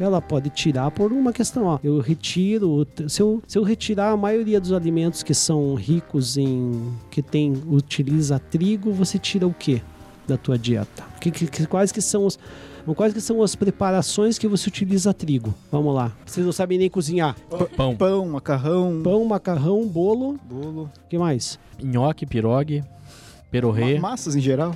Ela 0.00 0.22
pode 0.22 0.48
tirar 0.50 0.90
por 0.92 1.12
uma 1.12 1.32
questão, 1.32 1.64
ó. 1.66 1.78
Eu 1.84 1.98
retiro, 1.98 2.86
se 3.08 3.20
eu, 3.20 3.42
se 3.46 3.58
eu 3.58 3.62
retirar 3.62 4.12
a 4.12 4.16
maioria 4.16 4.60
dos 4.60 4.72
alimentos 4.72 5.22
que 5.22 5.34
são 5.34 5.74
ricos 5.74 6.38
em. 6.38 6.80
que 7.10 7.20
tem, 7.20 7.52
utiliza 7.68 8.38
trigo, 8.38 8.92
você 8.92 9.18
tira 9.18 9.46
o 9.46 9.52
quê 9.52 9.82
da 10.26 10.36
tua 10.36 10.56
dieta? 10.56 11.04
Que, 11.20 11.30
que- 11.32 11.46
que- 11.48 11.66
quais 11.66 11.90
que 11.92 12.00
são 12.00 12.24
os. 12.26 12.38
Quais 12.94 13.12
que 13.12 13.20
são 13.20 13.42
as 13.42 13.54
preparações 13.54 14.38
que 14.38 14.46
você 14.48 14.68
utiliza 14.68 15.12
trigo? 15.14 15.54
Vamos 15.70 15.94
lá. 15.94 16.12
Vocês 16.26 16.44
não 16.44 16.52
sabem 16.52 16.78
nem 16.78 16.88
cozinhar. 16.90 17.36
Pão. 17.76 17.96
Pão, 17.96 18.26
macarrão, 18.28 19.00
Pão, 19.02 19.24
macarrão, 19.24 19.86
bolo. 19.86 20.38
bolo, 20.48 20.82
O 21.04 21.08
que 21.08 21.18
mais? 21.18 21.58
Nhoque, 21.82 22.26
pirogue, 22.26 22.82
perorê. 23.50 23.98
ma- 23.98 24.10
massas 24.10 24.34
em 24.36 24.40
geral. 24.40 24.74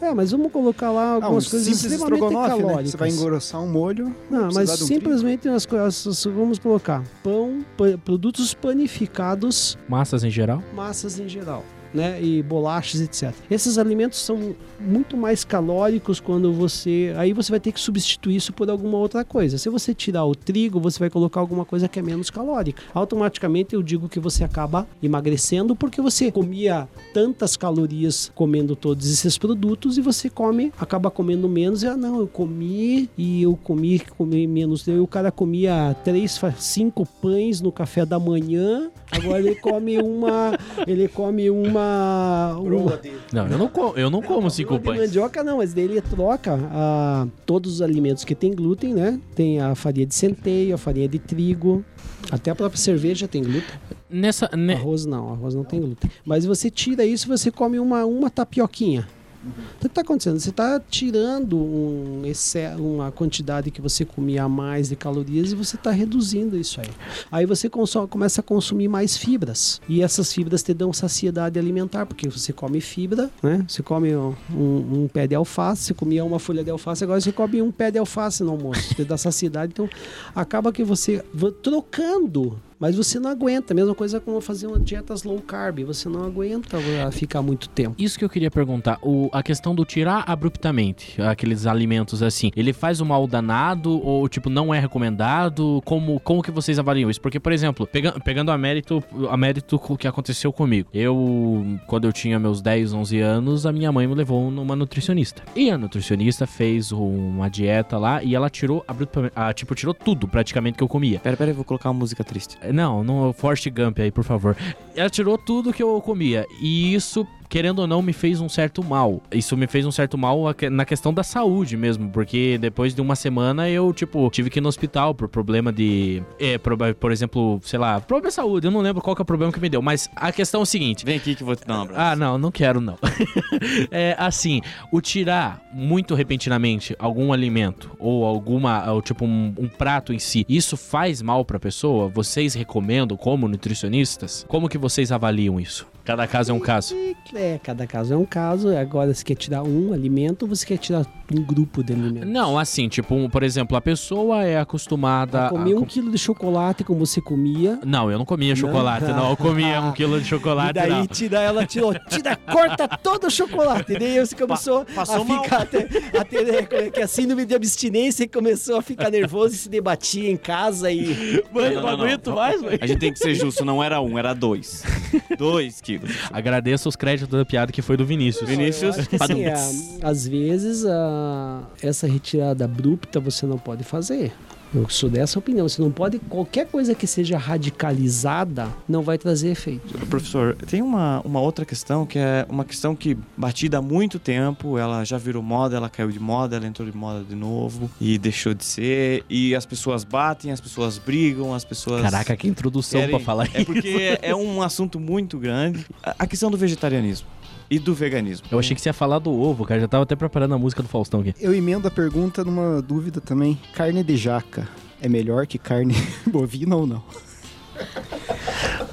É, 0.00 0.12
mas 0.12 0.32
vamos 0.32 0.50
colocar 0.50 0.90
lá 0.90 1.14
Ah, 1.14 1.18
um 1.18 1.24
algumas 1.24 1.46
coisas 1.48 1.68
extremamente 1.68 2.20
né? 2.20 2.30
calóricas. 2.48 2.90
Você 2.90 2.96
vai 2.96 3.08
engrossar 3.10 3.62
um 3.62 3.68
molho. 3.70 4.14
Não, 4.28 4.48
mas 4.52 4.76
de 4.76 4.82
um 4.82 4.86
simplesmente 4.88 5.48
as 5.48 5.64
coisas, 5.64 6.24
vamos 6.24 6.58
colocar 6.58 7.04
pão, 7.22 7.64
produtos 8.04 8.52
panificados, 8.52 9.78
Massas 9.88 10.24
em 10.24 10.30
geral. 10.30 10.60
massas 10.74 11.20
em 11.20 11.28
geral. 11.28 11.64
Né, 11.92 12.22
e 12.22 12.42
bolachas, 12.42 13.02
etc. 13.02 13.34
Esses 13.50 13.76
alimentos 13.76 14.18
são 14.18 14.54
muito 14.80 15.14
mais 15.14 15.44
calóricos 15.44 16.20
quando 16.20 16.50
você. 16.50 17.12
Aí 17.18 17.34
você 17.34 17.50
vai 17.50 17.60
ter 17.60 17.70
que 17.70 17.78
substituir 17.78 18.36
isso 18.36 18.52
por 18.52 18.70
alguma 18.70 18.96
outra 18.96 19.24
coisa. 19.24 19.58
Se 19.58 19.68
você 19.68 19.94
tirar 19.94 20.24
o 20.24 20.34
trigo, 20.34 20.80
você 20.80 20.98
vai 20.98 21.10
colocar 21.10 21.40
alguma 21.40 21.66
coisa 21.66 21.88
que 21.88 21.98
é 21.98 22.02
menos 22.02 22.30
calórica. 22.30 22.82
Automaticamente 22.94 23.74
eu 23.74 23.82
digo 23.82 24.08
que 24.08 24.18
você 24.18 24.42
acaba 24.42 24.86
emagrecendo 25.02 25.76
porque 25.76 26.00
você 26.00 26.32
comia 26.32 26.88
tantas 27.12 27.56
calorias 27.56 28.32
comendo 28.34 28.74
todos 28.74 29.10
esses 29.10 29.36
produtos 29.36 29.98
e 29.98 30.00
você 30.00 30.30
come, 30.30 30.72
acaba 30.78 31.10
comendo 31.10 31.48
menos. 31.48 31.82
E 31.82 31.86
ah, 31.86 31.96
não, 31.96 32.20
eu 32.20 32.26
comi 32.26 33.10
e 33.16 33.42
eu 33.42 33.58
comi, 33.62 34.00
comi 34.16 34.46
menos. 34.46 34.84
Daí 34.84 34.98
o 34.98 35.06
cara 35.06 35.30
comia 35.30 35.94
três, 36.04 36.40
cinco 36.56 37.06
pães 37.20 37.60
no 37.60 37.70
café 37.70 38.04
da 38.06 38.18
manhã. 38.18 38.90
Agora 39.12 39.38
ele 39.40 39.54
come 39.56 39.98
uma. 39.98 40.58
Ele 40.86 41.06
come 41.08 41.50
uma. 41.50 42.56
uma 42.58 43.00
Não, 43.32 43.46
eu 43.46 43.58
não, 43.58 43.68
co 43.68 43.92
eu 43.96 44.10
não 44.10 44.22
como 44.22 44.50
cinco 44.50 44.78
pães. 44.80 44.98
mandioca 45.00 45.44
não, 45.44 45.58
mas 45.58 45.74
daí 45.74 45.84
ele 45.84 46.00
troca 46.00 46.58
ah, 46.72 47.26
todos 47.44 47.74
os 47.74 47.82
alimentos 47.82 48.24
que 48.24 48.34
tem 48.34 48.54
glúten, 48.54 48.94
né? 48.94 49.20
Tem 49.34 49.60
a 49.60 49.74
farinha 49.74 50.06
de 50.06 50.14
centeio, 50.14 50.74
a 50.74 50.78
farinha 50.78 51.06
de 51.08 51.18
trigo, 51.18 51.84
até 52.30 52.50
a 52.50 52.54
própria 52.54 52.78
cerveja 52.80 53.28
tem 53.28 53.42
glúten. 53.42 53.62
Nessa. 54.10 54.48
ne- 54.56 54.74
Arroz 54.74 55.04
não, 55.06 55.30
arroz 55.32 55.54
não 55.54 55.64
tem 55.64 55.80
glúten. 55.80 56.10
Mas 56.24 56.44
você 56.44 56.70
tira 56.70 57.04
isso, 57.04 57.28
você 57.28 57.50
come 57.50 57.78
uma, 57.78 58.04
uma 58.04 58.30
tapioquinha. 58.30 59.06
Então, 59.44 59.64
O 59.76 59.80
que 59.80 59.86
está 59.88 60.00
acontecendo? 60.02 60.38
Você 60.38 60.50
está 60.50 60.80
tirando 60.80 61.56
um 61.56 62.22
exce- 62.24 62.74
uma 62.78 63.10
quantidade 63.10 63.70
que 63.70 63.80
você 63.80 64.04
comia 64.04 64.44
a 64.44 64.48
mais 64.48 64.88
de 64.88 64.96
calorias 64.96 65.52
e 65.52 65.54
você 65.56 65.76
está 65.76 65.90
reduzindo 65.90 66.56
isso 66.56 66.80
aí. 66.80 66.88
Aí 67.30 67.44
você 67.46 67.68
começa 67.68 68.40
a 68.40 68.42
consumir 68.44 68.88
mais 68.88 69.16
fibras. 69.16 69.80
E 69.88 70.02
essas 70.02 70.32
fibras 70.32 70.62
te 70.62 70.72
dão 70.72 70.92
saciedade 70.92 71.58
alimentar, 71.58 72.06
porque 72.06 72.28
você 72.28 72.52
come 72.52 72.80
fibra, 72.80 73.30
né? 73.42 73.64
Você 73.66 73.82
come 73.82 74.14
um, 74.14 74.34
um 74.54 75.08
pé 75.12 75.26
de 75.26 75.34
alface, 75.34 75.82
você 75.84 75.94
comia 75.94 76.24
uma 76.24 76.38
folha 76.38 76.62
de 76.62 76.70
alface, 76.70 77.02
agora 77.02 77.20
você 77.20 77.32
come 77.32 77.60
um 77.60 77.72
pé 77.72 77.90
de 77.90 77.98
alface 77.98 78.42
no 78.44 78.50
almoço, 78.52 78.94
te 78.94 79.04
dá 79.04 79.16
saciedade. 79.16 79.72
Então 79.72 79.88
acaba 80.34 80.72
que 80.72 80.84
você 80.84 81.24
trocando. 81.62 82.58
Mas 82.82 82.96
você 82.96 83.20
não 83.20 83.30
aguenta, 83.30 83.72
mesma 83.72 83.94
coisa 83.94 84.18
como 84.18 84.40
fazer 84.40 84.66
uma 84.66 84.76
dietas 84.76 85.22
low 85.22 85.40
carb, 85.40 85.84
você 85.84 86.08
não 86.08 86.24
aguenta 86.24 86.78
ficar 87.12 87.40
muito 87.40 87.68
tempo. 87.68 87.94
Isso 87.96 88.18
que 88.18 88.24
eu 88.24 88.28
queria 88.28 88.50
perguntar, 88.50 88.98
o- 89.00 89.30
a 89.32 89.40
questão 89.40 89.72
do 89.72 89.84
tirar 89.84 90.24
abruptamente 90.26 91.22
aqueles 91.22 91.64
alimentos 91.64 92.24
assim, 92.24 92.50
ele 92.56 92.72
faz 92.72 93.00
um 93.00 93.04
mal 93.04 93.24
danado 93.28 94.04
ou 94.04 94.28
tipo 94.28 94.50
não 94.50 94.74
é 94.74 94.80
recomendado? 94.80 95.80
Como, 95.84 96.18
como 96.18 96.42
que 96.42 96.50
vocês 96.50 96.76
avaliam 96.76 97.08
isso? 97.08 97.20
Porque, 97.20 97.38
por 97.38 97.52
exemplo, 97.52 97.86
pega- 97.86 98.18
pegando 98.18 98.50
a 98.50 98.58
mérito, 98.58 99.00
a 99.30 99.36
mérito 99.36 99.78
que 99.96 100.08
aconteceu 100.08 100.52
comigo. 100.52 100.88
Eu, 100.92 101.64
quando 101.86 102.08
eu 102.08 102.12
tinha 102.12 102.36
meus 102.40 102.60
10, 102.60 102.92
11 102.92 103.20
anos, 103.20 103.64
a 103.64 103.70
minha 103.72 103.92
mãe 103.92 104.08
me 104.08 104.14
levou 104.16 104.50
numa 104.50 104.74
nutricionista. 104.74 105.40
E 105.54 105.70
a 105.70 105.78
nutricionista 105.78 106.48
fez 106.48 106.90
uma 106.90 107.48
dieta 107.48 107.96
lá 107.96 108.24
e 108.24 108.34
ela 108.34 108.50
tirou 108.50 108.84
abruptamente, 108.88 109.34
ah, 109.36 109.52
tipo, 109.52 109.72
tirou 109.76 109.94
tudo 109.94 110.26
praticamente 110.26 110.76
que 110.76 110.82
eu 110.82 110.88
comia. 110.88 111.20
Pera, 111.20 111.36
pera, 111.36 111.52
eu 111.52 111.54
vou 111.54 111.64
colocar 111.64 111.88
uma 111.88 112.00
música 112.00 112.24
triste. 112.24 112.58
Não, 112.72 113.04
não, 113.04 113.32
Forrest 113.32 113.68
Gump 113.70 113.98
aí, 114.00 114.10
por 114.10 114.24
favor. 114.24 114.56
Ela 114.96 115.10
tirou 115.10 115.36
tudo 115.36 115.72
que 115.72 115.82
eu 115.82 116.00
comia. 116.00 116.46
E 116.60 116.94
isso 116.94 117.26
querendo 117.52 117.80
ou 117.80 117.86
não, 117.86 118.00
me 118.00 118.14
fez 118.14 118.40
um 118.40 118.48
certo 118.48 118.82
mal. 118.82 119.22
Isso 119.30 119.58
me 119.58 119.66
fez 119.66 119.84
um 119.84 119.92
certo 119.92 120.16
mal 120.16 120.38
na 120.70 120.86
questão 120.86 121.12
da 121.12 121.22
saúde 121.22 121.76
mesmo, 121.76 122.08
porque 122.08 122.56
depois 122.56 122.94
de 122.94 123.02
uma 123.02 123.14
semana 123.14 123.68
eu, 123.68 123.92
tipo, 123.92 124.30
tive 124.30 124.48
que 124.48 124.58
ir 124.58 124.62
no 124.62 124.70
hospital 124.70 125.14
por 125.14 125.28
problema 125.28 125.70
de. 125.70 126.22
É, 126.40 126.56
por, 126.56 126.74
por 126.94 127.12
exemplo, 127.12 127.60
sei 127.62 127.78
lá, 127.78 128.00
problema 128.00 128.30
de 128.30 128.34
saúde. 128.34 128.66
Eu 128.66 128.70
não 128.70 128.80
lembro 128.80 129.02
qual 129.02 129.14
que 129.14 129.20
é 129.20 129.24
o 129.24 129.26
problema 129.26 129.52
que 129.52 129.60
me 129.60 129.68
deu, 129.68 129.82
mas 129.82 130.08
a 130.16 130.32
questão 130.32 130.60
é 130.60 130.62
o 130.62 130.66
seguinte. 130.66 131.04
Vem 131.04 131.18
aqui 131.18 131.34
que 131.34 131.42
eu 131.42 131.46
vou 131.46 131.54
te 131.54 131.66
dar 131.66 131.80
um 131.80 131.82
abraço. 131.82 132.00
Ah, 132.00 132.16
não, 132.16 132.38
não 132.38 132.50
quero 132.50 132.80
não. 132.80 132.96
é 133.92 134.16
assim, 134.18 134.62
o 134.90 135.02
tirar 135.02 135.60
muito 135.74 136.14
repentinamente 136.14 136.96
algum 136.98 137.34
alimento 137.34 137.90
ou 137.98 138.24
alguma, 138.24 138.90
ou 138.90 139.02
tipo 139.02 139.26
um, 139.26 139.52
um 139.58 139.68
prato 139.68 140.14
em 140.14 140.18
si, 140.18 140.46
isso 140.48 140.74
faz 140.74 141.20
mal 141.20 141.44
pra 141.44 141.60
pessoa? 141.60 142.08
Vocês 142.08 142.54
recomendam 142.54 143.14
como 143.14 143.46
nutricionistas? 143.46 144.46
Como 144.48 144.70
que 144.70 144.78
vocês 144.78 145.12
avaliam 145.12 145.60
isso? 145.60 145.91
Cada 146.04 146.26
caso 146.26 146.50
é 146.50 146.54
um 146.54 146.60
caso. 146.60 146.94
É, 147.34 147.58
cada 147.62 147.86
caso 147.86 148.12
é 148.12 148.16
um 148.16 148.24
caso. 148.24 148.76
Agora, 148.76 149.14
você 149.14 149.22
quer 149.24 149.36
tirar 149.36 149.62
um 149.62 149.92
alimento 149.92 150.42
ou 150.42 150.48
você 150.48 150.66
quer 150.66 150.76
tirar 150.76 151.06
um 151.32 151.42
grupo 151.42 151.82
de 151.82 151.92
alimentos? 151.92 152.28
Não, 152.28 152.58
assim, 152.58 152.88
tipo, 152.88 153.14
um, 153.14 153.28
por 153.30 153.42
exemplo, 153.44 153.76
a 153.76 153.80
pessoa 153.80 154.42
é 154.44 154.58
acostumada 154.58 155.38
Pra 155.38 155.48
comer 155.50 155.74
a. 155.74 155.78
um 155.78 155.84
quilo 155.84 156.10
de 156.10 156.18
chocolate 156.18 156.82
como 156.82 156.98
você 157.06 157.20
comia. 157.20 157.78
Não, 157.86 158.10
eu 158.10 158.18
não 158.18 158.24
comia 158.24 158.54
chocolate, 158.56 159.06
não. 159.06 159.30
Eu 159.30 159.36
comia 159.36 159.80
um 159.80 159.92
quilo 159.94 160.18
de 160.18 160.26
E 160.26 160.28
chocolate, 160.28 160.72
daí 160.72 160.90
não. 160.90 161.06
tira, 161.06 161.40
ela 161.40 161.64
tirou, 161.64 161.94
tira, 162.08 162.34
corta 162.36 162.88
todo 162.88 163.28
o 163.28 163.30
chocolate. 163.30 163.92
E 163.92 163.98
daí 163.98 164.18
você 164.18 164.34
começou 164.34 164.84
passou 164.84 165.22
a 165.22 165.24
mal. 165.24 165.44
ficar 165.44 165.62
até, 165.62 165.88
a 166.18 166.24
ter 166.24 166.44
né, 166.44 166.62
como 166.62 166.80
é 166.82 166.90
que 166.90 167.00
é, 167.00 167.06
síndrome 167.06 167.46
de 167.46 167.54
abstinência 167.54 168.24
e 168.24 168.28
começou 168.28 168.76
a 168.76 168.82
ficar 168.82 169.08
nervoso 169.10 169.54
e 169.54 169.58
se 169.58 169.68
debatia 169.68 170.28
em 170.30 170.36
casa 170.36 170.90
e. 170.90 171.42
Mãe, 171.52 171.74
Não, 171.74 171.82
não, 171.82 171.90
não, 171.90 171.96
não. 171.98 172.04
aguento 172.04 172.32
mais, 172.32 172.60
mãe. 172.60 172.78
A 172.80 172.86
gente 172.86 172.98
tem 172.98 173.12
que 173.12 173.18
ser 173.20 173.34
justo, 173.34 173.64
não 173.64 173.82
era 173.82 174.00
um, 174.00 174.18
era 174.18 174.34
dois. 174.34 174.82
dois 175.38 175.80
quilos. 175.98 176.10
Agradeço 176.32 176.88
os 176.88 176.96
créditos 176.96 177.36
da 177.38 177.44
piada 177.44 177.72
que 177.72 177.82
foi 177.82 177.96
do 177.96 178.04
Vinícius. 178.04 178.48
Vinícius, 178.48 178.96
Eu 178.96 179.00
acho 179.02 179.08
que, 179.10 179.16
assim, 179.16 179.44
é, 179.44 179.54
às 180.02 180.26
vezes 180.26 180.84
a- 180.84 181.62
essa 181.82 182.06
retirada 182.06 182.64
abrupta 182.64 183.20
você 183.20 183.46
não 183.46 183.58
pode 183.58 183.84
fazer. 183.84 184.32
Eu 184.74 184.88
sou 184.88 185.10
dessa 185.10 185.38
opinião. 185.38 185.68
Você 185.68 185.82
não 185.82 185.90
pode. 185.90 186.18
Qualquer 186.18 186.66
coisa 186.66 186.94
que 186.94 187.06
seja 187.06 187.36
radicalizada 187.36 188.68
não 188.88 189.02
vai 189.02 189.18
trazer 189.18 189.50
efeito. 189.50 189.98
Professor, 190.08 190.56
tem 190.66 190.80
uma, 190.80 191.20
uma 191.24 191.40
outra 191.40 191.64
questão 191.64 192.06
que 192.06 192.18
é 192.18 192.46
uma 192.48 192.64
questão 192.64 192.94
que 192.96 193.16
batida 193.36 193.78
há 193.78 193.82
muito 193.82 194.18
tempo, 194.18 194.78
ela 194.78 195.04
já 195.04 195.18
virou 195.18 195.42
moda, 195.42 195.76
ela 195.76 195.88
caiu 195.90 196.10
de 196.10 196.18
moda, 196.18 196.56
ela 196.56 196.66
entrou 196.66 196.88
de 196.88 196.96
moda 196.96 197.22
de 197.24 197.34
novo 197.34 197.90
e 198.00 198.16
deixou 198.18 198.54
de 198.54 198.64
ser. 198.64 199.24
E 199.28 199.54
as 199.54 199.66
pessoas 199.66 200.04
batem, 200.04 200.50
as 200.52 200.60
pessoas 200.60 200.96
brigam, 200.98 201.54
as 201.54 201.64
pessoas. 201.64 202.02
Caraca, 202.02 202.36
que 202.36 202.48
introdução 202.48 203.00
querem- 203.00 203.16
pra 203.16 203.24
falar 203.24 203.48
É 203.54 203.58
isso. 203.62 203.66
porque 203.66 204.18
é 204.22 204.34
um 204.34 204.62
assunto 204.62 204.98
muito 204.98 205.38
grande. 205.38 205.84
A 206.02 206.26
questão 206.26 206.50
do 206.50 206.56
vegetarianismo 206.56 207.26
e 207.72 207.78
do 207.78 207.94
veganismo. 207.94 208.48
Eu 208.50 208.58
achei 208.58 208.74
que 208.74 208.82
você 208.82 208.90
ia 208.90 208.92
falar 208.92 209.18
do 209.18 209.32
ovo, 209.32 209.64
cara. 209.64 209.80
Já 209.80 209.88
tava 209.88 210.02
até 210.02 210.14
preparando 210.14 210.54
a 210.54 210.58
música 210.58 210.82
do 210.82 210.88
Faustão 210.90 211.20
aqui. 211.20 211.34
Eu 211.40 211.54
emendo 211.54 211.88
a 211.88 211.90
pergunta 211.90 212.44
numa 212.44 212.82
dúvida 212.82 213.18
também. 213.18 213.58
Carne 213.72 214.04
de 214.04 214.14
jaca 214.14 214.68
é 215.00 215.08
melhor 215.08 215.46
que 215.46 215.56
carne 215.58 215.94
bovina 216.30 216.76
ou 216.76 216.86
não? 216.86 217.02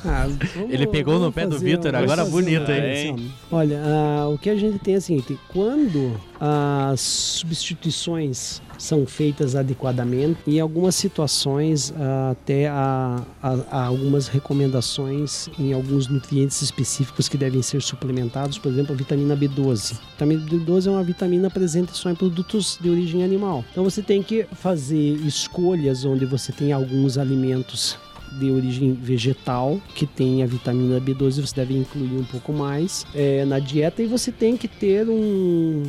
Ah, 0.05 0.27
vamos- 0.55 0.73
Ele 0.73 0.87
pegou 0.87 1.19
no 1.19 1.31
pé 1.31 1.45
do 1.47 1.57
Vitor, 1.59 1.93
agora 1.95 2.23
bonito, 2.25 2.69
hein? 2.71 2.81
reflexão. 2.81 3.25
Olha, 3.51 3.81
ah, 3.83 4.27
o 4.29 4.37
que 4.37 4.49
a 4.49 4.55
gente 4.55 4.79
tem 4.79 4.95
é 4.95 4.97
o 4.97 5.01
seguinte: 5.01 5.37
quando 5.49 6.19
as 6.39 6.99
substituições 7.01 8.61
são 8.77 9.05
feitas 9.05 9.55
adequadamente, 9.55 10.39
em 10.47 10.59
algumas 10.59 10.95
situações 10.95 11.93
ah, 11.99 12.29
até 12.31 12.67
há, 12.69 13.21
há- 13.43 13.57
há 13.69 13.85
algumas 13.85 14.27
recomendações 14.27 15.49
em 15.59 15.73
alguns 15.73 16.07
nutrientes 16.07 16.61
específicos 16.61 17.27
que 17.27 17.37
devem 17.37 17.61
ser 17.61 17.81
suplementados, 17.81 18.57
por 18.57 18.71
exemplo, 18.71 18.93
a 18.93 18.97
vitamina 18.97 19.35
B12. 19.35 19.93
A 19.95 20.25
vitamina 20.25 20.41
B12 20.49 20.87
é 20.87 20.91
uma 20.91 21.03
vitamina 21.03 21.49
presente 21.49 21.95
só 21.95 22.09
em 22.09 22.15
produtos 22.15 22.77
de 22.81 22.89
origem 22.89 23.23
animal. 23.23 23.63
Então 23.71 23.83
você 23.83 24.01
tem 24.01 24.23
que 24.23 24.45
fazer 24.53 24.95
escolhas 25.25 26.05
onde 26.05 26.25
você 26.25 26.51
tem 26.53 26.71
alguns 26.71 27.17
alimentos 27.17 27.97
de 28.37 28.51
origem 28.51 28.93
vegetal 28.93 29.79
que 29.95 30.05
tem 30.05 30.43
a 30.43 30.45
vitamina 30.45 30.99
B12 30.99 31.45
você 31.45 31.55
deve 31.55 31.77
incluir 31.77 32.17
um 32.17 32.23
pouco 32.23 32.53
mais 32.53 33.05
é, 33.13 33.45
na 33.45 33.59
dieta 33.59 34.03
e 34.03 34.07
você 34.07 34.31
tem 34.31 34.55
que 34.55 34.67
ter 34.67 35.09
um 35.09 35.83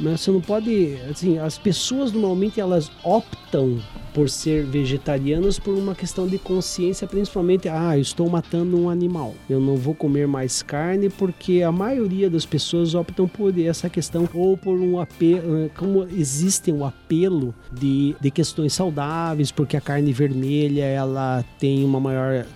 né, 0.00 0.16
você 0.16 0.30
não 0.30 0.40
pode 0.40 0.96
assim 1.10 1.38
as 1.38 1.56
pessoas 1.56 2.12
normalmente 2.12 2.60
elas 2.60 2.90
optam 3.02 3.80
por 4.14 4.30
ser 4.30 4.64
vegetarianas 4.64 5.58
por 5.58 5.74
uma 5.74 5.94
questão 5.94 6.26
de 6.26 6.38
consciência 6.38 7.06
principalmente 7.06 7.68
ah 7.68 7.98
eu 7.98 8.00
estou 8.00 8.28
matando 8.30 8.80
um 8.80 8.88
animal. 8.88 9.34
Eu 9.50 9.60
não 9.60 9.76
vou 9.76 9.94
comer 9.94 10.26
mais 10.26 10.62
carne 10.62 11.10
porque 11.10 11.62
a 11.62 11.72
maioria 11.72 12.30
das 12.30 12.46
pessoas 12.46 12.94
optam 12.94 13.28
por 13.28 13.58
essa 13.58 13.90
questão 13.90 14.28
ou 14.32 14.56
por 14.56 14.78
um 14.78 15.00
apelo 15.00 15.70
como 15.76 16.04
existe 16.04 16.70
um 16.72 16.84
apelo 16.84 17.54
de, 17.72 18.14
de 18.20 18.30
questões 18.30 18.72
saudáveis 18.72 19.50
porque 19.50 19.76
a 19.76 19.80
carne 19.80 20.12
vermelha 20.12 20.84
ela 20.84 21.44
tem 21.58 21.84
uma 21.84 21.98
maior 21.98 22.46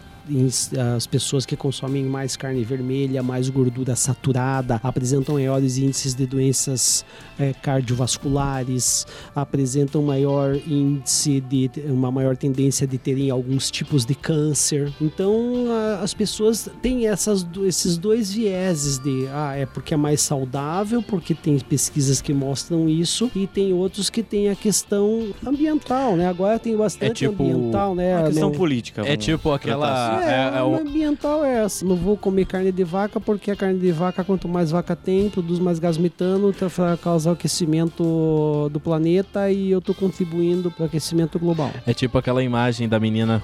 as 0.97 1.07
pessoas 1.07 1.45
que 1.47 1.57
consomem 1.57 2.05
mais 2.05 2.37
carne 2.37 2.63
vermelha, 2.65 3.23
mais 3.23 3.49
gordura 3.49 3.95
saturada, 3.97 4.81
apresentam 4.83 5.35
maiores 5.37 5.79
índices 5.79 6.15
de 6.15 6.27
doenças 6.27 7.05
eh, 7.39 7.55
cardiovasculares, 7.63 9.07
apresentam 9.35 10.03
maior 10.03 10.57
índice 10.67 11.41
de 11.41 11.71
uma 11.87 12.11
maior 12.11 12.37
tendência 12.37 12.87
de 12.87 12.99
terem 12.99 13.31
alguns 13.31 13.71
tipos 13.71 14.05
de 14.05 14.15
câncer. 14.15 14.93
Então 15.01 15.67
a- 15.71 16.01
as 16.03 16.15
pessoas 16.15 16.69
têm 16.83 17.07
essas, 17.07 17.47
esses 17.65 17.97
dois 17.99 18.33
vieses 18.33 18.99
de 18.99 19.27
ah, 19.33 19.55
é 19.57 19.67
porque 19.67 19.95
é 19.95 19.97
mais 19.97 20.21
saudável, 20.21 21.03
porque 21.03 21.35
tem 21.35 21.59
pesquisas 21.59 22.21
que 22.21 22.33
mostram 22.33 22.89
isso, 22.89 23.31
e 23.35 23.47
tem 23.47 23.73
outros 23.73 24.11
que 24.11 24.23
tem 24.23 24.49
a 24.49 24.55
questão 24.57 25.33
ambiental, 25.47 26.17
né? 26.17 26.29
Agora 26.29 26.59
tem 26.59 26.77
bastante 26.77 27.27
tipo 27.29 27.43
ambiental, 27.43 27.95
né? 27.95 28.11
É 28.11 28.17
uma 28.19 28.27
questão 28.29 28.51
Não- 28.51 28.57
política. 28.59 29.03
É 29.07 29.17
tipo 29.17 29.43
tratar 29.43 29.55
aquela. 29.57 30.18
É, 30.23 30.55
é- 30.55 30.59
é 30.59 30.63
o 30.63 30.75
ambiental 30.77 31.45
é 31.45 31.65
essa. 31.65 31.85
Não 31.85 31.97
vou 31.97 32.17
comer 32.17 32.47
carne 32.47 32.73
de 32.73 32.85
vaca 32.85 33.21
porque 33.21 33.51
a 33.51 33.57
carne 33.57 33.79
de 33.79 33.93
vaca, 33.93 34.23
quanto 34.25 34.49
mais 34.49 34.71
vaca 34.71 34.95
tem, 34.97 35.29
produz 35.31 35.59
mais 35.59 35.79
gás 35.79 35.97
metano, 35.99 36.53
tá, 36.53 36.67
vai 36.69 36.97
causar 36.97 37.31
o 37.31 37.33
aquecimento 37.35 38.69
do 38.73 38.81
planeta 38.81 39.51
e 39.51 39.71
eu 39.71 39.81
tô 39.81 39.95
contribuindo 39.95 40.71
para 40.71 40.85
o 40.85 40.87
aquecimento 40.87 41.39
global. 41.39 41.71
É 41.87 41.93
tipo 41.95 42.19
aquela 42.19 42.43
imagem 42.43 42.89
da 42.89 42.99
menina 43.01 43.43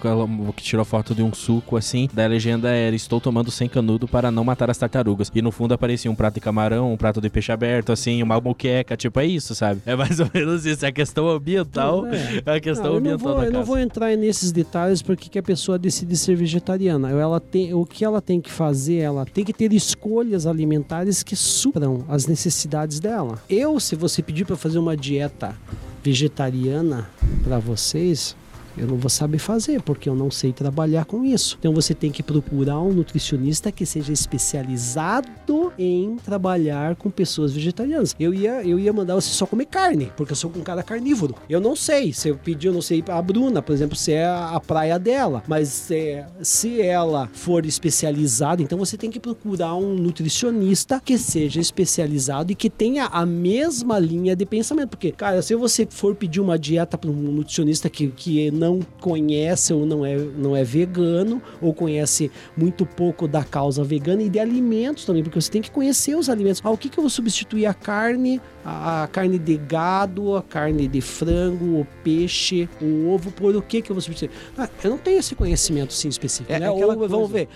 que 0.57 0.63
tirou 0.63 0.85
foto 0.85 1.15
de 1.15 1.23
um 1.23 1.33
suco 1.33 1.77
assim. 1.77 2.09
Da 2.13 2.27
legenda 2.27 2.71
era: 2.71 2.95
Estou 2.95 3.21
tomando 3.21 3.51
sem 3.51 3.69
canudo 3.69 4.07
para 4.09 4.31
não 4.31 4.45
matar 4.45 4.71
as 4.71 4.79
tartarugas. 4.79 5.31
E 5.35 5.43
no 5.43 5.51
fundo 5.51 5.75
aparecia 5.75 6.11
um 6.11 6.15
prato 6.15 6.35
de 6.35 6.41
camarão, 6.41 6.93
um 6.93 6.97
prato 6.97 7.21
de 7.21 7.29
peixe 7.29 7.53
aberto, 7.53 7.93
assim, 7.93 8.23
uma 8.23 8.41
moqueca. 8.41 8.97
Tipo, 8.97 9.21
é 9.21 9.27
isso, 9.27 9.55
sabe? 9.55 9.81
É 9.87 9.95
mais 9.97 10.21
ou 10.21 10.29
menos 10.33 10.65
isso. 10.65 10.85
É 10.85 10.89
a 10.89 10.93
questão 10.93 11.29
ambiental. 11.29 12.07
É. 12.07 12.43
É 12.47 12.57
a 12.57 12.61
questão 12.61 12.87
Não, 12.87 12.95
eu 12.95 13.01
não 13.01 13.11
ambiental 13.13 13.35
vou, 13.35 13.45
eu 13.45 13.53
não 13.53 13.65
vou 13.65 13.79
entrar 13.79 14.17
nesses 14.17 14.53
detalhes 14.53 15.03
porque 15.03 15.29
que 15.29 15.39
a 15.39 15.43
pessoa 15.43 15.79
decide 15.79 16.17
ser 16.17 16.35
vegetariana. 16.37 16.64
Ela 17.11 17.41
tem, 17.41 17.75
o 17.75 17.85
que 17.85 18.05
ela 18.05 18.21
tem 18.21 18.41
que 18.41 18.51
fazer, 18.51 18.97
ela 18.97 19.25
tem 19.25 19.45
que 19.45 19.53
ter 19.53 19.73
escolhas 19.73 20.47
alimentares 20.47 21.23
que 21.23 21.37
supram 21.37 22.05
as 22.09 22.27
necessidades 22.27 23.01
dela. 23.01 23.43
Eu, 23.49 23.79
se 23.79 23.95
você 23.95 24.23
pedir 24.23 24.45
para 24.45 24.57
fazer 24.57 24.79
uma 24.79 24.97
dieta 24.97 25.57
vegetariana 26.03 27.09
para 27.43 27.59
vocês, 27.59 28.37
eu 28.77 28.87
não 28.87 28.97
vou 28.97 29.11
saber 29.11 29.39
fazer, 29.39 29.81
porque 29.83 30.09
eu 30.09 30.15
não 30.15 30.31
sei 30.31 30.53
trabalhar 30.53 31.05
com 31.05 31.25
isso. 31.25 31.57
Então 31.59 31.73
você 31.73 31.95
tem 31.95 32.11
que 32.11 32.23
procurar 32.23 32.81
um 32.81 32.93
nutricionista 32.93 33.71
que 33.71 33.87
seja 33.87 34.13
especializado 34.13 35.73
em 35.79 36.17
trabalhar 36.17 36.97
com 36.97 37.11
pessoas 37.11 37.53
vegetarianas. 37.53 38.15
Eu 38.19 38.35
ia, 38.35 38.63
eu 38.65 38.79
ia 38.79 38.93
mandar 38.93 39.15
você 39.15 39.31
só 39.31 39.47
comer 39.47 39.67
carne, 39.67 40.13
porque 40.17 40.33
eu 40.33 40.37
sou 40.37 40.51
um 40.55 40.63
cara 40.63 40.83
carnívoro. 40.83 41.35
Eu 41.49 41.61
não 41.61 41.77
sei, 41.77 42.13
se 42.13 42.29
eu 42.29 42.37
pedir, 42.37 42.69
eu 42.69 42.73
não 42.73 42.83
sei 42.83 43.03
a 43.09 43.21
Bruna, 43.23 43.63
por 43.63 43.73
exemplo, 43.73 43.97
se 43.97 44.13
é 44.13 44.27
a 44.27 44.61
praia 44.65 44.99
dela, 44.99 45.43
mas 45.47 45.91
é, 45.91 46.27
se 46.43 46.81
ela 46.81 47.29
for 47.33 47.67
especializada, 47.67 48.63
então 48.63 48.79
você 48.79 48.97
tem 48.97 49.11
que 49.11 49.21
procurar 49.21 49.75
um 49.75 49.95
nutricionista 49.95 51.01
que 51.05 51.19
seja 51.19 51.61
especializado 51.61 52.53
e 52.53 52.55
que 52.55 52.71
tenha 52.71 53.07
a 53.07 53.25
mesma 53.27 53.99
linha 53.99 54.35
de 54.35 54.47
pensamento, 54.47 54.91
porque, 54.91 55.13
cara, 55.13 55.43
se 55.43 55.55
você 55.55 55.87
for 55.89 56.15
pedir 56.15 56.41
uma 56.41 56.59
dieta 56.59 56.97
para 56.97 57.11
um 57.11 57.15
nutricionista 57.15 57.89
que, 57.89 58.09
que 58.09 58.51
não 58.51 58.64
conhece 59.01 59.73
ou 59.73 59.85
não 59.87 60.05
é, 60.05 60.17
não 60.17 60.55
é 60.57 60.63
vegano, 60.65 61.41
ou 61.61 61.73
conhece 61.75 62.31
muito 62.57 62.85
pouco 62.87 63.27
da 63.29 63.43
causa 63.45 63.83
vegana 63.85 64.23
e 64.23 64.29
de 64.29 64.39
alimentos 64.39 65.05
também, 65.05 65.23
porque 65.23 65.41
você 65.41 65.51
tem 65.51 65.63
que 65.63 65.71
conhecer 65.71 66.15
os 66.17 66.29
alimentos. 66.29 66.61
Ah, 66.65 66.71
o 66.71 66.77
que, 66.79 66.89
que 66.89 66.99
eu 66.99 67.03
vou 67.03 67.11
substituir 67.11 67.67
a 67.67 67.75
carne, 67.75 68.41
a, 68.65 69.05
a 69.05 69.07
carne 69.09 69.39
de 69.39 69.57
gado, 69.57 70.37
a 70.37 70.43
carne 70.43 70.87
de 70.89 71.01
frango, 71.01 71.81
o 71.81 71.87
peixe, 72.03 72.69
o 72.81 73.09
ovo, 73.11 73.31
por 73.33 73.55
o 73.55 73.63
que, 73.63 73.83
que 73.83 73.91
eu 73.91 73.95
vou 73.95 74.01
substituir? 74.03 74.31
Ah, 74.57 74.69
eu 74.83 74.91
não 74.91 74.99
tenho 74.99 75.19
esse 75.19 75.35
conhecimento 75.35 75.93
sim 75.93 76.09
específico, 76.09 76.53
É 76.53 76.59
né? 76.61 76.69
aquela 76.69 76.97
Ou, 76.97 77.09
vamos 77.09 77.31
ver, 77.31 77.49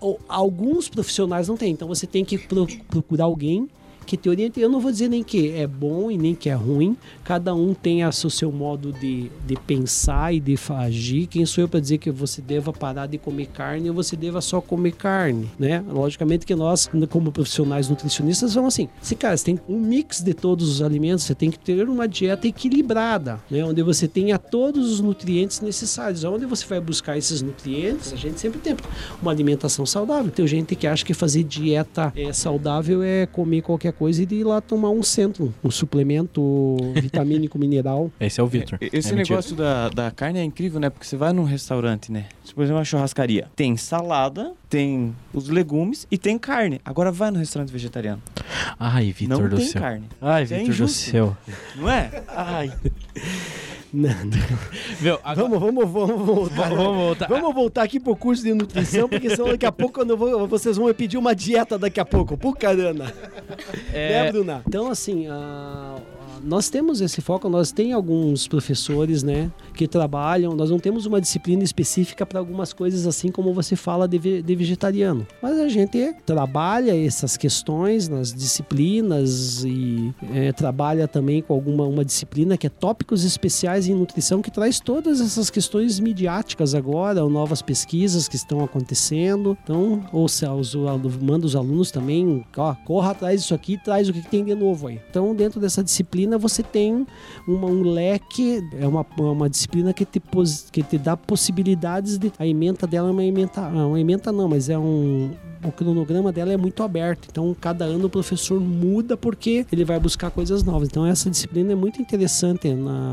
o- 0.00 0.08
o- 0.12 0.18
alguns 0.28 0.88
profissionais 0.88 1.48
não 1.48 1.56
têm, 1.56 1.72
então 1.72 1.88
você 1.88 2.06
tem 2.06 2.24
que 2.24 2.38
pro- 2.38 2.66
procurar 2.88 3.24
alguém 3.24 3.68
que 4.06 4.16
te 4.16 4.28
oriente. 4.28 4.60
Eu 4.60 4.68
não 4.68 4.80
vou 4.80 4.90
dizer 4.90 5.08
nem 5.08 5.22
que 5.22 5.50
é 5.50 5.66
bom 5.66 6.10
e 6.10 6.16
nem 6.16 6.34
que 6.34 6.48
é 6.48 6.54
ruim. 6.54 6.96
Cada 7.24 7.54
um 7.54 7.74
tem 7.74 8.04
o 8.06 8.12
seu 8.12 8.52
modo 8.52 8.92
de, 8.92 9.30
de 9.46 9.56
pensar 9.66 10.32
e 10.32 10.40
de 10.40 10.56
agir. 10.70 11.26
Quem 11.26 11.44
sou 11.44 11.62
eu 11.62 11.68
para 11.68 11.80
dizer 11.80 11.98
que 11.98 12.10
você 12.10 12.40
deva 12.40 12.72
parar 12.72 13.06
de 13.06 13.18
comer 13.18 13.46
carne 13.46 13.88
ou 13.88 13.94
você 13.94 14.16
deva 14.16 14.40
só 14.40 14.60
comer 14.60 14.92
carne, 14.92 15.50
né? 15.58 15.82
Logicamente 15.88 16.46
que 16.46 16.54
nós, 16.54 16.88
como 17.10 17.32
profissionais 17.32 17.88
nutricionistas, 17.88 18.54
vamos 18.54 18.74
assim: 18.74 18.88
se 19.00 19.14
cara, 19.14 19.36
você 19.36 19.44
tem 19.44 19.60
um 19.68 19.78
mix 19.78 20.20
de 20.20 20.32
todos 20.32 20.68
os 20.68 20.82
alimentos, 20.82 21.24
você 21.24 21.34
tem 21.34 21.50
que 21.50 21.58
ter 21.58 21.88
uma 21.88 22.06
dieta 22.06 22.46
equilibrada, 22.46 23.40
né? 23.50 23.64
Onde 23.64 23.82
você 23.82 24.06
tenha 24.06 24.38
todos 24.38 24.92
os 24.92 25.00
nutrientes 25.00 25.60
necessários. 25.60 26.24
Onde 26.24 26.46
você 26.46 26.64
vai 26.66 26.80
buscar 26.80 27.18
esses 27.18 27.42
nutrientes? 27.42 28.12
A 28.12 28.16
gente 28.16 28.38
sempre 28.38 28.60
tem 28.60 28.76
uma 29.20 29.30
alimentação 29.30 29.84
saudável. 29.84 30.30
Tem 30.30 30.46
gente 30.46 30.76
que 30.76 30.86
acha 30.86 31.04
que 31.04 31.14
fazer 31.14 31.42
dieta 31.42 32.12
é 32.14 32.32
saudável 32.32 33.02
é 33.02 33.26
comer 33.26 33.62
qualquer 33.62 33.92
coisa 33.98 34.22
e 34.22 34.26
ir 34.30 34.44
lá 34.44 34.60
tomar 34.60 34.90
um 34.90 35.02
centro, 35.02 35.52
um 35.62 35.70
suplemento 35.70 36.76
vitamínico 36.94 37.58
mineral. 37.60 38.10
Esse 38.20 38.40
é 38.40 38.42
o 38.42 38.46
Vitor. 38.46 38.78
Esse 38.80 39.12
é 39.12 39.16
negócio 39.16 39.56
da, 39.56 39.88
da 39.88 40.10
carne 40.10 40.38
é 40.38 40.44
incrível, 40.44 40.78
né? 40.80 40.90
Porque 40.90 41.06
você 41.06 41.16
vai 41.16 41.32
num 41.32 41.44
restaurante, 41.44 42.10
né? 42.12 42.26
Por 42.54 42.62
exemplo, 42.62 42.78
uma 42.78 42.84
churrascaria. 42.84 43.48
Tem 43.54 43.76
salada, 43.76 44.52
tem 44.70 45.14
os 45.34 45.48
legumes 45.48 46.06
e 46.10 46.16
tem 46.16 46.38
carne. 46.38 46.80
Agora 46.84 47.10
vai 47.12 47.30
no 47.30 47.38
restaurante 47.38 47.70
vegetariano. 47.70 48.22
Ai, 48.78 49.12
Vitor 49.12 49.42
Não 49.42 49.48
do 49.48 49.56
tem 49.56 49.66
céu. 49.66 49.82
carne. 49.82 50.04
Ai, 50.20 50.44
Isso 50.44 50.54
é 50.54 50.58
Vitor 50.58 50.76
do 50.76 50.88
céu. 50.88 51.36
Não 51.76 51.90
é? 51.90 52.22
Ai. 52.28 52.72
Não, 53.92 54.10
não. 54.10 54.58
Meu, 55.00 55.18
agora... 55.24 55.48
Vamos, 55.48 55.60
vamos, 55.60 55.90
vamos 55.90 56.26
voltar. 56.26 56.68
Vamos 56.70 56.96
voltar. 56.96 57.28
Vamos 57.28 57.54
voltar 57.54 57.82
aqui 57.84 58.00
pro 58.00 58.14
curso 58.16 58.42
de 58.42 58.52
nutrição, 58.52 59.08
porque 59.08 59.30
senão 59.30 59.48
daqui 59.48 59.64
a 59.66 59.72
pouco 59.72 59.94
quando 59.94 60.10
eu 60.10 60.16
vou- 60.16 60.46
vocês 60.48 60.76
vão 60.76 60.86
me 60.86 60.94
pedir 60.94 61.16
uma 61.16 61.34
dieta 61.34 61.78
daqui 61.78 62.00
a 62.00 62.04
pouco. 62.04 62.36
Por 62.36 62.56
caramba. 62.56 63.12
É, 63.92 64.24
Né, 64.24 64.32
Bruna? 64.32 64.62
Então, 64.66 64.90
assim, 64.90 65.26
ah, 65.28 65.95
nós 66.46 66.68
temos 66.68 67.00
esse 67.00 67.20
foco, 67.20 67.48
nós 67.48 67.72
tem 67.72 67.92
alguns 67.92 68.46
professores, 68.46 69.22
né, 69.22 69.50
que 69.74 69.88
trabalham, 69.88 70.54
nós 70.54 70.70
não 70.70 70.78
temos 70.78 71.04
uma 71.04 71.20
disciplina 71.20 71.62
específica 71.62 72.24
para 72.24 72.38
algumas 72.38 72.72
coisas 72.72 73.06
assim 73.06 73.30
como 73.30 73.52
você 73.52 73.74
fala 73.74 74.06
de, 74.06 74.42
de 74.42 74.54
vegetariano. 74.54 75.26
Mas 75.42 75.58
a 75.58 75.68
gente 75.68 76.14
trabalha 76.24 76.96
essas 76.96 77.36
questões 77.36 78.08
nas 78.08 78.32
disciplinas 78.32 79.64
e 79.64 80.14
é, 80.32 80.52
trabalha 80.52 81.08
também 81.08 81.42
com 81.42 81.52
alguma 81.52 81.84
uma 81.84 82.04
disciplina 82.04 82.56
que 82.56 82.66
é 82.66 82.70
tópicos 82.70 83.24
especiais 83.24 83.88
em 83.88 83.94
nutrição 83.94 84.40
que 84.40 84.50
traz 84.50 84.78
todas 84.78 85.20
essas 85.20 85.50
questões 85.50 85.98
midiáticas 85.98 86.74
agora, 86.74 87.24
ou 87.24 87.30
novas 87.30 87.60
pesquisas 87.60 88.28
que 88.28 88.36
estão 88.36 88.62
acontecendo. 88.62 89.56
Então, 89.62 90.04
ou 90.12 90.28
se 90.28 90.44
manda 91.20 91.46
os 91.46 91.56
alunos 91.56 91.90
também, 91.90 92.44
ó, 92.56 92.74
corra 92.84 93.10
atrás 93.10 93.40
disso 93.40 93.54
aqui, 93.54 93.76
traz 93.82 94.08
o 94.08 94.12
que 94.12 94.22
tem 94.22 94.44
de 94.44 94.54
novo 94.54 94.86
aí. 94.86 95.00
Então, 95.10 95.34
dentro 95.34 95.60
dessa 95.60 95.82
disciplina, 95.82 96.35
você 96.38 96.62
tem 96.62 97.06
uma- 97.46 97.66
um 97.68 97.82
leque, 97.82 98.62
é 98.78 98.86
uma, 98.86 99.04
uma 99.18 99.48
disciplina 99.48 99.92
que 99.92 100.04
te, 100.04 100.20
que 100.72 100.82
te 100.82 100.98
dá 100.98 101.16
possibilidades 101.16 102.18
de. 102.18 102.32
A 102.38 102.46
ementa 102.46 102.86
dela 102.86 103.08
é 103.08 103.12
uma 103.12 103.24
ementa. 103.24 103.60
ah, 103.62 103.86
Uma 103.86 104.00
ementa 104.00 104.30
não, 104.32 104.48
mas 104.48 104.68
é 104.68 104.78
um. 104.78 105.30
O 105.64 105.72
cronograma 105.72 106.30
dela 106.30 106.52
é 106.52 106.56
muito 106.56 106.82
aberto, 106.82 107.26
então 107.30 107.56
cada 107.60 107.84
ano 107.86 108.06
o 108.06 108.10
professor 108.10 108.60
muda 108.60 109.16
porque 109.16 109.66
ele 109.72 109.84
vai 109.84 109.98
buscar 109.98 110.30
coisas 110.30 110.62
novas. 110.62 110.86
Então 110.88 111.04
essa 111.04 111.28
disciplina 111.30 111.72
é 111.72 111.74
muito 111.74 112.00
interessante 112.00 112.68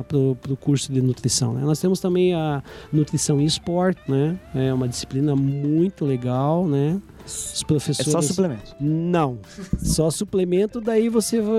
para 0.07 0.17
o 0.17 0.57
curso 0.57 0.91
de 0.91 1.01
nutrição. 1.01 1.53
né? 1.53 1.61
Nós 1.63 1.80
temos 1.80 1.99
também 1.99 2.34
a 2.36 2.61
nutrição 2.91 3.41
e 3.41 3.45
esporte, 3.45 3.99
né? 4.07 4.38
É 4.53 4.71
uma 4.74 4.88
disciplina 4.88 5.36
muito 5.36 6.05
legal, 6.05 6.67
né? 6.67 6.99
Os 7.26 7.61
É 7.61 7.65
professores. 7.65 8.11
só 8.11 8.21
suplemento. 8.21 8.76
Não, 8.80 9.39
só 9.82 10.09
suplemento, 10.11 10.82
daí 10.82 11.07
você 11.09 11.39
vai. 11.41 11.53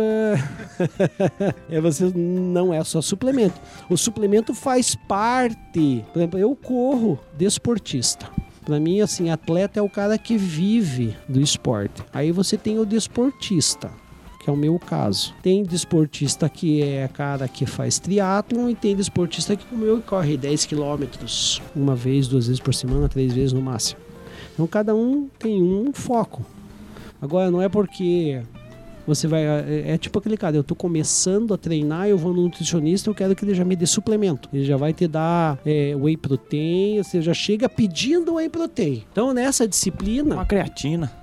é, 1.70 1.80
você 1.80 2.12
não 2.14 2.72
é 2.72 2.82
só 2.84 3.00
suplemento. 3.00 3.60
O 3.88 3.96
suplemento 3.96 4.54
faz 4.54 4.94
parte. 5.08 6.04
Por 6.12 6.18
exemplo, 6.18 6.38
eu 6.38 6.54
corro 6.54 7.18
desportista. 7.36 8.28
Pra 8.64 8.80
mim, 8.80 9.00
assim, 9.00 9.28
atleta 9.30 9.78
é 9.78 9.82
o 9.82 9.90
cara 9.90 10.16
que 10.16 10.36
vive 10.38 11.14
do 11.28 11.40
esporte. 11.40 12.02
Aí 12.12 12.32
você 12.32 12.56
tem 12.56 12.78
o 12.78 12.86
desportista, 12.86 13.90
que 14.42 14.48
é 14.48 14.52
o 14.52 14.56
meu 14.56 14.78
caso. 14.78 15.34
Tem 15.42 15.62
desportista 15.62 16.48
que 16.48 16.82
é 16.82 17.06
cara 17.08 17.46
que 17.46 17.66
faz 17.66 17.98
triatlon 17.98 18.70
e 18.70 18.74
tem 18.74 18.96
desportista 18.96 19.54
que, 19.54 19.66
como 19.66 19.84
eu, 19.84 20.00
corre 20.00 20.36
10 20.38 20.64
quilômetros 20.64 21.60
uma 21.76 21.94
vez, 21.94 22.26
duas 22.26 22.46
vezes 22.46 22.60
por 22.60 22.72
semana, 22.74 23.06
três 23.06 23.34
vezes 23.34 23.52
no 23.52 23.60
máximo. 23.60 24.00
Então 24.54 24.66
cada 24.66 24.94
um 24.94 25.28
tem 25.38 25.62
um 25.62 25.92
foco. 25.92 26.44
Agora 27.20 27.50
não 27.50 27.60
é 27.60 27.68
porque 27.68 28.40
você 29.06 29.26
vai. 29.26 29.44
É, 29.44 29.92
é 29.92 29.98
tipo 29.98 30.18
aquele 30.18 30.36
cara, 30.36 30.56
eu 30.56 30.64
tô 30.64 30.74
começando 30.74 31.52
a 31.52 31.58
treinar, 31.58 32.08
eu 32.08 32.16
vou 32.16 32.32
no 32.32 32.42
nutricionista, 32.42 33.10
eu 33.10 33.14
quero 33.14 33.34
que 33.34 33.44
ele 33.44 33.54
já 33.54 33.64
me 33.64 33.76
dê 33.76 33.86
suplemento. 33.86 34.48
Ele 34.52 34.64
já 34.64 34.76
vai 34.76 34.92
te 34.92 35.06
dar 35.06 35.58
é, 35.64 35.94
whey 35.94 36.16
protein, 36.16 37.02
você 37.02 37.20
já 37.20 37.34
chega 37.34 37.68
pedindo 37.68 38.34
whey 38.34 38.48
protein. 38.48 39.04
Então 39.12 39.34
nessa 39.34 39.68
disciplina. 39.68 40.34
Uma 40.36 40.46
creatina. 40.46 41.12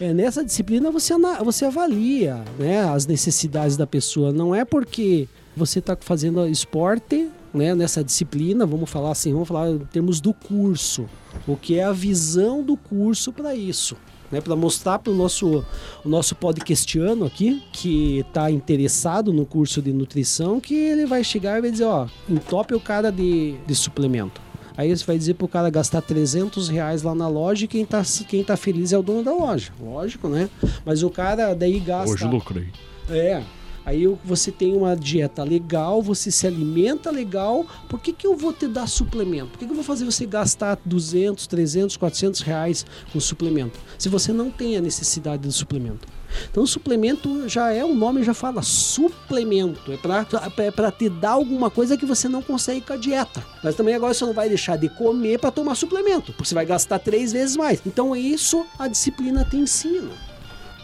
É, 0.00 0.12
nessa 0.12 0.44
disciplina 0.44 0.90
você, 0.90 1.14
você 1.44 1.66
avalia 1.66 2.42
né, 2.58 2.80
as 2.80 3.06
necessidades 3.06 3.76
da 3.76 3.86
pessoa. 3.86 4.32
Não 4.32 4.52
é 4.52 4.64
porque 4.64 5.28
você 5.56 5.78
está 5.78 5.96
fazendo 5.96 6.44
esporte 6.48 7.28
né, 7.54 7.74
nessa 7.74 8.02
disciplina, 8.02 8.66
vamos 8.66 8.90
falar 8.90 9.12
assim, 9.12 9.32
vamos 9.32 9.46
falar 9.46 9.70
em 9.70 9.78
termos 9.78 10.20
do 10.20 10.34
curso. 10.34 11.06
O 11.46 11.56
que 11.56 11.78
é 11.78 11.84
a 11.84 11.92
visão 11.92 12.62
do 12.62 12.76
curso 12.76 13.32
para 13.32 13.54
isso? 13.54 13.96
Né, 14.32 14.40
para 14.40 14.56
mostrar 14.56 14.98
para 14.98 15.12
o 15.12 15.14
nosso, 15.14 15.64
o 16.04 16.08
nosso 16.08 16.34
podcastiano 16.34 17.24
aqui, 17.24 17.62
que 17.72 18.18
está 18.18 18.50
interessado 18.50 19.32
no 19.32 19.46
curso 19.46 19.80
de 19.80 19.92
nutrição, 19.92 20.58
que 20.58 20.74
ele 20.74 21.06
vai 21.06 21.22
chegar 21.22 21.58
e 21.58 21.60
vai 21.60 21.70
dizer, 21.70 21.84
ó, 21.84 22.08
entope 22.28 22.74
o 22.74 22.80
cara 22.80 23.12
de, 23.12 23.54
de 23.64 23.74
suplemento. 23.74 24.42
Aí 24.76 24.94
você 24.94 25.04
vai 25.04 25.16
dizer 25.16 25.34
pro 25.34 25.46
cara 25.46 25.70
gastar 25.70 26.00
300 26.00 26.68
reais 26.68 27.02
lá 27.02 27.14
na 27.14 27.28
loja 27.28 27.64
e 27.64 27.68
quem 27.68 27.84
tá, 27.84 28.02
quem 28.28 28.42
tá 28.42 28.56
feliz 28.56 28.92
é 28.92 28.98
o 28.98 29.02
dono 29.02 29.22
da 29.22 29.32
loja. 29.32 29.70
Lógico, 29.80 30.28
né? 30.28 30.50
Mas 30.84 31.04
o 31.04 31.10
cara 31.10 31.54
daí 31.54 31.78
gasta. 31.78 32.10
lucrei. 32.26 32.66
É. 33.08 33.40
Aí 33.84 34.06
você 34.24 34.50
tem 34.50 34.74
uma 34.74 34.96
dieta 34.96 35.42
legal, 35.42 36.02
você 36.02 36.30
se 36.30 36.46
alimenta 36.46 37.10
legal. 37.10 37.66
Por 37.88 38.00
que, 38.00 38.12
que 38.12 38.26
eu 38.26 38.36
vou 38.36 38.52
te 38.52 38.66
dar 38.66 38.86
suplemento? 38.86 39.50
Por 39.50 39.58
que, 39.58 39.66
que 39.66 39.70
eu 39.70 39.76
vou 39.76 39.84
fazer 39.84 40.04
você 40.04 40.24
gastar 40.24 40.78
200, 40.84 41.46
300, 41.46 41.96
400 41.96 42.40
reais 42.40 42.86
com 43.12 43.20
suplemento? 43.20 43.78
Se 43.98 44.08
você 44.08 44.32
não 44.32 44.50
tem 44.50 44.76
a 44.76 44.80
necessidade 44.80 45.42
do 45.42 45.52
suplemento. 45.52 46.08
Então, 46.50 46.66
suplemento 46.66 47.48
já 47.48 47.72
é, 47.72 47.84
o 47.84 47.94
nome 47.94 48.22
já 48.22 48.34
fala 48.34 48.62
suplemento. 48.62 49.92
É 49.92 49.96
pra, 49.96 50.26
é 50.58 50.90
te 50.90 51.08
dar 51.08 51.32
alguma 51.32 51.70
coisa 51.70 51.96
que 51.96 52.06
você 52.06 52.28
não 52.28 52.42
consegue 52.42 52.80
com 52.80 52.92
a 52.92 52.96
dieta. 52.96 53.44
Mas 53.62 53.74
também 53.74 53.94
agora 53.94 54.14
você 54.14 54.24
não 54.24 54.32
vai 54.32 54.48
deixar 54.48 54.76
de 54.76 54.88
comer 54.88 55.38
para 55.38 55.50
tomar 55.50 55.74
suplemento, 55.74 56.32
porque 56.32 56.48
você 56.48 56.54
vai 56.54 56.66
gastar 56.66 56.98
três 56.98 57.32
vezes 57.32 57.56
mais. 57.56 57.80
Então, 57.86 58.16
isso 58.16 58.66
a 58.78 58.88
disciplina 58.88 59.44
te 59.44 59.56
ensina 59.56 60.33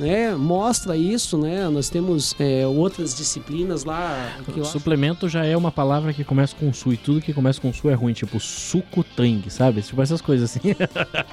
né, 0.01 0.35
mostra 0.35 0.97
isso, 0.97 1.37
né? 1.39 1.69
Nós 1.69 1.89
temos 1.89 2.35
é, 2.41 2.67
outras 2.67 3.15
disciplinas 3.17 3.85
lá 3.85 4.33
que 4.45 4.59
eu 4.59 4.63
acho- 4.65 4.73
Suplemento 4.73 5.29
já 5.29 5.45
é 5.45 5.57
uma 5.57 5.71
palavra 5.71 6.13
que 6.13 6.25
começa 6.25 6.57
com 6.57 6.73
su 6.73 6.93
e 6.93 6.97
tudo 6.97 7.21
que 7.21 7.33
começa 7.35 7.61
com 7.61 7.73
su 7.73 7.89
é 7.91 7.95
ruim, 7.95 8.13
tipo 8.15 8.41
suco 8.41 9.05
tang, 9.05 9.49
sabe? 9.51 9.83
Tipo 9.83 10.01
essas 10.03 10.21
coisas 10.21 10.51
assim. 10.51 10.75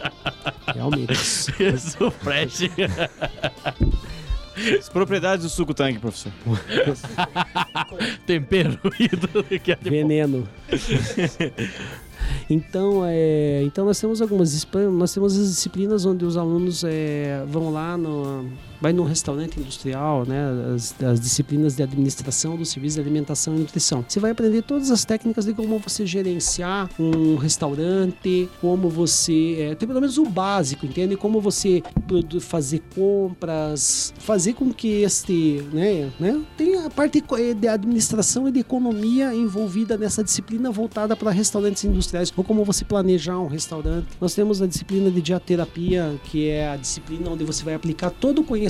realmente. 0.76 1.14
Isso, 1.14 2.12
fresh. 2.12 2.70
As 4.80 4.90
propriedades 4.90 5.44
do 5.46 5.50
suco 5.50 5.74
tangue, 5.74 6.00
professor. 6.00 6.32
Tempero 8.26 8.80
e 9.00 9.08
tudo 9.08 9.44
que 9.60 9.72
é 9.72 9.78
Veneno. 9.80 10.48
Então, 12.50 13.02
é, 13.06 13.62
então 13.64 13.86
nós 13.86 14.00
temos 14.00 14.22
algumas 14.22 14.66
nós 14.92 15.14
temos 15.14 15.38
as 15.38 15.50
disciplinas 15.50 16.06
onde 16.06 16.26
os 16.26 16.38
alunos 16.38 16.84
é, 16.84 17.44
vão 17.48 17.72
lá 17.72 17.98
no 17.98 18.46
vai 18.82 18.94
num 18.94 19.04
restaurante 19.04 19.60
industrial, 19.60 20.26
né, 20.26 20.74
as, 20.74 20.96
as 21.02 21.20
disciplinas 21.20 21.76
de 21.76 21.84
administração 21.84 22.56
do 22.56 22.66
serviço 22.66 22.96
de 22.96 23.02
alimentação 23.02 23.56
e 23.56 23.60
nutrição. 23.60 24.06
Você 24.08 24.20
vai 24.20 24.32
aprender 24.32 24.62
todas 24.62 24.92
as 24.92 25.04
técnicas 25.04 25.46
de 25.46 25.54
como 25.54 25.80
você 25.80 26.06
gerenciar 26.06 26.90
um 27.00 27.36
restaurante, 27.36 28.50
como 28.62 28.90
você 28.90 29.58
é, 29.60 29.76
tem 29.76 29.88
pelo 29.88 30.00
menos 30.00 30.18
o 30.18 30.26
básico, 30.26 30.86
entende? 30.86 31.16
Como 31.16 31.42
você 31.42 31.82
fazer 32.42 32.82
compras, 32.94 34.14
fazer 34.20 34.54
com 34.54 34.72
que 34.72 35.02
este, 35.02 35.64
né, 35.74 36.12
né, 36.20 36.42
tenha 36.56 36.86
a 36.86 36.90
parte 36.90 37.24
eh, 37.38 37.54
de 37.54 37.68
administração 37.68 38.48
e 38.48 38.52
de 38.52 38.60
economia 38.60 39.34
envolvida 39.34 39.98
nessa 39.98 40.24
disciplina 40.24 40.72
voltada 40.72 41.16
para 41.16 41.32
restaurantes 41.32 41.84
industriais, 41.84 42.32
ou 42.36 42.44
como 42.44 42.64
você 42.64 42.86
planejar 42.86 43.40
um 43.40 43.48
restaurante. 43.48 44.08
Nós 44.22 44.34
temos 44.34 44.62
a 44.62 44.68
disciplina 44.68 45.10
de 45.10 45.22
diaterapia, 45.22 46.16
que 46.26 46.48
é 46.48 46.70
a 46.70 46.76
disciplina 46.76 47.30
onde 47.30 47.44
você 47.44 47.64
vai 47.64 47.74
aplicar 47.74 48.10
todo 48.10 48.42
o 48.42 48.44
conhecimento 48.44 48.67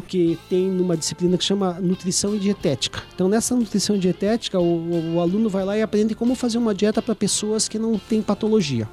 que 0.00 0.38
tem 0.48 0.68
numa 0.70 0.96
disciplina 0.96 1.36
que 1.36 1.44
chama 1.44 1.74
nutrição 1.80 2.34
e 2.34 2.38
dietética. 2.38 3.02
Então, 3.14 3.28
nessa 3.28 3.54
nutrição 3.56 3.96
e 3.96 3.98
dietética, 3.98 4.58
o, 4.58 4.64
o- 4.64 5.14
o 5.16 5.20
aluno 5.20 5.48
vai 5.48 5.64
lá 5.64 5.76
e 5.76 5.82
aprende 5.82 6.14
como 6.14 6.34
fazer 6.34 6.58
uma 6.58 6.74
dieta 6.74 7.00
para 7.02 7.14
pessoas 7.14 7.68
que 7.68 7.78
não 7.78 7.98
têm 7.98 8.22
patologia. 8.22 8.88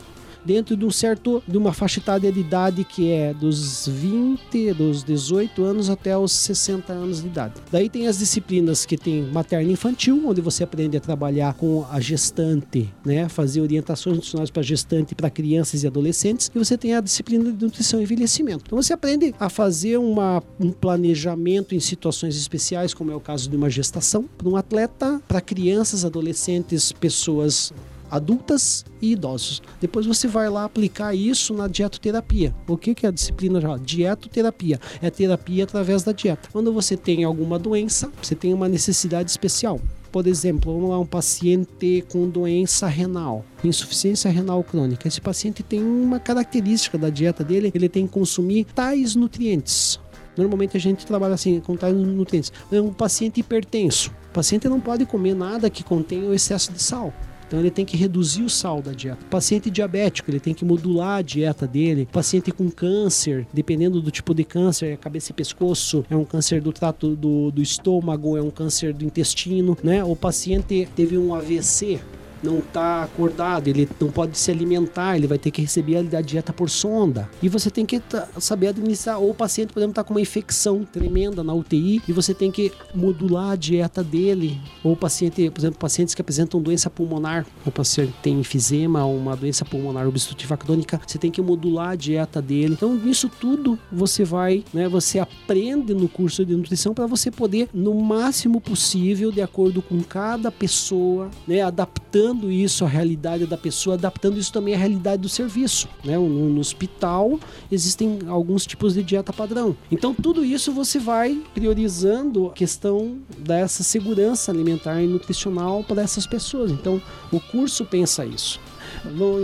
Dentro 0.45 0.75
de 0.75 0.85
um 0.85 0.91
certo 0.91 1.43
de 1.47 1.57
uma 1.57 1.73
faixa 1.73 1.99
etária 1.99 2.31
de 2.31 2.39
idade 2.39 2.83
que 2.83 3.11
é 3.11 3.33
dos 3.33 3.87
20, 3.87 4.73
dos 4.73 5.03
18 5.03 5.63
anos 5.63 5.89
até 5.89 6.17
os 6.17 6.31
60 6.31 6.91
anos 6.93 7.21
de 7.21 7.27
idade. 7.27 7.53
Daí 7.71 7.89
tem 7.89 8.07
as 8.07 8.19
disciplinas 8.19 8.85
que 8.85 8.97
tem 8.97 9.23
materno 9.23 9.71
infantil, 9.71 10.23
onde 10.25 10.41
você 10.41 10.63
aprende 10.63 10.97
a 10.97 10.99
trabalhar 10.99 11.53
com 11.53 11.85
a 11.89 11.99
gestante, 11.99 12.89
né, 13.05 13.27
fazer 13.29 13.61
orientações 13.61 14.15
nutricionais 14.15 14.49
para 14.49 14.61
gestante, 14.61 15.15
para 15.15 15.29
crianças 15.29 15.83
e 15.83 15.87
adolescentes, 15.87 16.51
e 16.53 16.57
você 16.57 16.77
tem 16.77 16.95
a 16.95 17.01
disciplina 17.01 17.51
de 17.51 17.63
nutrição 17.63 17.99
e 17.99 18.03
envelhecimento. 18.03 18.63
Então 18.67 18.81
você 18.81 18.93
aprende 18.93 19.33
a 19.39 19.49
fazer 19.49 19.97
uma, 19.97 20.41
um 20.59 20.71
planejamento 20.71 21.75
em 21.75 21.79
situações 21.79 22.35
especiais, 22.35 22.93
como 22.93 23.11
é 23.11 23.15
o 23.15 23.19
caso 23.19 23.49
de 23.49 23.55
uma 23.55 23.69
gestação, 23.69 24.25
para 24.37 24.49
um 24.49 24.55
atleta, 24.55 25.21
para 25.27 25.41
crianças, 25.41 26.05
adolescentes, 26.05 26.91
pessoas 26.91 27.73
adultas 28.13 28.85
e 29.01 29.13
idosos. 29.13 29.61
Depois 29.81 30.05
você 30.05 30.27
vai 30.27 30.47
lá 30.47 30.65
aplicar 30.65 31.15
isso 31.15 31.51
na 31.53 31.67
dietoterapia. 31.67 32.53
O 32.67 32.77
que, 32.77 32.93
que 32.93 33.07
é 33.07 33.09
a 33.09 33.11
disciplina 33.11 33.59
já? 33.59 33.75
Dietoterapia. 33.77 34.79
É 35.01 35.09
terapia 35.09 35.63
através 35.63 36.03
da 36.03 36.11
dieta. 36.11 36.47
Quando 36.51 36.71
você 36.71 36.95
tem 36.95 37.23
alguma 37.23 37.57
doença, 37.57 38.11
você 38.21 38.35
tem 38.35 38.53
uma 38.53 38.69
necessidade 38.69 39.31
especial. 39.31 39.81
Por 40.11 40.27
exemplo, 40.27 40.71
vamos 40.71 40.91
lá, 40.91 40.99
um 40.99 41.07
paciente 41.07 42.05
com 42.11 42.29
doença 42.29 42.85
renal, 42.85 43.43
insuficiência 43.63 44.29
renal 44.29 44.63
crônica. 44.63 45.07
Esse 45.07 45.19
paciente 45.19 45.63
tem 45.63 45.83
uma 45.83 46.19
característica 46.19 46.99
da 46.99 47.09
dieta 47.09 47.43
dele, 47.43 47.71
ele 47.73 47.89
tem 47.89 48.05
que 48.05 48.13
consumir 48.13 48.65
tais 48.75 49.15
nutrientes. 49.15 49.99
Normalmente 50.37 50.77
a 50.77 50.79
gente 50.79 51.03
trabalha 51.03 51.33
assim, 51.33 51.59
com 51.59 51.75
tais 51.75 51.95
nutrientes. 51.95 52.53
Um 52.71 52.93
paciente 52.93 53.39
hipertenso. 53.39 54.11
O 54.29 54.33
paciente 54.33 54.69
não 54.69 54.79
pode 54.79 55.03
comer 55.07 55.33
nada 55.33 55.67
que 55.67 55.83
contenha 55.83 56.29
o 56.29 56.33
excesso 56.33 56.71
de 56.71 56.81
sal. 56.81 57.11
Então 57.53 57.61
ele 57.61 57.69
tem 57.69 57.85
que 57.85 57.95
reduzir 57.95 58.41
o 58.41 58.49
sal 58.49 58.81
da 58.81 58.93
dieta. 58.93 59.19
O 59.21 59.29
paciente 59.29 59.69
diabético, 59.69 60.31
ele 60.31 60.39
tem 60.39 60.55
que 60.55 60.65
modular 60.65 61.19
a 61.19 61.21
dieta 61.21 61.67
dele. 61.67 62.07
O 62.09 62.13
paciente 62.13 62.51
com 62.51 62.67
câncer, 62.67 63.45
dependendo 63.53 64.01
do 64.01 64.09
tipo 64.09 64.33
de 64.33 64.43
câncer, 64.43 64.93
é 64.93 64.97
cabeça 64.97 65.31
e 65.31 65.35
pescoço, 65.35 66.03
é 66.09 66.15
um 66.15 66.25
câncer 66.25 66.59
do 66.59 66.73
trato 66.73 67.15
do, 67.15 67.51
do 67.51 67.61
estômago, 67.61 68.35
é 68.35 68.41
um 68.41 68.49
câncer 68.49 68.91
do 68.91 69.05
intestino, 69.05 69.77
né? 69.83 70.03
O 70.03 70.15
paciente 70.15 70.89
teve 70.95 71.15
um 71.15 71.35
AVC, 71.35 71.99
não 72.43 72.59
está 72.59 73.03
acordado, 73.03 73.67
ele 73.67 73.87
não 73.99 74.09
pode 74.09 74.37
se 74.37 74.51
alimentar, 74.51 75.15
ele 75.15 75.27
vai 75.27 75.37
ter 75.37 75.51
que 75.51 75.61
receber 75.61 75.97
a 75.97 76.21
dieta 76.21 76.51
por 76.51 76.69
sonda. 76.69 77.29
E 77.41 77.49
você 77.49 77.69
tem 77.69 77.85
que 77.85 78.01
saber 78.39 78.67
administrar. 78.67 79.19
Ou 79.19 79.31
o 79.31 79.33
paciente, 79.33 79.73
por 79.73 79.79
exemplo, 79.79 79.91
está 79.91 80.03
com 80.03 80.13
uma 80.13 80.21
infecção 80.21 80.83
tremenda 80.83 81.43
na 81.43 81.53
UTI 81.53 82.01
e 82.07 82.11
você 82.11 82.33
tem 82.33 82.51
que 82.51 82.71
modular 82.93 83.51
a 83.51 83.55
dieta 83.55 84.03
dele. 84.03 84.59
Ou 84.83 84.93
o 84.93 84.97
paciente, 84.97 85.49
por 85.49 85.59
exemplo, 85.59 85.79
pacientes 85.79 86.13
que 86.13 86.21
apresentam 86.21 86.61
doença 86.61 86.89
pulmonar, 86.89 87.45
o 87.65 87.71
paciente 87.71 88.13
tem 88.21 88.39
enfisema 88.39 89.05
ou 89.05 89.15
uma 89.17 89.35
doença 89.35 89.63
pulmonar 89.63 90.07
obstrutiva 90.07 90.57
crônica, 90.57 90.99
você 91.05 91.17
tem 91.17 91.31
que 91.31 91.41
modular 91.41 91.89
a 91.89 91.95
dieta 91.95 92.41
dele. 92.41 92.73
Então, 92.73 92.93
nisso 92.93 93.29
tudo 93.39 93.77
você 93.91 94.23
vai, 94.23 94.63
né, 94.73 94.89
você 94.89 95.19
aprende 95.19 95.93
no 95.93 96.07
curso 96.07 96.45
de 96.45 96.55
nutrição 96.55 96.93
para 96.93 97.07
você 97.07 97.31
poder, 97.31 97.69
no 97.73 97.93
máximo 97.95 98.59
possível, 98.59 99.31
de 99.31 99.41
acordo 99.41 99.81
com 99.81 100.01
cada 100.03 100.51
pessoa, 100.51 101.29
né, 101.47 101.61
adaptando 101.61 102.32
adaptando 102.33 102.51
isso 102.51 102.83
à 102.83 102.87
realidade 102.87 103.45
da 103.45 103.57
pessoa, 103.57 103.95
adaptando 103.95 104.37
isso 104.37 104.51
também 104.51 104.73
à 104.73 104.77
realidade 104.77 105.21
do 105.21 105.29
serviço. 105.29 105.87
Né? 106.03 106.17
No, 106.17 106.49
no 106.49 106.59
hospital 106.59 107.39
existem 107.71 108.19
alguns 108.27 108.65
tipos 108.65 108.95
de 108.95 109.03
dieta 109.03 109.31
padrão. 109.31 109.75
Então 109.91 110.13
tudo 110.13 110.43
isso 110.43 110.71
você 110.71 110.99
vai 110.99 111.41
priorizando 111.53 112.47
a 112.47 112.53
questão 112.53 113.19
dessa 113.37 113.83
segurança 113.83 114.51
alimentar 114.51 115.01
e 115.01 115.07
nutricional 115.07 115.83
para 115.83 116.01
essas 116.01 116.25
pessoas. 116.25 116.71
Então 116.71 117.01
o 117.31 117.39
curso 117.39 117.85
pensa 117.85 118.25
isso. 118.25 118.59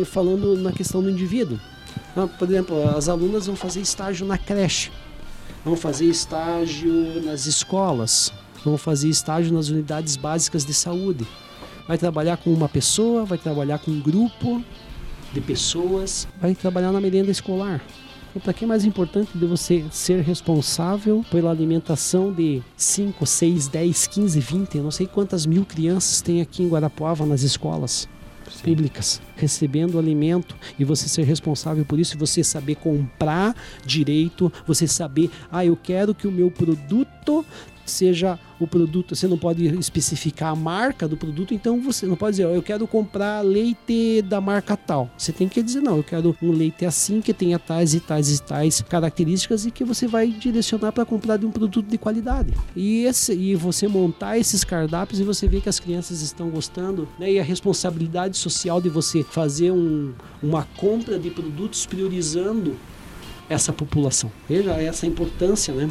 Falando 0.06 0.58
na 0.58 0.72
questão 0.72 1.02
do 1.02 1.10
indivíduo. 1.10 1.60
Ah, 2.16 2.28
por 2.28 2.48
exemplo, 2.50 2.90
as 2.90 3.08
alunas 3.08 3.46
vão 3.46 3.56
fazer 3.56 3.82
estágio 3.82 4.26
na 4.26 4.38
creche, 4.38 4.92
vão 5.64 5.76
fazer 5.76 6.06
estágio 6.06 7.22
nas 7.24 7.46
escolas, 7.46 8.32
vão 8.64 8.78
fazer 8.78 9.10
estágio 9.10 9.54
nas 9.54 9.70
unidades 9.70 10.16
básicas 10.16 10.66
de 10.66 10.74
saúde 10.74 11.28
vai 11.90 11.98
trabalhar 11.98 12.38
com 12.38 12.54
uma 12.54 12.70
pessoa, 12.70 13.26
vai 13.26 13.40
trabalhar 13.40 13.80
com 13.80 13.90
um 13.90 14.00
grupo 14.00 14.64
de 15.34 15.42
pessoas, 15.42 16.28
vai 16.40 16.54
trabalhar 16.54 16.92
na 16.92 17.02
merenda 17.02 17.32
escolar. 17.32 17.82
Então, 18.30 18.44
para 18.44 18.54
que 18.54 18.64
é 18.64 18.68
mais 18.68 18.86
importante 18.86 19.36
de 19.36 19.44
você 19.48 19.84
ser 19.90 20.22
responsável 20.22 21.26
pela 21.32 21.50
alimentação 21.50 22.32
de 22.32 22.62
5, 22.78 23.26
6, 23.26 23.68
10, 23.70 24.06
15, 24.06 24.40
20, 24.40 24.78
eu 24.78 24.84
não 24.84 24.92
sei 24.92 25.08
quantas 25.08 25.48
mil 25.48 25.66
crianças 25.66 26.22
tem 26.22 26.42
aqui 26.42 26.62
em 26.62 26.70
Guarapuava 26.70 27.26
nas 27.26 27.42
escolas 27.42 28.08
Sim. 28.52 28.66
públicas 28.66 29.20
recebendo 29.36 29.98
alimento 29.98 30.56
e 30.78 30.84
você 30.84 31.10
ser 31.10 31.24
responsável 31.24 31.84
por 31.84 32.00
isso, 32.00 32.16
você 32.20 32.44
saber 32.44 32.76
comprar 32.76 33.56
direito, 33.84 34.54
você 34.68 34.88
saber, 34.88 35.32
ah, 35.52 35.66
eu 35.66 35.76
quero 35.76 36.14
que 36.14 36.28
o 36.28 36.32
meu 36.32 36.52
produto 36.52 37.44
seja 37.90 38.40
o 38.60 38.68
produto, 38.68 39.16
você 39.16 39.28
não 39.28 39.38
pode 39.38 39.66
especificar 39.78 40.52
a 40.52 40.56
marca 40.56 41.08
do 41.08 41.16
produto, 41.16 41.54
então 41.54 41.82
você 41.82 42.06
não 42.06 42.16
pode 42.16 42.38
dizer, 42.38 42.46
oh, 42.46 42.54
eu 42.54 42.62
quero 42.62 42.86
comprar 42.86 43.42
leite 43.42 44.22
da 44.24 44.42
marca 44.42 44.76
tal. 44.76 45.10
Você 45.18 45.32
tem 45.32 45.48
que 45.48 45.64
dizer, 45.64 45.82
não, 45.82 45.98
eu 45.98 46.04
quero 46.04 46.36
um 46.42 46.52
leite 46.52 46.86
assim 46.86 47.22
que 47.22 47.34
tenha 47.34 47.58
tais 47.58 47.94
e 47.94 48.00
tais 48.00 48.30
e 48.30 48.42
tais 48.42 48.82
características 48.82 49.66
e 49.66 49.72
que 49.72 49.86
você 49.86 50.08
vai 50.08 50.28
direcionar 50.28 50.92
para 50.92 51.06
comprar 51.06 51.38
de 51.38 51.46
um 51.46 51.52
produto 51.52 51.88
de 51.88 51.98
qualidade. 51.98 52.54
E, 52.76 53.06
esse, 53.06 53.34
e 53.34 53.56
você 53.56 53.88
montar 53.88 54.38
esses 54.38 54.64
cardápios 54.64 55.20
e 55.20 55.24
você 55.24 55.48
vê 55.48 55.62
que 55.62 55.70
as 55.70 55.80
crianças 55.80 56.22
estão 56.22 56.50
gostando, 56.50 57.08
né? 57.18 57.32
E 57.32 57.40
a 57.40 57.44
responsabilidade 57.44 58.38
social 58.38 58.82
de 58.82 58.90
você 58.90 59.24
fazer 59.24 59.72
um, 59.72 60.14
uma 60.44 60.64
compra 60.78 61.18
de 61.18 61.30
produtos 61.30 61.86
priorizando 61.86 62.76
essa 63.50 63.74
população. 63.74 64.32
Veja 64.48 64.72
essa 64.74 65.08
importância, 65.08 65.74
né? 65.74 65.90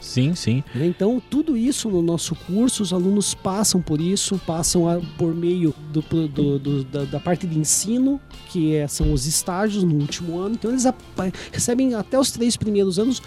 Sim, 0.00 0.34
sim. 0.34 0.64
Então, 0.74 1.22
tudo 1.30 1.56
isso 1.56 1.88
no 1.90 2.00
nosso 2.00 2.34
curso, 2.34 2.82
os 2.82 2.92
alunos 2.92 3.34
passam 3.34 3.82
por 3.82 4.00
isso, 4.00 4.40
passam 4.46 4.88
a, 4.88 5.00
por 5.18 5.34
meio 5.34 5.74
do, 5.92 6.00
do, 6.00 6.58
do 6.58 6.84
da, 6.84 7.04
da, 7.04 7.20
parte 7.20 7.46
de 7.46 7.58
ensino, 7.58 8.20
que 8.48 8.74
é, 8.74 8.88
são 8.88 9.12
os 9.12 9.26
estágios 9.26 9.84
no 9.84 9.94
último 9.96 10.38
ano. 10.38 10.54
Então, 10.54 10.70
eles 10.70 10.86
a, 10.86 10.94
recebem 11.52 11.94
até 11.94 12.18
os 12.18 12.30
três 12.30 12.56
primeiros 12.56 12.98
anos 12.98 13.22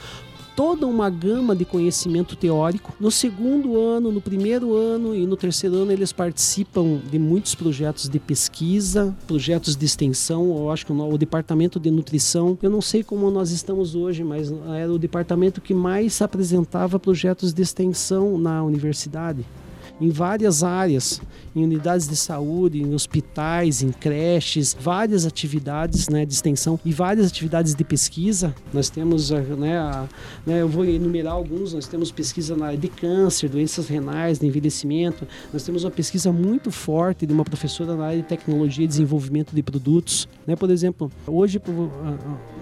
toda 0.56 0.88
uma 0.88 1.10
gama 1.10 1.56
de 1.56 1.66
conhecimento 1.66 2.36
teórico. 2.36 2.94
No 3.00 3.12
segundo 3.12 3.80
ano, 3.80 4.12
no 4.12 4.22
primeiro 4.22 4.76
ano 4.76 5.16
e 5.16 5.26
no 5.26 5.36
terceiro 5.36 5.78
ano, 5.78 5.92
eles 5.92 6.12
participam 6.12 7.00
de 7.10 7.20
muitos 7.20 7.56
projetos 7.56 8.08
de 8.08 8.20
pesquisa, 8.20 9.16
projetos 9.28 9.76
de 9.76 9.86
extensão. 9.86 10.56
Eu 10.58 10.72
acho 10.72 10.86
que 10.86 10.92
o, 10.92 11.18
departamento 11.18 11.80
de 11.80 11.90
nutrição, 11.90 12.58
eu 12.62 12.70
não 12.70 12.82
sei 12.82 13.04
como 13.04 13.30
nós 13.32 13.52
estamos 13.52 13.96
hoje, 13.96 14.24
mas 14.24 14.54
era 14.76 14.92
o 14.92 15.00
departamento 15.00 15.62
que 15.62 15.74
mais 15.74 16.22
apresentava 16.22 17.00
projetos 17.00 17.54
de 17.54 17.62
extensão 17.62 18.38
na 18.38 18.64
universidade 18.64 19.46
em 20.00 20.10
várias 20.10 20.64
áreas, 20.64 21.22
em 21.56 21.64
unidades 21.64 22.08
de 22.08 22.16
saúde, 22.16 22.82
em 22.82 22.94
hospitais, 22.94 23.82
em 23.82 23.92
creches, 23.92 24.76
várias 24.80 25.26
atividades 25.26 26.10
né, 26.10 26.26
de 26.26 26.34
extensão 26.34 26.80
e 26.84 26.92
várias 26.92 27.28
atividades 27.28 27.76
de 27.76 27.84
pesquisa. 27.84 28.56
Nós 28.74 28.90
temos, 28.90 29.30
né, 29.30 29.78
a, 29.78 30.08
né, 30.46 30.62
eu 30.62 30.68
vou 30.68 30.84
enumerar 30.84 31.34
alguns, 31.34 31.74
nós 31.74 31.88
temos 31.88 32.12
pesquisa 32.12 32.56
na 32.56 32.68
área 32.68 32.78
de 32.78 32.88
câncer, 32.88 33.50
doenças 33.50 33.88
renais, 33.88 34.40
de 34.40 34.48
envelhecimento, 34.48 35.28
nós 35.52 35.64
temos 35.64 35.84
uma 35.84 35.92
pesquisa 35.92 36.32
muito 36.32 36.72
forte 36.72 37.26
de 37.26 37.34
uma 37.34 37.44
professora 37.44 37.96
na 37.96 38.06
área 38.06 38.22
de 38.22 38.28
tecnologia 38.28 38.86
e 38.86 38.88
desenvolvimento 38.88 39.54
de 39.56 39.62
produtos. 39.62 40.28
Né? 40.48 40.56
Por 40.56 40.70
exemplo, 40.70 41.12
hoje, 41.28 41.62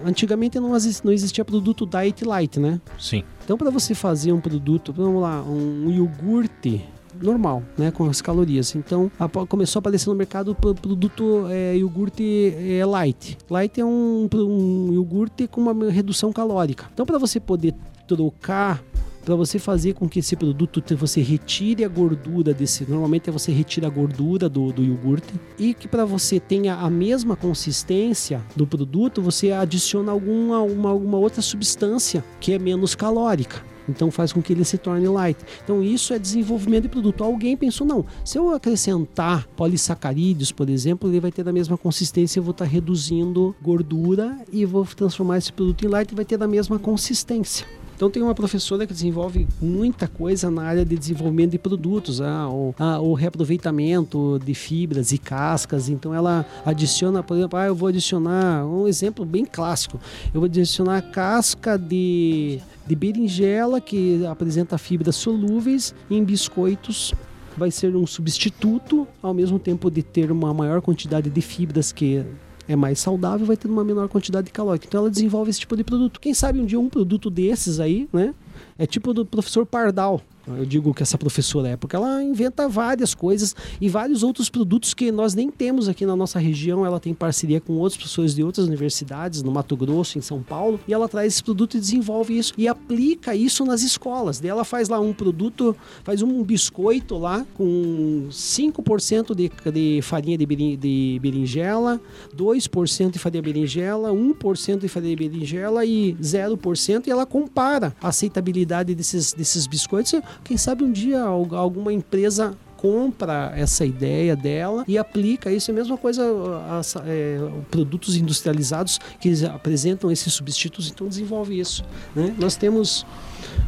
antigamente 0.04 0.60
não 0.60 0.74
existia 0.76 1.44
produto 1.44 1.86
Diet 1.86 2.24
Light, 2.24 2.60
né? 2.60 2.80
Sim. 2.98 3.24
Então, 3.44 3.56
para 3.56 3.70
você 3.70 3.94
fazer 3.94 4.32
um 4.32 4.40
produto, 4.40 4.92
vamos 4.92 5.20
lá, 5.20 5.42
um 5.42 5.90
iogurte 5.90 6.84
normal, 7.20 7.62
né, 7.76 7.90
com 7.90 8.04
as 8.08 8.20
calorias. 8.20 8.74
Então 8.74 9.10
a, 9.18 9.28
começou 9.46 9.78
a 9.78 9.80
aparecer 9.80 10.08
no 10.08 10.14
mercado 10.14 10.52
o 10.52 10.54
produto 10.54 11.46
é, 11.48 11.76
iogurte 11.76 12.54
é, 12.56 12.84
light. 12.84 13.38
Light 13.50 13.80
é 13.80 13.84
um, 13.84 14.28
um 14.34 14.92
iogurte 14.92 15.46
com 15.46 15.60
uma 15.60 15.90
redução 15.90 16.32
calórica. 16.32 16.86
Então 16.92 17.06
para 17.06 17.18
você 17.18 17.40
poder 17.40 17.74
trocar 18.06 18.82
para 19.24 19.36
você 19.36 19.58
fazer 19.58 19.94
com 19.94 20.08
que 20.08 20.18
esse 20.18 20.36
produto 20.36 20.82
você 20.96 21.20
retire 21.22 21.84
a 21.84 21.88
gordura 21.88 22.52
desse. 22.52 22.88
Normalmente 22.88 23.28
é 23.28 23.32
você 23.32 23.52
retira 23.52 23.86
a 23.86 23.90
gordura 23.90 24.48
do, 24.48 24.72
do 24.72 24.82
iogurte 24.82 25.32
e 25.58 25.74
que 25.74 25.88
para 25.88 26.04
você 26.04 26.40
tenha 26.40 26.74
a 26.74 26.90
mesma 26.90 27.36
consistência 27.36 28.42
do 28.56 28.66
produto, 28.66 29.22
você 29.22 29.52
adiciona 29.52 30.12
alguma 30.12 30.60
uma, 30.62 30.90
alguma 30.90 31.18
outra 31.18 31.40
substância 31.40 32.24
que 32.40 32.52
é 32.52 32.58
menos 32.58 32.94
calórica. 32.94 33.71
Então 33.88 34.10
faz 34.10 34.32
com 34.32 34.42
que 34.42 34.52
ele 34.52 34.64
se 34.64 34.78
torne 34.78 35.08
light. 35.08 35.38
Então 35.62 35.82
isso 35.82 36.12
é 36.14 36.18
desenvolvimento 36.18 36.84
de 36.84 36.88
produto. 36.88 37.24
Alguém 37.24 37.56
pensou, 37.56 37.86
não, 37.86 38.04
se 38.24 38.38
eu 38.38 38.54
acrescentar 38.54 39.46
polissacarídeos, 39.56 40.52
por 40.52 40.68
exemplo, 40.68 41.08
ele 41.08 41.20
vai 41.20 41.32
ter 41.32 41.48
a 41.48 41.52
mesma 41.52 41.76
consistência, 41.76 42.38
eu 42.38 42.44
vou 42.44 42.52
estar 42.52 42.64
reduzindo 42.64 43.54
gordura 43.60 44.38
e 44.52 44.64
vou 44.64 44.84
transformar 44.84 45.38
esse 45.38 45.52
produto 45.52 45.84
em 45.84 45.88
light 45.88 46.10
e 46.10 46.14
vai 46.14 46.24
ter 46.24 46.42
a 46.42 46.48
mesma 46.48 46.78
consistência. 46.78 47.66
Então 48.02 48.10
tem 48.10 48.20
uma 48.20 48.34
professora 48.34 48.84
que 48.84 48.92
desenvolve 48.92 49.46
muita 49.60 50.08
coisa 50.08 50.50
na 50.50 50.64
área 50.64 50.84
de 50.84 50.98
desenvolvimento 50.98 51.52
de 51.52 51.58
produtos, 51.58 52.20
ah, 52.20 52.48
o, 52.48 52.74
ah, 52.76 52.98
o 52.98 53.14
reaproveitamento 53.14 54.40
de 54.44 54.54
fibras 54.54 55.12
e 55.12 55.18
cascas. 55.18 55.88
Então 55.88 56.12
ela 56.12 56.44
adiciona, 56.66 57.22
por 57.22 57.36
exemplo, 57.36 57.56
ah, 57.56 57.66
eu 57.66 57.76
vou 57.76 57.88
adicionar 57.88 58.66
um 58.66 58.88
exemplo 58.88 59.24
bem 59.24 59.44
clássico. 59.44 60.00
Eu 60.34 60.40
vou 60.40 60.46
adicionar 60.46 61.00
casca 61.12 61.78
de, 61.78 62.58
de 62.84 62.96
berinjela 62.96 63.80
que 63.80 64.26
apresenta 64.26 64.76
fibras 64.78 65.14
solúveis 65.14 65.94
em 66.10 66.24
biscoitos 66.24 67.14
vai 67.56 67.70
ser 67.70 67.94
um 67.94 68.06
substituto, 68.06 69.06
ao 69.22 69.34
mesmo 69.34 69.58
tempo 69.58 69.90
de 69.90 70.02
ter 70.02 70.32
uma 70.32 70.52
maior 70.54 70.80
quantidade 70.80 71.28
de 71.30 71.40
fibras 71.40 71.92
que 71.92 72.24
é 72.68 72.76
mais 72.76 72.98
saudável, 72.98 73.46
vai 73.46 73.56
ter 73.56 73.68
uma 73.68 73.84
menor 73.84 74.08
quantidade 74.08 74.46
de 74.46 74.52
calórico. 74.52 74.86
Então 74.86 75.00
ela 75.00 75.10
desenvolve 75.10 75.50
esse 75.50 75.60
tipo 75.60 75.76
de 75.76 75.84
produto. 75.84 76.20
Quem 76.20 76.34
sabe 76.34 76.60
um 76.60 76.66
dia 76.66 76.78
um 76.78 76.88
produto 76.88 77.30
desses 77.30 77.80
aí, 77.80 78.08
né? 78.12 78.34
É 78.78 78.86
tipo 78.86 79.12
do 79.12 79.24
professor 79.24 79.66
Pardal. 79.66 80.20
Eu 80.46 80.66
digo 80.66 80.92
que 80.92 81.02
essa 81.02 81.16
professora 81.16 81.68
é, 81.68 81.76
porque 81.76 81.94
ela 81.94 82.22
inventa 82.22 82.68
várias 82.68 83.14
coisas 83.14 83.54
e 83.80 83.88
vários 83.88 84.22
outros 84.22 84.50
produtos 84.50 84.92
que 84.92 85.12
nós 85.12 85.34
nem 85.34 85.50
temos 85.50 85.88
aqui 85.88 86.04
na 86.04 86.16
nossa 86.16 86.38
região. 86.38 86.84
Ela 86.84 86.98
tem 86.98 87.14
parceria 87.14 87.60
com 87.60 87.74
outros 87.74 87.96
professores 87.96 88.34
de 88.34 88.42
outras 88.42 88.66
universidades, 88.66 89.42
no 89.42 89.52
Mato 89.52 89.76
Grosso, 89.76 90.18
em 90.18 90.20
São 90.20 90.42
Paulo, 90.42 90.80
e 90.86 90.92
ela 90.92 91.08
traz 91.08 91.34
esse 91.34 91.42
produto 91.42 91.76
e 91.76 91.80
desenvolve 91.80 92.36
isso 92.36 92.52
e 92.58 92.66
aplica 92.66 93.34
isso 93.34 93.64
nas 93.64 93.82
escolas. 93.82 94.40
Daí 94.40 94.50
ela 94.50 94.64
faz 94.64 94.88
lá 94.88 94.98
um 94.98 95.12
produto, 95.12 95.76
faz 96.02 96.22
um 96.22 96.42
biscoito 96.42 97.16
lá 97.16 97.46
com 97.54 98.26
5% 98.30 99.34
de, 99.34 99.50
de 99.70 100.02
farinha 100.02 100.36
de, 100.36 100.46
de 100.76 101.18
berinjela, 101.22 102.00
2% 102.36 103.10
de 103.12 103.18
farinha 103.18 103.42
de 103.42 103.52
berinjela, 103.52 104.10
1% 104.10 104.78
de 104.78 104.88
farinha 104.88 105.16
de 105.16 105.28
berinjela 105.28 105.84
e 105.84 106.14
0%, 106.14 107.06
e 107.06 107.10
ela 107.10 107.24
compara 107.24 107.94
a 108.00 108.08
aceitabilidade 108.08 108.94
desses, 108.94 109.32
desses 109.32 109.66
biscoitos 109.66 110.12
quem 110.44 110.56
sabe 110.56 110.84
um 110.84 110.92
dia 110.92 111.22
alguma 111.22 111.92
empresa 111.92 112.56
compra 112.82 113.52
essa 113.54 113.86
ideia 113.86 114.34
dela 114.34 114.84
e 114.88 114.98
aplica 114.98 115.52
isso. 115.52 115.70
É 115.70 115.72
a 115.72 115.76
mesma 115.76 115.96
coisa, 115.96 116.24
as, 116.68 116.96
é, 116.96 117.38
produtos 117.70 118.16
industrializados 118.16 118.98
que 119.20 119.46
apresentam 119.46 120.10
esses 120.10 120.32
substitutos, 120.32 120.90
então 120.90 121.06
desenvolve 121.06 121.56
isso. 121.56 121.84
Né? 122.12 122.34
Nós 122.36 122.56
temos 122.56 123.06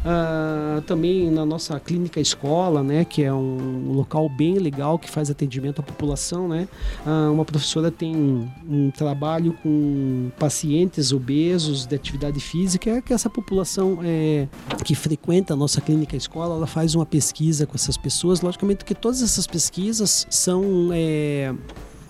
Uh, 0.05 0.81
também 0.81 1.31
na 1.31 1.45
nossa 1.45 1.79
clínica 1.79 2.19
escola, 2.19 2.83
né, 2.83 3.05
que 3.05 3.23
é 3.23 3.33
um 3.33 3.91
local 3.93 4.29
bem 4.29 4.59
legal 4.59 4.99
que 4.99 5.09
faz 5.09 5.29
atendimento 5.29 5.79
à 5.79 5.83
população, 5.83 6.47
né. 6.47 6.67
Uh, 7.05 7.31
uma 7.31 7.45
professora 7.45 7.89
tem 7.89 8.15
um, 8.15 8.91
trabalho 8.91 9.53
com 9.63 10.29
pacientes 10.37 11.11
obesos 11.11 11.85
de 11.85 11.95
atividade 11.95 12.39
física, 12.39 12.89
é 12.89 13.01
que 13.01 13.13
essa 13.13 13.29
população 13.29 13.99
é, 14.03 14.47
que 14.83 14.95
frequenta 14.95 15.53
a 15.53 15.57
nossa 15.57 15.81
clínica 15.81 16.15
escola, 16.15 16.55
ela 16.55 16.67
faz 16.67 16.95
uma 16.95 17.05
pesquisa 17.05 17.65
com 17.65 17.75
essas 17.75 17.97
pessoas. 17.97 18.41
Logicamente 18.41 18.85
que 18.85 18.95
todas 18.95 19.21
essas 19.21 19.47
pesquisas 19.47 20.27
são 20.29 20.89
é, 20.93 21.53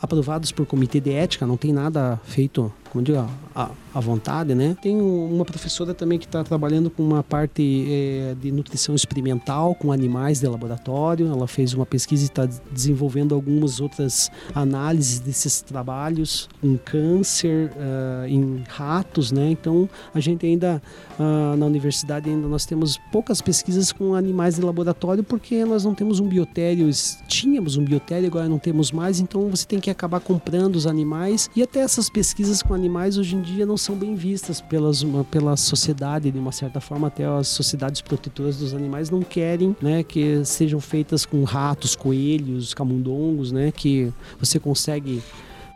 aprovadas 0.01 0.51
por 0.51 0.66
comitê 0.66 0.99
de 0.99 1.11
ética, 1.11 1.45
não 1.45 1.57
tem 1.57 1.72
nada 1.72 2.20
feito, 2.26 2.72
como 2.91 3.03
digo, 3.03 3.28
à 3.56 3.99
vontade, 4.01 4.53
né? 4.53 4.76
Tem 4.82 4.99
uma 4.99 5.45
professora 5.45 5.93
também 5.93 6.20
que 6.20 6.26
está 6.26 6.43
trabalhando 6.43 6.89
com 6.89 7.01
uma 7.01 7.24
parte 7.24 7.86
é, 7.89 8.36
de 8.41 8.51
nutrição 8.51 8.93
experimental 8.93 9.74
com 9.74 9.93
animais 9.93 10.41
de 10.41 10.47
laboratório. 10.47 11.28
Ela 11.28 11.47
fez 11.47 11.74
uma 11.74 11.86
pesquisa 11.86 12.24
e 12.24 12.26
está 12.26 12.45
desenvolvendo 12.70 13.34
algumas 13.34 13.80
outras 13.80 14.30
análises 14.53 15.20
desses 15.20 15.62
trabalhos 15.62 16.49
em 16.62 16.76
câncer, 16.76 17.72
uh, 17.72 18.28
em 18.28 18.64
ratos, 18.68 19.32
né? 19.32 19.49
Então 19.49 19.89
a 20.14 20.20
gente 20.20 20.45
ainda 20.45 20.82
uh, 21.18 21.56
na 21.56 21.66
universidade 21.66 22.30
ainda 22.30 22.47
nós 22.49 22.66
temos 22.66 22.99
poucas 23.10 23.41
pesquisas 23.41 23.93
com 23.93 24.14
animais 24.14 24.56
de 24.56 24.62
laboratório 24.62 25.24
porque 25.24 25.64
nós 25.64 25.86
não 25.86 25.95
temos 25.95 26.20
um 26.20 26.28
biotério. 26.28 26.89
Tínhamos 27.30 27.78
um 27.78 27.86
biotério, 27.86 28.28
agora 28.28 28.49
não 28.49 28.60
temos 28.60 28.91
mais. 28.91 29.22
Então 29.22 29.49
você 29.49 29.66
tem 29.66 29.80
que 29.80 29.89
acabar 29.89 30.20
comprando 30.20 30.76
os 30.76 30.86
animais 30.86 31.49
e 31.56 31.64
até 31.64 31.80
essas 31.80 32.10
pesquisas 32.10 32.62
com 32.62 32.74
animais 32.74 33.18
hoje 33.18 33.38
em 33.38 33.45
dia 33.46 33.66
não 33.66 33.78
são 33.78 33.96
bem 33.96 34.16
vistas 34.16 34.60
pelas, 34.60 35.02
uma, 35.04 35.24
pela 35.24 35.56
sociedade, 35.56 36.32
de 36.32 36.39
uma 36.39 36.52
certa 36.52 36.82
forma, 36.82 37.08
até 37.08 37.26
as 37.26 37.48
sociedades 37.48 38.02
protetoras 38.02 38.58
dos 38.58 38.74
animais 38.74 39.10
não 39.10 39.22
querem 39.22 39.76
né, 39.82 40.04
que 40.04 40.43
sejam 40.43 40.82
feitas 40.82 41.26
com 41.26 41.43
ratos, 41.43 41.96
coelhos, 41.96 42.74
camundongos, 42.74 43.52
né, 43.52 43.72
que 43.72 44.12
você 44.39 44.60
consegue 44.60 45.22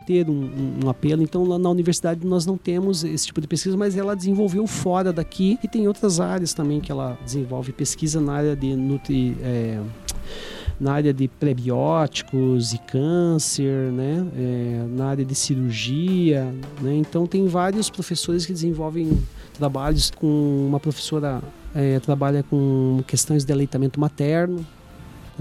ter 0.06 0.28
um, 0.28 0.80
um, 0.84 0.88
apelo. 0.90 1.22
Então, 1.22 1.44
lá 1.44 1.58
na 1.58 1.70
universidade 1.70 2.26
nós 2.26 2.44
não 2.44 2.58
temos 2.58 3.04
esse 3.04 3.26
tipo 3.26 3.40
de 3.40 3.46
pesquisa, 3.46 3.76
mas 3.76 3.96
ela 3.96 4.16
desenvolveu 4.16 4.66
fora 4.66 5.12
daqui 5.12 5.58
e 5.62 5.68
tem 5.68 5.86
outras 5.86 6.18
áreas 6.18 6.52
também 6.52 6.80
que 6.80 6.90
ela 6.90 7.16
desenvolve 7.24 7.72
pesquisa 7.72 8.20
na 8.20 8.34
área 8.34 8.56
de 8.56 8.74
nutri. 8.74 9.36
É, 9.40 9.80
na 10.80 10.94
área 10.94 11.12
de 11.12 11.28
prebióticos 11.28 12.72
e 12.72 12.78
câncer, 12.78 13.92
né? 13.92 14.26
É, 14.34 14.86
na 14.88 15.08
área 15.08 15.24
de 15.24 15.34
cirurgia. 15.34 16.52
Né? 16.80 16.94
Então, 16.94 17.26
tem 17.26 17.46
vários 17.46 17.90
professores 17.90 18.46
que 18.46 18.52
desenvolvem 18.52 19.20
trabalhos 19.52 20.10
com 20.10 20.66
uma 20.66 20.80
professora 20.80 21.42
é, 21.74 22.00
trabalha 22.00 22.42
com 22.42 23.02
questões 23.06 23.44
de 23.44 23.52
aleitamento 23.52 24.00
materno? 24.00 24.64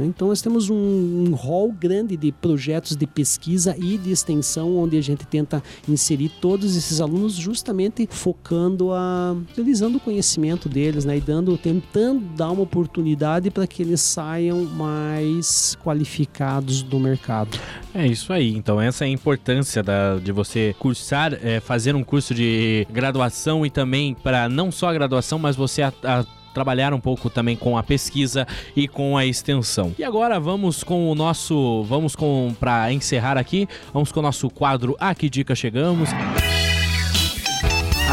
Então 0.05 0.29
nós 0.29 0.41
temos 0.41 0.69
um, 0.69 0.75
um 0.75 1.33
rol 1.33 1.71
grande 1.71 2.15
de 2.15 2.31
projetos 2.31 2.95
de 2.95 3.05
pesquisa 3.07 3.75
e 3.77 3.97
de 3.97 4.11
extensão 4.11 4.77
onde 4.77 4.97
a 4.97 5.01
gente 5.01 5.25
tenta 5.25 5.61
inserir 5.87 6.29
todos 6.41 6.75
esses 6.75 7.01
alunos 7.01 7.33
justamente 7.33 8.07
focando 8.09 8.91
a 8.93 9.35
utilizando 9.51 9.95
o 9.95 9.99
conhecimento 9.99 10.69
deles, 10.69 11.05
né, 11.05 11.17
e 11.17 11.21
dando 11.21 11.57
tentando 11.57 12.21
dar 12.35 12.51
uma 12.51 12.63
oportunidade 12.63 13.49
para 13.49 13.67
que 13.67 13.81
eles 13.81 14.01
saiam 14.01 14.63
mais 14.63 15.77
qualificados 15.83 16.81
do 16.81 16.99
mercado. 16.99 17.57
É 17.93 18.05
isso 18.05 18.31
aí. 18.31 18.55
Então 18.55 18.79
essa 18.79 19.05
é 19.05 19.07
a 19.07 19.09
importância 19.09 19.81
da, 19.81 20.17
de 20.17 20.31
você 20.31 20.75
cursar, 20.79 21.33
é, 21.43 21.59
fazer 21.59 21.95
um 21.95 22.03
curso 22.03 22.33
de 22.33 22.87
graduação 22.91 23.65
e 23.65 23.69
também 23.69 24.13
para 24.13 24.47
não 24.47 24.71
só 24.71 24.89
a 24.89 24.93
graduação, 24.93 25.39
mas 25.39 25.55
você 25.55 25.81
a, 25.81 25.93
a 26.03 26.25
trabalhar 26.59 26.93
um 26.93 26.99
pouco 26.99 27.29
também 27.29 27.55
com 27.55 27.77
a 27.77 27.83
pesquisa 27.83 28.45
e 28.75 28.85
com 28.85 29.17
a 29.17 29.25
extensão. 29.25 29.95
E 29.97 30.03
agora 30.03 30.37
vamos 30.41 30.83
com 30.83 31.09
o 31.09 31.15
nosso, 31.15 31.83
vamos 31.83 32.17
com 32.17 32.53
para 32.59 32.91
encerrar 32.91 33.37
aqui, 33.37 33.65
vamos 33.93 34.11
com 34.11 34.19
o 34.19 34.23
nosso 34.23 34.49
quadro 34.49 34.93
A 34.99 35.15
que 35.15 35.29
dica 35.29 35.55
chegamos 35.55 36.09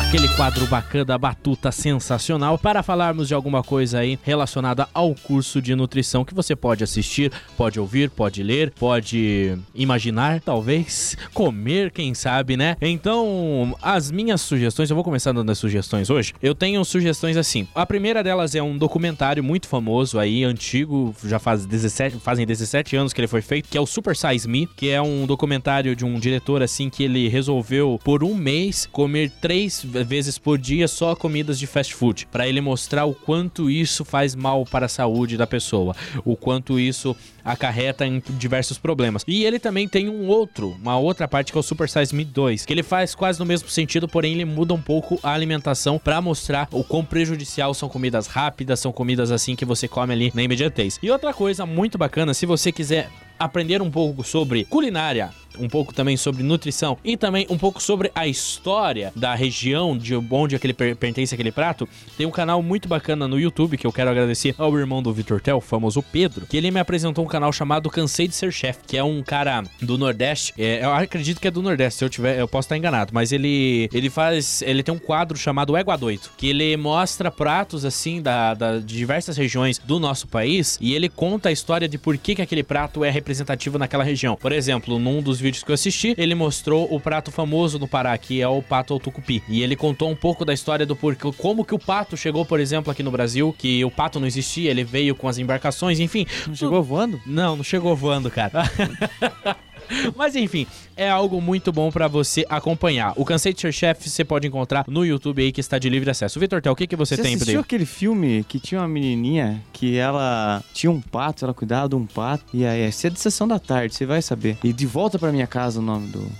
aquele 0.08 0.28
quadro 0.28 0.64
bacana, 0.68 1.18
batuta 1.18 1.72
sensacional, 1.72 2.56
para 2.56 2.80
falarmos 2.80 3.26
de 3.26 3.34
alguma 3.34 3.60
coisa 3.62 3.98
aí 3.98 4.16
relacionada 4.22 4.88
ao 4.94 5.12
curso 5.16 5.60
de 5.60 5.74
nutrição 5.74 6.24
que 6.24 6.32
você 6.32 6.54
pode 6.54 6.84
assistir, 6.84 7.32
pode 7.56 7.80
ouvir, 7.80 8.08
pode 8.10 8.40
ler, 8.40 8.70
pode 8.70 9.58
imaginar, 9.74 10.40
talvez 10.40 11.16
comer, 11.34 11.90
quem 11.90 12.14
sabe, 12.14 12.56
né? 12.56 12.76
Então, 12.80 13.76
as 13.82 14.12
minhas 14.12 14.40
sugestões, 14.42 14.88
eu 14.88 14.94
vou 14.94 15.02
começar 15.02 15.32
dando 15.32 15.50
as 15.50 15.58
sugestões 15.58 16.08
hoje. 16.08 16.34
Eu 16.40 16.54
tenho 16.54 16.84
sugestões 16.84 17.36
assim. 17.36 17.66
A 17.74 17.84
primeira 17.84 18.22
delas 18.22 18.54
é 18.54 18.62
um 18.62 18.78
documentário 18.78 19.42
muito 19.42 19.66
famoso 19.66 20.20
aí, 20.20 20.44
antigo, 20.44 21.16
já 21.24 21.40
faz 21.40 21.66
17, 21.66 22.18
fazem 22.20 22.46
17 22.46 22.94
anos 22.94 23.12
que 23.12 23.20
ele 23.20 23.28
foi 23.28 23.42
feito, 23.42 23.68
que 23.68 23.76
é 23.76 23.80
o 23.80 23.86
Super 23.86 24.14
Size 24.14 24.48
Me, 24.48 24.68
que 24.68 24.88
é 24.88 25.02
um 25.02 25.26
documentário 25.26 25.96
de 25.96 26.04
um 26.04 26.14
diretor 26.20 26.62
assim 26.62 26.88
que 26.88 27.02
ele 27.02 27.28
resolveu 27.28 27.98
por 28.04 28.22
um 28.22 28.36
mês 28.36 28.88
comer 28.92 29.32
três 29.40 29.84
vezes 30.04 30.38
por 30.38 30.58
dia 30.58 30.88
só 30.88 31.14
comidas 31.14 31.58
de 31.58 31.66
fast 31.66 31.94
food, 31.94 32.26
para 32.30 32.48
ele 32.48 32.60
mostrar 32.60 33.04
o 33.04 33.14
quanto 33.14 33.70
isso 33.70 34.04
faz 34.04 34.34
mal 34.34 34.64
para 34.64 34.86
a 34.86 34.88
saúde 34.88 35.36
da 35.36 35.46
pessoa, 35.46 35.94
o 36.24 36.36
quanto 36.36 36.78
isso 36.78 37.16
acarreta 37.44 38.04
em 38.04 38.22
diversos 38.30 38.76
problemas. 38.76 39.22
E 39.26 39.44
ele 39.44 39.58
também 39.58 39.88
tem 39.88 40.08
um 40.08 40.26
outro, 40.26 40.76
uma 40.80 40.98
outra 40.98 41.28
parte 41.28 41.52
que 41.52 41.58
é 41.58 41.60
o 41.60 41.62
Super 41.62 41.88
Size 41.88 42.14
Me 42.14 42.24
2, 42.24 42.66
que 42.66 42.72
ele 42.72 42.82
faz 42.82 43.14
quase 43.14 43.38
no 43.38 43.46
mesmo 43.46 43.68
sentido, 43.68 44.08
porém 44.08 44.34
ele 44.34 44.44
muda 44.44 44.74
um 44.74 44.82
pouco 44.82 45.18
a 45.22 45.32
alimentação 45.32 45.98
para 45.98 46.20
mostrar 46.20 46.68
o 46.72 46.82
quão 46.82 47.04
prejudicial 47.04 47.72
são 47.72 47.88
comidas 47.88 48.26
rápidas, 48.26 48.80
são 48.80 48.92
comidas 48.92 49.30
assim 49.30 49.54
que 49.54 49.64
você 49.64 49.86
come 49.86 50.12
ali 50.12 50.32
na 50.34 50.42
imediatez. 50.42 50.98
E 51.02 51.10
outra 51.10 51.32
coisa 51.32 51.64
muito 51.64 51.96
bacana, 51.96 52.34
se 52.34 52.46
você 52.46 52.72
quiser 52.72 53.08
aprender 53.38 53.82
um 53.82 53.90
pouco 53.90 54.24
sobre 54.24 54.64
culinária, 54.64 55.30
um 55.58 55.68
pouco 55.68 55.94
também 55.94 56.16
sobre 56.16 56.42
nutrição 56.42 56.98
e 57.04 57.16
também 57.16 57.46
um 57.48 57.58
pouco 57.58 57.82
sobre 57.82 58.10
a 58.14 58.26
história 58.26 59.12
da 59.14 59.34
região 59.34 59.96
de 59.96 60.14
onde 60.14 60.56
aquele 60.56 60.74
pertence 60.74 61.34
aquele 61.34 61.52
prato, 61.52 61.88
tem 62.16 62.26
um 62.26 62.30
canal 62.30 62.62
muito 62.62 62.88
bacana 62.88 63.26
no 63.28 63.38
YouTube 63.38 63.76
que 63.76 63.86
eu 63.86 63.92
quero 63.92 64.10
agradecer 64.10 64.54
ao 64.58 64.76
irmão 64.78 65.02
do 65.02 65.12
Vitor 65.12 65.40
Tel, 65.40 65.60
famoso 65.60 66.02
Pedro, 66.02 66.46
que 66.46 66.56
ele 66.56 66.70
me 66.70 66.80
apresentou 66.80 67.24
um 67.24 67.28
canal 67.28 67.52
chamado 67.52 67.90
Cansei 67.90 68.28
de 68.28 68.34
Ser 68.34 68.52
Chef, 68.52 68.78
que 68.86 68.96
é 68.96 69.04
um 69.04 69.22
cara 69.22 69.62
do 69.80 69.96
Nordeste. 69.96 70.52
É, 70.58 70.84
eu 70.84 70.92
acredito 70.92 71.40
que 71.40 71.48
é 71.48 71.50
do 71.50 71.62
Nordeste, 71.62 71.98
se 71.98 72.04
eu 72.04 72.10
tiver, 72.10 72.38
eu 72.38 72.48
posso 72.48 72.66
estar 72.66 72.76
enganado, 72.76 73.12
mas 73.12 73.32
ele 73.32 73.88
ele 73.92 74.10
faz, 74.10 74.62
ele 74.62 74.82
tem 74.82 74.94
um 74.94 74.98
quadro 74.98 75.36
chamado 75.36 75.76
Égua 75.76 75.96
Doito, 75.96 76.32
que 76.36 76.48
ele 76.48 76.76
mostra 76.76 77.30
pratos 77.30 77.84
assim 77.84 78.20
da, 78.20 78.54
da, 78.54 78.78
de 78.78 78.96
diversas 78.96 79.36
regiões 79.36 79.78
do 79.78 80.00
nosso 80.00 80.26
país 80.26 80.78
e 80.80 80.94
ele 80.94 81.08
conta 81.08 81.48
a 81.48 81.52
história 81.52 81.88
de 81.88 81.98
por 81.98 82.16
que, 82.18 82.34
que 82.34 82.42
aquele 82.42 82.62
prato 82.62 83.04
é 83.04 83.10
representativo 83.10 83.78
naquela 83.78 84.04
região. 84.04 84.36
Por 84.36 84.52
exemplo, 84.52 84.98
num 84.98 85.22
dos 85.22 85.40
vídeos 85.46 85.62
que 85.62 85.70
eu 85.70 85.74
assisti, 85.74 86.12
ele 86.18 86.34
mostrou 86.34 86.92
o 86.92 86.98
prato 86.98 87.30
famoso 87.30 87.78
no 87.78 87.86
Pará, 87.86 88.18
que 88.18 88.40
é 88.40 88.48
o 88.48 88.60
pato 88.60 88.92
ao 88.92 88.98
tucupi. 88.98 89.42
E 89.48 89.62
ele 89.62 89.76
contou 89.76 90.10
um 90.10 90.16
pouco 90.16 90.44
da 90.44 90.52
história 90.52 90.84
do 90.84 90.96
porquê, 90.96 91.30
como 91.38 91.64
que 91.64 91.74
o 91.74 91.78
pato 91.78 92.16
chegou, 92.16 92.44
por 92.44 92.58
exemplo, 92.58 92.90
aqui 92.90 93.02
no 93.02 93.12
Brasil, 93.12 93.54
que 93.56 93.84
o 93.84 93.90
pato 93.90 94.18
não 94.18 94.26
existia, 94.26 94.70
ele 94.70 94.82
veio 94.82 95.14
com 95.14 95.28
as 95.28 95.38
embarcações, 95.38 96.00
enfim. 96.00 96.26
Não 96.48 96.54
chegou 96.54 96.82
voando? 96.82 97.20
Não, 97.24 97.54
não 97.54 97.62
chegou 97.62 97.94
voando, 97.94 98.28
cara. 98.28 98.64
Mas 100.16 100.34
enfim, 100.36 100.66
é 100.96 101.08
algo 101.10 101.40
muito 101.40 101.72
bom 101.72 101.90
pra 101.90 102.08
você 102.08 102.44
acompanhar. 102.48 103.12
O 103.16 103.24
Cansei 103.24 103.52
de 103.52 103.60
Ser 103.60 103.72
Chef 103.72 104.08
você 104.08 104.24
pode 104.24 104.46
encontrar 104.46 104.84
no 104.88 105.04
YouTube 105.04 105.42
aí 105.42 105.52
que 105.52 105.60
está 105.60 105.78
de 105.78 105.88
livre 105.88 106.10
acesso. 106.10 106.38
Vitor 106.40 106.60
Tel, 106.60 106.72
o 106.72 106.76
que, 106.76 106.86
que 106.86 106.96
você, 106.96 107.16
Você 107.16 107.22
tem 107.22 107.32
pra 107.32 107.36
assistiu 107.42 107.60
ele? 107.60 107.64
aquele 107.64 107.86
filme 107.86 108.44
que 108.48 108.58
tinha 108.58 108.80
uma 108.80 108.88
menininha 108.88 109.62
que 109.72 109.96
ela 109.96 110.62
tinha 110.72 110.90
um 110.90 111.00
pato, 111.00 111.44
ela 111.44 111.54
cuidava 111.54 111.88
de 111.88 111.94
um 111.94 112.06
pato. 112.06 112.44
E 112.52 112.64
aí, 112.66 112.82
essa 112.82 113.06
é 113.06 113.10
de 113.10 113.20
sessão 113.20 113.46
da 113.46 113.58
tarde, 113.58 113.94
você 113.94 114.06
vai 114.06 114.20
saber. 114.22 114.58
E 114.64 114.72
de 114.72 114.86
volta 114.86 115.18
pra 115.18 115.30
minha 115.32 115.46
casa 115.46 115.78
o 115.80 115.82
nome 115.82 116.08
do, 116.08 116.30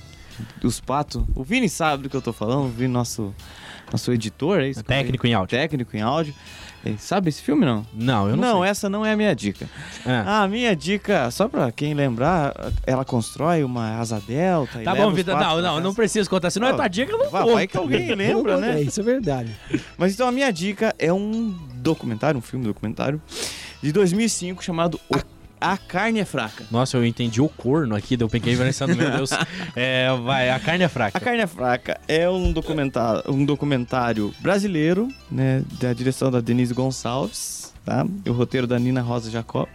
dos 0.61 0.80
patos. 0.80 1.22
O 1.34 1.42
Vini 1.44 1.68
sabe 1.68 2.05
do 2.05 2.11
que 2.11 2.16
eu 2.16 2.22
tô 2.22 2.32
falando, 2.32 2.66
o 2.66 2.68
Vini, 2.68 2.88
nosso, 2.92 3.34
nosso 3.92 4.12
editor, 4.12 4.61
é 4.61 4.68
isso? 4.68 4.82
Técnico 4.82 5.26
em 5.26 5.34
áudio. 5.34 5.57
Técnico 5.59 5.97
em 5.97 6.01
áudio. 6.01 6.34
É, 6.93 6.97
Sabe 6.99 7.28
esse 7.28 7.43
filme 7.43 7.64
não? 7.64 7.84
Não, 7.93 8.28
eu 8.28 8.37
não, 8.37 8.55
não, 8.55 8.61
sei. 8.62 8.70
essa 8.70 8.89
não 8.89 9.05
é 9.05 9.12
a 9.12 9.16
minha 9.16 9.34
dica. 9.34 9.68
Ah. 10.05 10.43
A 10.43 10.49
minha 10.49 10.74
dica, 10.74 11.30
só 11.30 11.49
pra 11.49 11.70
quem 11.72 11.95
lembrar, 11.95 12.55
ela 12.87 13.05
constrói 13.05 13.62
uma 13.64 13.99
asa 13.99 14.20
delta. 14.26 14.80
Tá 14.82 14.95
bom, 14.95 15.11
Vitor. 15.12 15.34
patos 15.34 15.49
Não, 15.49 15.62
não, 15.62 15.80
não 15.80 15.95
precisa 15.95 16.28
contar. 16.28 16.51
Se 16.51 16.59
não 16.61 16.68
é 16.68 16.72
tua 16.72 16.89
dica, 16.89 17.12
eu 17.12 17.18
não 17.18 17.30
Vai, 17.30 17.43
conto. 17.43 17.55
vai 17.55 17.66
que 17.66 17.76
alguém 17.76 18.14
lembra, 18.14 18.55
É, 18.55 18.61
né? 18.61 18.82
isso 18.82 19.01
é 19.01 19.03
verdade. 19.03 19.51
Mas 19.99 20.14
então 20.14 20.26
a 20.28 20.32
minha 20.32 20.51
dica 20.53 20.95
é 20.99 21.12
um 21.12 21.55
documentário, 21.76 22.39
um 22.39 22.43
filme 22.43 22.64
documentário 22.66 23.20
de 23.82 23.93
2005 23.93 24.62
chamado 24.64 24.99
O- 25.09 25.36
A 25.61 25.77
Carne 25.77 26.21
é 26.21 26.25
Fraca. 26.25 26.65
Nossa, 26.71 26.97
eu 26.97 27.05
entendi 27.05 27.41
o 27.41 27.49
corno 27.49 27.95
aqui, 27.97 28.17
deu 28.17 28.29
peguei 28.29 28.57
pensando, 28.57 28.95
meu 28.97 29.11
Deus. 29.11 29.31
É, 29.75 30.09
vai, 30.25 30.49
a 30.51 30.59
carne 30.59 30.85
é 30.85 30.89
fraca. 30.89 31.19
A 31.19 31.21
Carne 31.21 31.41
é 31.43 31.47
Fraca 31.47 32.01
é 32.09 32.29
um 32.31 32.51
documentário, 32.53 33.23
um 33.31 33.45
documentário 33.45 34.35
brasileiro, 34.41 35.09
né, 35.31 35.63
da 35.81 35.93
direção 35.93 36.31
da 36.31 36.41
Denise 36.41 36.73
Gonçalves, 36.73 37.73
tá? 37.85 38.07
E 38.25 38.31
o 38.31 38.33
roteiro 38.33 38.67
da 38.67 38.79
Nina 38.79 39.01
Rosa 39.03 39.31
Jacob. 39.31 39.67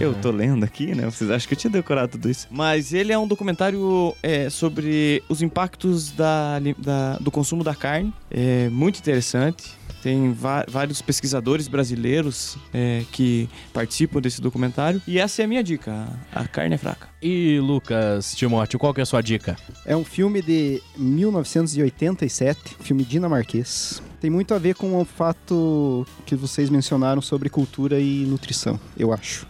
Eu 0.00 0.14
tô 0.14 0.30
lendo 0.30 0.64
aqui, 0.64 0.94
né? 0.94 1.04
Vocês 1.04 1.30
acham 1.30 1.46
que 1.48 1.54
eu 1.54 1.58
tinha 1.58 1.70
decorado 1.70 2.12
tudo 2.12 2.30
isso? 2.30 2.46
Mas 2.50 2.92
ele 2.94 3.12
é 3.12 3.18
um 3.18 3.26
documentário 3.26 4.14
é, 4.22 4.48
sobre 4.50 5.22
os 5.28 5.42
impactos 5.42 6.10
da, 6.12 6.58
da- 6.78 7.18
do 7.18 7.30
consumo 7.30 7.62
da 7.62 7.74
carne. 7.74 8.12
É 8.30 8.68
muito 8.70 8.98
interessante. 8.98 9.74
Tem 10.06 10.32
vários 10.68 11.02
pesquisadores 11.02 11.66
brasileiros 11.66 12.56
é, 12.72 13.02
que 13.10 13.48
participam 13.72 14.20
desse 14.20 14.40
documentário. 14.40 15.02
E 15.04 15.18
essa 15.18 15.42
é 15.42 15.44
a 15.44 15.48
minha 15.48 15.64
dica. 15.64 16.06
A, 16.32 16.42
a 16.42 16.46
carne 16.46 16.76
é 16.76 16.78
fraca. 16.78 17.08
E 17.20 17.58
Lucas 17.58 18.32
Timóteo, 18.36 18.78
qual 18.78 18.94
que 18.94 19.00
é 19.00 19.02
a 19.02 19.06
sua 19.06 19.20
dica? 19.20 19.56
É 19.84 19.96
um 19.96 20.04
filme 20.04 20.40
de 20.40 20.80
1987, 20.96 22.76
filme 22.78 23.02
dinamarquês. 23.02 24.00
Tem 24.20 24.30
muito 24.30 24.54
a 24.54 24.58
ver 24.58 24.76
com 24.76 24.96
o 24.96 25.04
fato 25.04 26.06
que 26.24 26.36
vocês 26.36 26.70
mencionaram 26.70 27.20
sobre 27.20 27.50
cultura 27.50 27.98
e 27.98 28.24
nutrição, 28.26 28.78
eu 28.96 29.12
acho. 29.12 29.44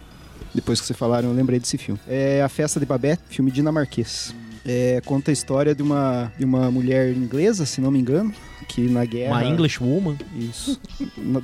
Depois 0.54 0.80
que 0.80 0.86
vocês 0.86 0.98
falaram, 0.98 1.28
eu 1.28 1.34
lembrei 1.34 1.60
desse 1.60 1.76
filme. 1.76 2.00
É 2.08 2.40
A 2.40 2.48
Festa 2.48 2.80
de 2.80 2.86
Babette, 2.86 3.22
filme 3.28 3.50
dinamarquês. 3.50 4.34
É, 4.64 5.02
conta 5.04 5.30
a 5.30 5.34
história 5.34 5.74
de 5.74 5.82
uma, 5.82 6.32
de 6.38 6.46
uma 6.46 6.70
mulher 6.70 7.12
inglesa, 7.12 7.66
se 7.66 7.80
não 7.80 7.90
me 7.90 8.00
engano, 8.00 8.34
que 8.68 8.82
na 8.82 9.04
guerra... 9.04 9.32
Uma 9.32 9.44
English 9.44 9.82
Woman? 9.82 10.16
Isso. 10.34 10.80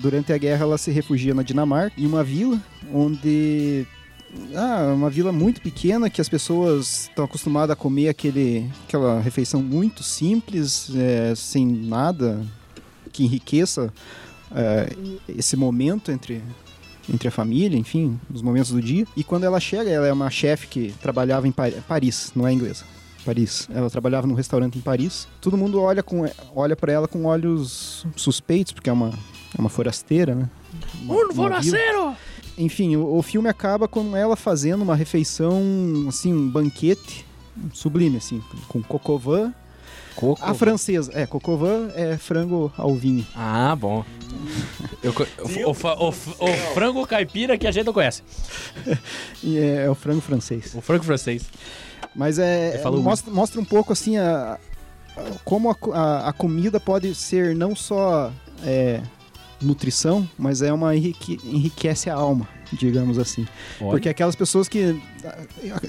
Durante 0.01 0.33
a 0.33 0.39
guerra, 0.39 0.63
ela 0.65 0.79
se 0.79 0.91
refugia 0.91 1.35
na 1.35 1.43
Dinamarca, 1.43 2.01
em 2.01 2.07
uma 2.07 2.23
vila 2.25 2.61
onde. 2.93 3.87
Ah, 4.55 4.93
uma 4.95 5.11
vila 5.11 5.31
muito 5.31 5.61
pequena 5.61 6.09
que 6.09 6.21
as 6.21 6.29
pessoas 6.29 7.09
estão 7.09 7.25
acostumadas 7.27 7.71
a 7.71 7.77
comer 7.77 8.09
aquele, 8.09 8.67
aquela 8.89 9.21
refeição 9.21 9.63
muito 9.63 10.03
simples, 10.03 10.91
é, 10.97 11.35
sem 11.35 11.67
nada 11.67 12.41
que 13.13 13.25
enriqueça 13.25 13.93
é, 14.55 14.91
esse 15.29 15.55
momento 15.55 16.11
entre, 16.11 16.41
entre 17.13 17.29
a 17.29 17.31
família, 17.31 17.77
enfim, 17.79 18.19
os 18.33 18.41
momentos 18.41 18.71
do 18.71 18.81
dia. 18.81 19.07
E 19.15 19.23
quando 19.23 19.45
ela 19.45 19.61
chega, 19.61 19.91
ela 19.91 20.07
é 20.07 20.13
uma 20.13 20.31
chefe 20.31 20.67
que 20.67 20.95
trabalhava 21.03 21.47
em 21.47 21.53
Pa- 21.53 21.71
Paris, 21.87 22.33
não 22.35 22.49
é 22.49 22.53
inglesa. 22.55 22.85
Paris. 23.23 23.69
Ela 23.75 23.89
trabalhava 23.91 24.27
num 24.27 24.35
restaurante 24.35 24.77
em 24.79 24.81
Paris. 24.81 25.27
Todo 25.41 25.57
mundo 25.57 25.81
olha 25.81 26.03
com 26.03 26.25
olha 26.55 26.77
para 26.77 26.93
ela 26.93 27.09
com 27.09 27.25
olhos 27.25 28.07
suspeitos, 28.17 28.73
porque 28.73 28.91
é 28.91 28.93
uma 28.93 29.09
é 29.57 29.61
uma 29.61 29.69
forasteira, 29.69 30.35
né? 30.35 30.51
Uma- 31.03 31.15
uma 31.33 31.61
vila. 31.61 32.17
Enfim, 32.59 32.97
o, 32.97 33.17
o 33.17 33.23
filme 33.23 33.49
acaba 33.49 33.89
com 33.89 34.17
ela 34.17 34.37
fazendo 34.37 34.83
uma 34.83 34.95
refeição, 34.95 35.63
assim, 36.09 36.33
um 36.33 36.49
banquete 36.51 37.25
sublime, 37.73 38.19
assim, 38.19 38.43
com 38.69 38.83
cocovan. 38.83 39.53
Coco. 40.15 40.45
A 40.45 40.53
francesa, 40.53 41.11
é, 41.15 41.25
cocovan 41.27 41.89
é 41.95 42.19
frango 42.19 42.71
ao 42.77 42.95
vinho. 42.95 43.27
Ah, 43.35 43.75
bom. 43.75 44.05
Eu 45.03 45.11
o, 45.67 45.71
o 45.71 45.71
o 45.71 46.09
o 46.51 46.53
frango 46.75 47.07
caipira 47.07 47.57
que 47.57 47.67
a 47.67 47.71
gente 47.71 47.87
não 47.87 47.93
conhece. 47.95 48.23
É, 49.45 49.85
é 49.87 49.91
o 49.91 49.95
frango 49.95 50.21
francês. 50.21 50.75
O 50.75 50.81
frango 50.83 51.03
francês. 51.05 51.43
Mas 52.15 52.39
é, 52.39 52.79
falou 52.83 53.03
mostra, 53.03 53.33
mostra 53.33 53.61
um 53.61 53.65
pouco 53.65 53.93
assim 53.93 54.17
a, 54.19 54.59
a- 55.17 55.23
como 55.45 55.71
a, 55.71 55.77
a- 55.95 56.29
a 56.29 56.33
comida 56.33 56.79
pode 56.79 57.15
ser 57.15 57.55
não 57.57 57.75
só 57.75 58.31
é, 58.65 59.01
nutrição, 59.61 60.29
mas 60.39 60.61
é 60.63 60.73
uma 60.73 60.95
enrique- 60.95 61.41
enriquece 61.45 62.11
a 62.11 62.15
alma, 62.15 62.47
digamos 62.73 63.19
assim. 63.19 63.47
Porque 63.91 64.09
aquelas 64.09 64.37
pessoas 64.37 64.69
que 64.69 65.01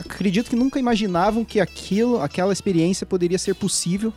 acredito 0.05 0.49
que 0.49 0.55
nunca 0.55 0.79
imaginavam 0.79 1.43
que 1.43 1.59
aquilo, 1.59 2.21
aquela 2.21 2.53
experiência 2.53 3.05
poderia 3.05 3.37
ser 3.37 3.55
possível 3.55 4.13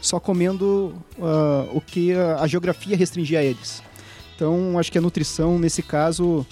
só 0.00 0.20
comendo 0.20 0.94
ah, 1.20 1.66
o 1.72 1.80
que 1.80 2.12
a, 2.14 2.36
a 2.40 2.46
geografia 2.46 2.96
restringia 2.96 3.40
a 3.40 3.42
eles. 3.42 3.82
Então, 4.36 4.78
acho 4.78 4.92
que 4.92 4.98
a 4.98 5.00
nutrição, 5.00 5.58
nesse 5.58 5.82
caso, 5.82 6.46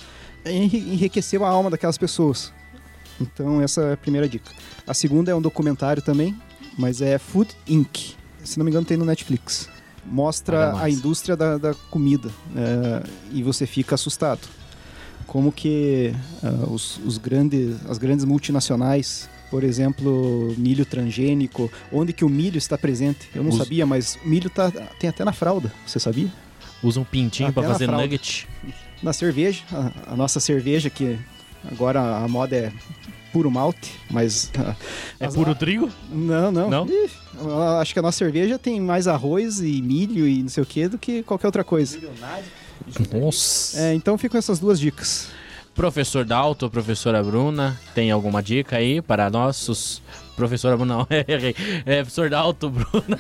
enri- 0.44 0.78
enriqueceu 0.94 1.44
a 1.44 1.48
alma 1.48 1.70
daquelas 1.70 1.96
pessoas. 1.96 2.52
Então, 3.20 3.60
essa 3.60 3.80
é 3.82 3.92
a 3.94 3.96
primeira 3.96 4.28
dica. 4.28 4.50
A 4.86 4.94
segunda 4.94 5.30
é 5.30 5.34
um 5.34 5.40
documentário 5.40 6.02
também, 6.02 6.36
mas 6.78 7.00
é 7.00 7.18
Food 7.18 7.50
Inc. 7.66 8.14
Se 8.44 8.58
não 8.58 8.64
me 8.64 8.70
engano, 8.70 8.86
tem 8.86 8.96
no 8.96 9.04
Netflix. 9.04 9.68
Mostra 10.04 10.72
Paga 10.72 10.84
a 10.84 10.90
indústria 10.90 11.36
da, 11.36 11.58
da 11.58 11.74
comida 11.74 12.30
é, 12.54 13.02
e 13.32 13.42
você 13.42 13.66
fica 13.66 13.94
assustado. 13.96 14.46
Como 15.26 15.50
que 15.50 16.14
ah, 16.42 16.70
os, 16.70 17.00
os 17.04 17.18
grandes, 17.18 17.74
as 17.88 17.98
grandes 17.98 18.24
multinacionais, 18.24 19.28
por 19.50 19.64
exemplo, 19.64 20.54
milho 20.56 20.86
transgênico, 20.86 21.70
onde 21.92 22.12
que 22.12 22.24
o 22.24 22.28
milho 22.28 22.56
está 22.56 22.78
presente? 22.78 23.28
Eu 23.34 23.42
não 23.42 23.50
sabia, 23.50 23.84
mas 23.84 24.16
milho 24.24 24.48
tá, 24.48 24.70
tem 25.00 25.10
até 25.10 25.24
na 25.24 25.32
fralda, 25.32 25.72
você 25.84 25.98
sabia? 25.98 26.32
Usa 26.82 27.00
um 27.00 27.04
pintinho 27.04 27.48
na 27.48 27.62
fazer 27.62 27.86
fralda. 27.86 28.02
nugget. 28.04 28.46
Na 29.02 29.12
cerveja, 29.12 29.64
a, 29.72 30.12
a 30.12 30.16
nossa 30.16 30.38
cerveja, 30.38 30.88
que 30.88 31.18
agora 31.70 32.00
a 32.00 32.28
moda 32.28 32.56
é 32.56 32.72
puro 33.32 33.50
malte, 33.50 33.92
mas. 34.10 34.50
ah, 34.58 34.74
É 35.20 35.28
puro 35.28 35.54
trigo? 35.54 35.90
Não, 36.10 36.50
não. 36.50 36.70
Não? 36.70 36.86
Ih, 36.88 37.10
acho 37.80 37.92
que 37.92 37.98
a 37.98 38.02
nossa 38.02 38.16
cerveja 38.18 38.58
tem 38.58 38.80
mais 38.80 39.06
arroz 39.06 39.60
e 39.60 39.82
milho 39.82 40.26
e 40.26 40.42
não 40.42 40.48
sei 40.48 40.62
o 40.62 40.66
que 40.66 40.88
do 40.88 40.96
que 40.98 41.22
qualquer 41.22 41.46
outra 41.48 41.62
coisa. 41.64 41.98
Nossa. 43.12 43.78
É, 43.80 43.94
então 43.94 44.16
ficam 44.16 44.38
essas 44.38 44.58
duas 44.58 44.78
dicas. 44.78 45.28
Professor 45.74 46.24
Dalto, 46.24 46.70
professora 46.70 47.22
Bruna, 47.22 47.78
tem 47.94 48.10
alguma 48.10 48.42
dica 48.42 48.76
aí 48.76 49.02
para 49.02 49.28
nossos. 49.28 50.00
Professora 50.34 50.74
Bruna, 50.76 50.96
não, 50.98 51.06
errei. 51.28 51.54
É, 51.84 51.96
professor 51.96 52.30
Dalto, 52.30 52.70
Bruna, 52.70 53.18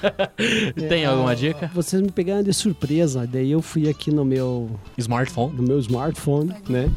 tem 0.88 1.02
É, 1.02 1.06
alguma 1.06 1.36
dica? 1.36 1.70
Vocês 1.74 2.00
me 2.00 2.10
pegaram 2.10 2.42
de 2.42 2.54
surpresa, 2.54 3.26
daí 3.30 3.50
eu 3.50 3.60
fui 3.60 3.88
aqui 3.90 4.10
no 4.10 4.24
meu, 4.24 4.70
Smartphone. 4.96 5.54
no 5.54 5.62
meu 5.62 5.78
smartphone, 5.80 6.54
né? 6.68 6.90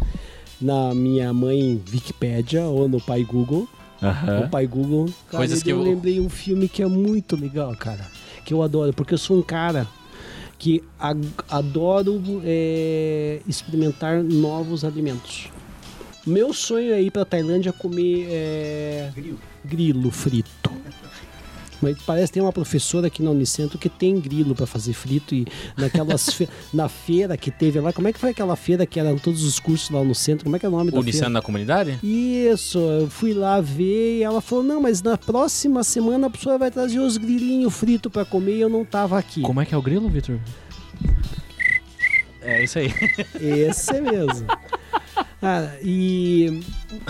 Na 0.61 0.93
minha 0.93 1.33
mãe 1.33 1.81
Wikipédia 1.91 2.63
ou 2.65 2.87
no 2.89 2.99
pai 2.99 3.23
Google. 3.23 3.67
Aham. 4.01 4.45
O 4.45 4.49
pai 4.49 4.65
Google. 4.67 5.05
Cara, 5.29 5.37
Coisas 5.39 5.61
que 5.63 5.69
eu 5.71 5.77
eu- 5.77 5.83
lembrei 5.83 6.19
um 6.19 6.29
filme 6.29 6.67
que 6.67 6.81
é 6.81 6.87
muito 6.87 7.35
legal, 7.35 7.75
cara. 7.75 8.05
Que 8.45 8.53
eu 8.53 8.61
adoro, 8.63 8.93
porque 8.93 9.13
eu 9.13 9.17
sou 9.17 9.37
um 9.37 9.41
cara 9.41 9.87
que 10.57 10.83
adoro 11.49 12.21
é, 12.43 13.41
experimentar 13.47 14.21
novos 14.23 14.83
alimentos. 14.83 15.47
Meu 16.27 16.53
sonho 16.53 16.93
é 16.93 17.01
ir 17.01 17.11
pra 17.11 17.23
Tailândia 17.23 17.71
comer 17.71 18.27
é, 18.29 19.11
grilo 19.63 20.11
frito. 20.11 20.69
Mas 21.81 21.97
parece 22.05 22.27
que 22.27 22.33
tem 22.33 22.43
uma 22.43 22.51
professora 22.51 23.07
aqui 23.07 23.21
na 23.23 23.31
Unicentro 23.31 23.77
que 23.77 23.87
tem 23.89 24.19
grilo 24.19 24.53
pra 24.53 24.65
fazer 24.65 24.93
frito 24.93 25.33
e 25.33 25.45
naquelas 25.77 26.29
fe- 26.33 26.49
na 26.73 26.89
feira 26.89 27.37
que 27.37 27.49
teve 27.51 27.79
lá, 27.79 27.93
como 27.93 28.07
é 28.07 28.13
que 28.13 28.19
foi 28.19 28.31
aquela 28.31 28.55
feira 28.55 28.85
que 28.85 28.99
eram 28.99 29.17
todos 29.17 29.43
os 29.43 29.59
cursos 29.59 29.89
lá 29.89 30.03
no 30.03 30.13
centro? 30.13 30.43
Como 30.43 30.55
é 30.55 30.59
que 30.59 30.65
é 30.65 30.69
o 30.69 30.71
nome 30.71 30.85
da 30.85 30.91
feira? 30.91 31.01
Uniciando 31.01 31.33
na 31.33 31.41
comunidade? 31.41 31.99
Isso, 32.03 32.77
eu 32.79 33.09
fui 33.09 33.33
lá 33.33 33.61
ver 33.61 34.19
e 34.19 34.23
ela 34.23 34.41
falou: 34.41 34.63
não, 34.63 34.81
mas 34.81 35.01
na 35.01 35.17
próxima 35.17 35.83
semana 35.83 36.27
a 36.27 36.29
pessoa 36.29 36.57
vai 36.57 36.69
trazer 36.71 36.99
os 36.99 37.17
grilinhos 37.17 37.73
fritos 37.73 38.11
pra 38.11 38.25
comer 38.25 38.55
e 38.57 38.61
eu 38.61 38.69
não 38.69 38.83
tava 38.85 39.17
aqui. 39.17 39.41
Como 39.41 39.61
é 39.61 39.65
que 39.65 39.73
é 39.73 39.77
o 39.77 39.81
grilo, 39.81 40.09
Vitor? 40.09 40.37
É 42.41 42.63
isso 42.63 42.79
aí. 42.79 42.91
Esse 43.39 43.95
é 43.95 44.01
mesmo. 44.01 44.47
Ah, 45.41 45.71
e 45.81 46.61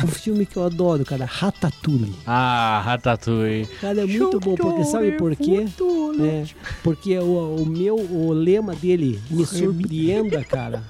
um 0.03 0.07
filme 0.07 0.45
que 0.45 0.55
eu 0.55 0.63
adoro, 0.63 1.03
cara, 1.03 1.25
Ratatouille. 1.25 2.13
Ah, 2.27 2.81
Ratatouille. 2.85 3.65
Cara, 3.81 4.01
é 4.01 4.05
muito 4.05 4.39
bom, 4.39 4.55
porque 4.55 4.83
sabe 4.83 5.13
por 5.13 5.35
quê? 5.35 5.65
É, 6.21 6.45
porque 6.83 7.17
o, 7.17 7.55
o 7.55 7.65
meu, 7.65 7.95
o 7.95 8.31
lema 8.31 8.75
dele, 8.75 9.19
me 9.31 9.45
surpreenda, 9.45 10.43
cara. 10.43 10.83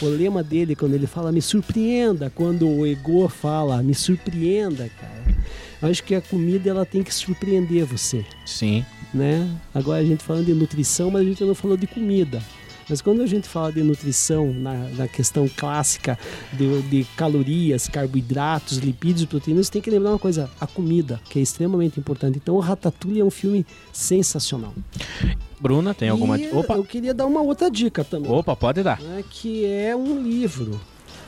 O 0.00 0.06
lema 0.06 0.42
dele, 0.42 0.74
quando 0.74 0.94
ele 0.94 1.06
fala 1.06 1.32
me 1.32 1.40
surpreenda, 1.42 2.30
quando 2.34 2.68
o 2.68 2.86
Ego 2.86 3.28
fala 3.28 3.82
me 3.82 3.94
surpreenda, 3.94 4.90
cara. 5.00 5.36
Eu 5.80 5.90
acho 5.90 6.02
que 6.02 6.14
a 6.14 6.20
comida 6.20 6.70
ela 6.70 6.86
tem 6.86 7.02
que 7.02 7.12
surpreender 7.12 7.84
você, 7.84 8.24
Sim. 8.44 8.84
né? 9.12 9.48
Agora 9.74 10.00
a 10.00 10.04
gente 10.04 10.22
falando 10.24 10.46
de 10.46 10.54
nutrição, 10.54 11.10
mas 11.10 11.22
a 11.22 11.24
gente 11.24 11.44
não 11.44 11.54
falou 11.54 11.76
de 11.76 11.86
comida. 11.86 12.42
Mas 12.88 13.00
quando 13.00 13.20
a 13.20 13.26
gente 13.26 13.48
fala 13.48 13.72
de 13.72 13.82
nutrição, 13.82 14.52
na, 14.52 14.74
na 14.90 15.08
questão 15.08 15.48
clássica 15.48 16.16
de, 16.52 16.82
de 16.82 17.04
calorias, 17.16 17.88
carboidratos, 17.88 18.78
lipídios, 18.78 19.24
proteínas, 19.24 19.66
você 19.66 19.72
tem 19.72 19.82
que 19.82 19.90
lembrar 19.90 20.10
uma 20.10 20.18
coisa: 20.18 20.48
a 20.60 20.66
comida, 20.66 21.20
que 21.28 21.38
é 21.38 21.42
extremamente 21.42 21.98
importante. 21.98 22.38
Então, 22.40 22.54
o 22.54 22.60
Ratatouille 22.60 23.20
é 23.20 23.24
um 23.24 23.30
filme 23.30 23.66
sensacional. 23.92 24.72
Bruna, 25.60 25.94
tem 25.94 26.08
alguma. 26.08 26.38
E 26.38 26.52
Opa! 26.52 26.74
Eu 26.74 26.84
queria 26.84 27.12
dar 27.12 27.26
uma 27.26 27.40
outra 27.40 27.68
dica 27.70 28.04
também, 28.04 28.30
Opa, 28.30 28.54
pode 28.54 28.82
dar. 28.82 29.00
né, 29.00 29.24
que 29.28 29.64
é 29.64 29.96
um 29.96 30.22
livro 30.22 30.80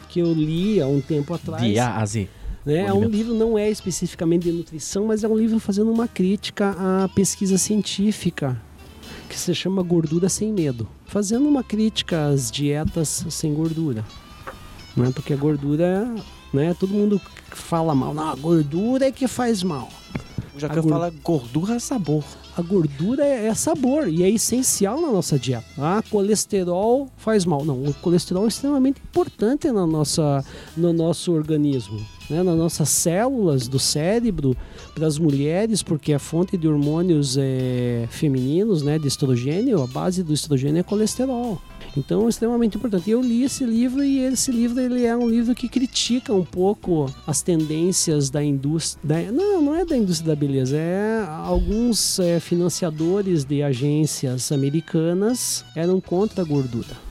que 0.08 0.20
eu 0.20 0.32
li 0.32 0.80
há 0.80 0.86
um 0.86 1.00
tempo 1.00 1.34
atrás. 1.34 1.62
De 1.62 1.78
A 1.78 1.96
a 1.96 2.06
Z. 2.06 2.28
Né? 2.64 2.86
É 2.86 2.92
um 2.92 3.04
livro, 3.04 3.34
não 3.34 3.58
é 3.58 3.70
especificamente 3.70 4.42
de 4.44 4.52
nutrição, 4.52 5.06
mas 5.06 5.24
é 5.24 5.28
um 5.28 5.36
livro 5.36 5.58
fazendo 5.58 5.90
uma 5.90 6.06
crítica 6.06 6.76
à 6.78 7.08
pesquisa 7.08 7.56
científica 7.56 8.60
que 9.28 9.38
se 9.38 9.54
chama 9.54 9.82
Gordura 9.82 10.28
Sem 10.28 10.52
Medo. 10.52 10.88
Fazendo 11.06 11.48
uma 11.48 11.62
crítica 11.62 12.26
às 12.28 12.50
dietas 12.50 13.24
sem 13.30 13.52
gordura. 13.54 14.04
Né? 14.96 15.10
Porque 15.14 15.32
a 15.32 15.36
gordura, 15.36 16.12
né? 16.52 16.74
todo 16.78 16.92
mundo 16.92 17.20
fala 17.50 17.94
mal. 17.94 18.12
Não, 18.14 18.28
a 18.30 18.34
gordura 18.34 19.06
é 19.06 19.12
que 19.12 19.28
faz 19.28 19.62
mal. 19.62 19.88
Já 20.56 20.66
A 20.66 20.70
que 20.70 20.78
eu 20.78 20.82
gor- 20.82 20.92
falo 20.92 21.12
gordura 21.22 21.74
é 21.74 21.78
sabor. 21.78 22.24
A 22.56 22.62
gordura 22.62 23.24
é, 23.24 23.46
é 23.46 23.54
sabor 23.54 24.08
e 24.08 24.24
é 24.24 24.28
essencial 24.30 25.00
na 25.00 25.12
nossa 25.12 25.38
dieta. 25.38 25.64
Ah, 25.78 26.02
colesterol 26.10 27.08
faz 27.16 27.44
mal. 27.44 27.64
Não, 27.64 27.84
o 27.84 27.94
colesterol 27.94 28.44
é 28.44 28.48
extremamente 28.48 29.00
importante 29.00 29.70
na 29.70 29.86
nossa, 29.86 30.44
no 30.76 30.92
nosso 30.92 31.30
organismo, 31.32 32.04
né? 32.28 32.42
nas 32.42 32.56
nossas 32.56 32.88
células 32.88 33.68
do 33.68 33.78
cérebro, 33.78 34.56
para 34.94 35.06
as 35.06 35.18
mulheres, 35.18 35.82
porque 35.82 36.12
a 36.12 36.18
fonte 36.18 36.56
de 36.56 36.66
hormônios 36.66 37.36
é, 37.38 38.06
femininos, 38.10 38.82
né, 38.82 38.98
de 38.98 39.06
estrogênio, 39.06 39.82
a 39.82 39.86
base 39.86 40.22
do 40.22 40.32
estrogênio 40.32 40.80
é 40.80 40.82
colesterol. 40.82 41.60
Então 41.96 42.26
é 42.26 42.28
extremamente 42.28 42.76
importante. 42.76 43.10
Eu 43.10 43.20
li 43.20 43.42
esse 43.42 43.64
livro 43.64 44.04
e 44.04 44.18
esse 44.20 44.52
livro 44.52 44.80
ele 44.80 45.04
é 45.04 45.16
um 45.16 45.28
livro 45.28 45.54
que 45.54 45.68
critica 45.68 46.32
um 46.32 46.44
pouco 46.44 47.12
as 47.26 47.42
tendências 47.42 48.30
da 48.30 48.42
indústria. 48.42 49.32
não, 49.32 49.62
não 49.62 49.74
é 49.74 49.84
da 49.84 49.96
indústria 49.96 50.34
da 50.34 50.36
beleza, 50.36 50.76
é 50.76 51.24
alguns 51.26 52.18
é, 52.18 52.38
financiadores 52.38 53.44
de 53.44 53.62
agências 53.62 54.52
americanas 54.52 55.64
eram 55.74 56.00
contra 56.00 56.42
a 56.42 56.44
gordura. 56.44 57.07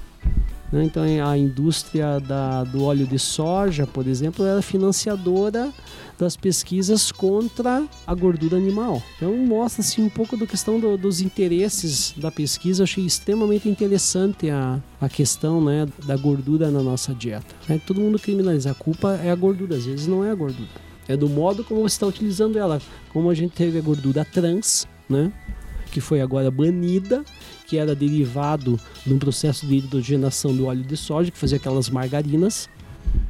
Né? 0.72 0.84
Então 0.84 1.04
a 1.26 1.38
indústria 1.38 2.20
da- 2.20 2.64
do 2.64 2.84
óleo 2.84 3.06
de 3.08 3.18
soja, 3.20 3.86
por 3.88 4.08
exemplo, 4.08 4.46
era 4.46 4.62
financiadora 4.62 5.72
das 6.20 6.36
pesquisas 6.36 7.12
contra 7.12 7.86
a 8.06 8.16
gordura 8.16 8.58
animal. 8.58 9.02
Então 9.16 9.36
mostra 9.38 9.82
assim 9.82 10.02
um 10.02 10.10
pouco 10.10 10.36
da 10.36 10.48
questão 10.48 10.80
do- 10.80 10.98
dos 10.98 11.22
interesses 11.22 12.14
da 12.18 12.32
pesquisa. 12.32 12.82
Eu 12.82 12.86
achei 12.86 13.06
extremamente 13.06 13.70
interessante 13.70 14.50
a, 14.50 14.80
a 15.00 15.08
questão 15.08 15.64
né, 15.64 15.88
da 16.06 16.18
gordura 16.18 16.72
na 16.72 16.82
nossa 16.82 17.14
dieta. 17.14 17.54
né? 17.70 17.80
Todo 17.86 18.02
mundo 18.02 18.18
criminaliza. 18.20 18.72
A 18.72 18.74
culpa 18.76 19.14
é 19.24 19.30
a 19.30 19.36
gordura, 19.36 19.76
às 19.76 19.86
vezes 19.86 20.08
não 20.08 20.24
é 20.26 20.32
a 20.32 20.36
gordura. 20.36 20.70
É 21.08 21.16
do 21.16 21.30
modo 21.30 21.64
como 21.64 21.82
você 21.82 21.96
está 21.96 22.08
utilizando 22.08 22.58
ela. 22.58 22.82
Como 23.14 23.30
a 23.30 23.36
gente 23.36 23.52
teve 23.54 23.78
a 23.78 23.82
gordura 23.82 24.26
trans, 24.26 24.88
né? 25.08 25.32
Que 25.92 26.02
foi 26.02 26.20
agora 26.20 26.52
banida, 26.52 27.24
que 27.68 27.78
era 27.78 27.94
derivado 27.94 28.80
de 29.06 29.14
um 29.14 29.20
processo 29.20 29.68
de 29.68 29.76
hidrogenação 29.76 30.56
do 30.56 30.66
óleo 30.68 30.84
de 30.84 30.96
soja, 30.98 31.30
que 31.30 31.38
fazia 31.38 31.58
aquelas 31.58 31.90
margarinas, 31.90 32.70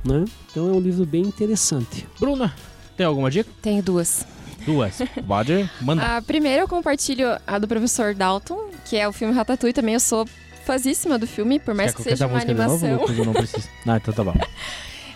né? 0.06 0.26
Então 0.52 0.70
é 0.70 0.72
um 0.72 0.80
livro 0.80 1.06
bem 1.06 1.24
interessante. 1.24 2.08
Bruna, 2.20 2.54
tem 2.96 3.06
alguma 3.06 3.30
dica? 3.32 3.50
Tenho 3.62 3.82
duas. 3.82 4.26
Duas. 4.66 5.00
Pode 5.28 5.70
mandar. 5.82 6.18
A 6.18 6.22
primeira 6.22 6.62
eu 6.64 6.68
compartilho 6.68 7.28
a 7.46 7.58
do 7.58 7.68
professor 7.68 8.14
Dalton, 8.14 8.70
que 8.86 8.96
é 8.98 9.08
o 9.08 9.14
filme 9.14 9.34
Ratatouille. 9.34 9.74
Também 9.74 9.94
eu 9.94 10.00
sou 10.00 10.28
fãzíssima 10.66 11.18
do 11.18 11.26
filme, 11.26 11.60
por 11.60 11.74
mais 11.74 11.92
Quer 11.92 11.98
que 11.98 12.04
seja 12.04 12.28
uma 12.28 12.40
novo, 12.40 12.52
animação. 12.52 12.94
Lucas? 13.00 13.18
Eu 13.18 13.26
não 13.26 13.34
preciso. 13.34 13.68
Ah, 13.88 13.98
então 13.98 14.14
tá 14.14 14.24
bom. 14.24 14.34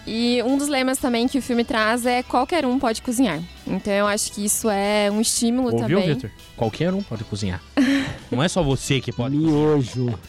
E 0.06 0.42
um 0.44 0.58
dos 0.58 0.68
lemas 0.68 0.98
também 0.98 1.28
que 1.28 1.38
o 1.38 1.42
filme 1.42 1.64
traz 1.64 2.06
é 2.06 2.24
qualquer 2.24 2.66
um 2.66 2.80
pode 2.80 3.02
cozinhar. 3.02 3.40
Então 3.68 3.94
eu 3.94 4.08
acho 4.08 4.32
que 4.32 4.44
isso 4.44 4.70
é 4.70 5.10
um 5.12 5.22
estímulo 5.22 5.74
Ouviu, 5.74 6.00
também. 6.00 6.14
Victor? 6.14 6.32
Qualquer 6.58 6.94
um 6.94 7.04
pode 7.04 7.24
cozinhar. 7.24 7.62
Não 8.32 8.42
é 8.42 8.48
só 8.48 8.64
você 8.64 9.00
que 9.00 9.12
pode. 9.12 9.36
Miojo. 9.36 10.14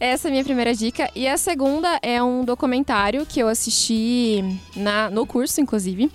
Essa 0.00 0.26
é 0.26 0.28
a 0.28 0.32
minha 0.32 0.44
primeira 0.44 0.74
dica. 0.74 1.10
E 1.14 1.26
a 1.26 1.36
segunda 1.36 1.98
é 2.02 2.22
um 2.22 2.44
documentário 2.44 3.26
que 3.26 3.40
eu 3.40 3.48
assisti 3.48 4.44
na, 4.76 5.10
no 5.10 5.26
curso, 5.26 5.60
inclusive. 5.60 6.10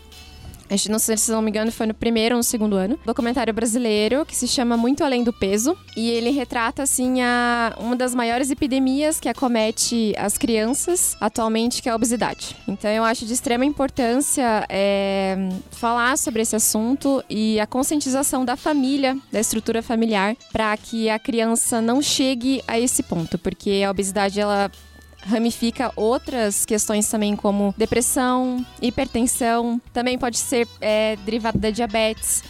Acho, 0.74 0.92
não 0.92 0.98
sei 0.98 1.16
se 1.18 1.32
não 1.32 1.42
me 1.42 1.50
engano, 1.50 1.72
foi 1.72 1.86
no 1.86 1.94
primeiro 1.94 2.36
ou 2.36 2.40
no 2.40 2.44
segundo 2.44 2.76
ano. 2.76 2.98
Documentário 3.06 3.54
brasileiro 3.54 4.26
que 4.26 4.36
se 4.36 4.48
chama 4.48 4.76
Muito 4.76 5.04
Além 5.04 5.24
do 5.24 5.32
Peso. 5.32 5.78
E 5.96 6.10
ele 6.10 6.32
retrata, 6.32 6.82
assim, 6.82 7.22
a, 7.22 7.76
uma 7.80 7.96
das 7.96 8.16
maiores 8.16 8.50
epidemias 8.50 9.20
que 9.20 9.30
acomete 9.30 10.14
as 10.18 10.38
crianças 10.38 11.16
atualmente, 11.22 11.82
que 11.82 11.88
é 11.88 11.92
a 11.92 11.96
obesidade. 11.96 12.56
Então 12.68 12.90
eu 12.90 13.04
acho 13.04 13.26
de 13.26 13.34
extrema 13.34 13.64
importância 13.66 14.66
é, 14.68 15.50
falar 15.72 16.18
sobre 16.18 16.42
esse 16.42 16.56
assunto 16.56 17.24
e 17.30 17.60
a 17.60 17.68
conscientização 17.68 18.44
da 18.44 18.56
família, 18.56 19.16
da 19.32 19.40
estrutura 19.40 19.84
familiar, 19.84 20.36
para 20.52 20.76
que 20.76 21.10
a 21.10 21.20
criança 21.20 21.82
não 21.82 22.02
chegue 22.02 22.64
a 22.68 22.80
esse 22.80 23.04
ponto. 23.04 23.38
Porque 23.38 23.84
a 23.86 23.92
obesidade, 23.92 24.40
ela 24.40 24.72
ramifica 25.26 25.92
outras 25.96 26.66
questões 26.66 27.08
também, 27.08 27.36
como 27.36 27.74
depressão, 27.78 28.66
hipertensão, 28.82 29.82
também 29.94 30.18
pode 30.18 30.38
ser 30.38 30.68
é, 30.82 31.16
derivado 31.26 31.58
da 31.58 31.70
diabetes. 31.70 32.44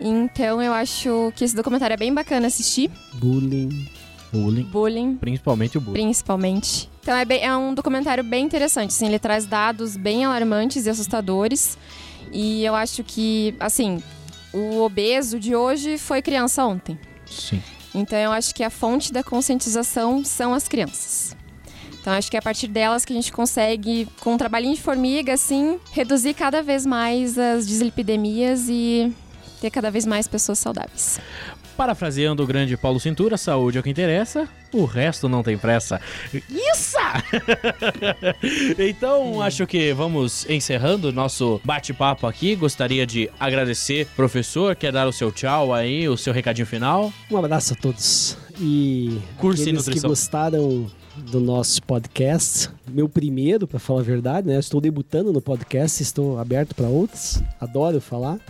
Então 0.00 0.60
eu 0.60 0.72
acho 0.72 1.32
que 1.36 1.44
esse 1.44 1.54
documentário 1.54 1.94
é 1.94 1.96
bem 1.96 2.12
bacana 2.12 2.46
assistir. 2.46 2.90
Bullying. 3.14 3.88
Bullying. 4.32 4.64
Bullying, 4.64 5.16
Principalmente 5.16 5.78
o 5.78 5.80
bullying. 5.80 6.02
principalmente. 6.02 6.90
Então 7.00 7.14
é, 7.16 7.24
bem- 7.24 7.44
é 7.44 7.56
um 7.56 7.72
documentário 7.72 8.24
bem 8.24 8.44
interessante, 8.44 8.90
assim, 8.90 9.06
ele 9.06 9.18
traz 9.18 9.46
dados 9.46 9.96
bem 9.96 10.24
alarmantes 10.24 10.86
e 10.86 10.90
assustadores. 10.90 11.78
E 12.32 12.64
eu 12.64 12.74
acho 12.74 13.04
que, 13.04 13.54
assim, 13.60 14.02
o 14.52 14.80
obeso 14.80 15.38
de 15.38 15.54
hoje 15.54 15.98
foi 15.98 16.20
criança 16.20 16.64
ontem. 16.64 16.98
Sim. 17.26 17.62
Então 17.94 18.18
eu 18.18 18.32
acho 18.32 18.52
que 18.54 18.64
a 18.64 18.70
fonte 18.70 19.12
da 19.12 19.22
conscientização 19.22 20.24
são 20.24 20.52
as 20.52 20.66
crianças. 20.66 21.36
Então 22.04 22.12
acho 22.12 22.30
que 22.30 22.36
é 22.36 22.38
a 22.38 22.42
partir 22.42 22.68
delas 22.68 23.02
que 23.02 23.14
a 23.14 23.16
gente 23.16 23.32
consegue, 23.32 24.06
com 24.20 24.34
um 24.34 24.36
trabalhinho 24.36 24.74
de 24.74 24.82
formiga, 24.82 25.32
assim, 25.32 25.80
reduzir 25.90 26.34
cada 26.34 26.62
vez 26.62 26.84
mais 26.84 27.38
as 27.38 27.66
dislipidemias 27.66 28.68
e 28.68 29.10
ter 29.58 29.70
cada 29.70 29.90
vez 29.90 30.04
mais 30.04 30.28
pessoas 30.28 30.58
saudáveis. 30.58 31.18
Parafraseando 31.78 32.42
o 32.42 32.46
grande 32.46 32.76
Paulo 32.76 33.00
Cintura, 33.00 33.38
saúde 33.38 33.78
é 33.78 33.80
o 33.80 33.82
que 33.82 33.88
interessa, 33.88 34.46
o 34.70 34.84
resto 34.84 35.30
não 35.30 35.42
tem 35.42 35.56
pressa. 35.56 35.98
Isso! 36.50 36.98
então, 38.78 39.40
acho 39.40 39.66
que 39.66 39.94
vamos 39.94 40.44
encerrando 40.50 41.08
o 41.08 41.12
nosso 41.12 41.58
bate-papo 41.64 42.26
aqui. 42.26 42.54
Gostaria 42.54 43.06
de 43.06 43.30
agradecer, 43.40 44.06
professor, 44.14 44.76
quer 44.76 44.92
dar 44.92 45.08
o 45.08 45.12
seu 45.12 45.32
tchau 45.32 45.72
aí, 45.72 46.06
o 46.06 46.18
seu 46.18 46.34
recadinho 46.34 46.66
final? 46.66 47.10
Um 47.30 47.38
abraço 47.38 47.72
a 47.72 47.76
todos. 47.76 48.36
E 48.60 49.18
Curso 49.38 49.62
aqueles 49.62 49.84
que 49.84 49.88
nutrição. 49.88 50.10
gostaram 50.10 50.90
do 51.16 51.40
nosso 51.40 51.82
podcast, 51.82 52.70
meu 52.88 53.08
primeiro, 53.08 53.66
para 53.66 53.78
falar 53.78 54.00
a 54.00 54.04
verdade, 54.04 54.46
né? 54.48 54.58
Estou 54.58 54.80
debutando 54.80 55.32
no 55.32 55.40
podcast, 55.40 56.02
estou 56.02 56.38
aberto 56.38 56.74
para 56.74 56.86
outros. 56.86 57.42
Adoro 57.60 58.00
falar. 58.00 58.38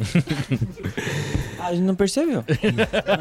Ah, 1.56 1.68
a 1.68 1.74
gente 1.74 1.84
não 1.84 1.94
percebeu. 1.94 2.44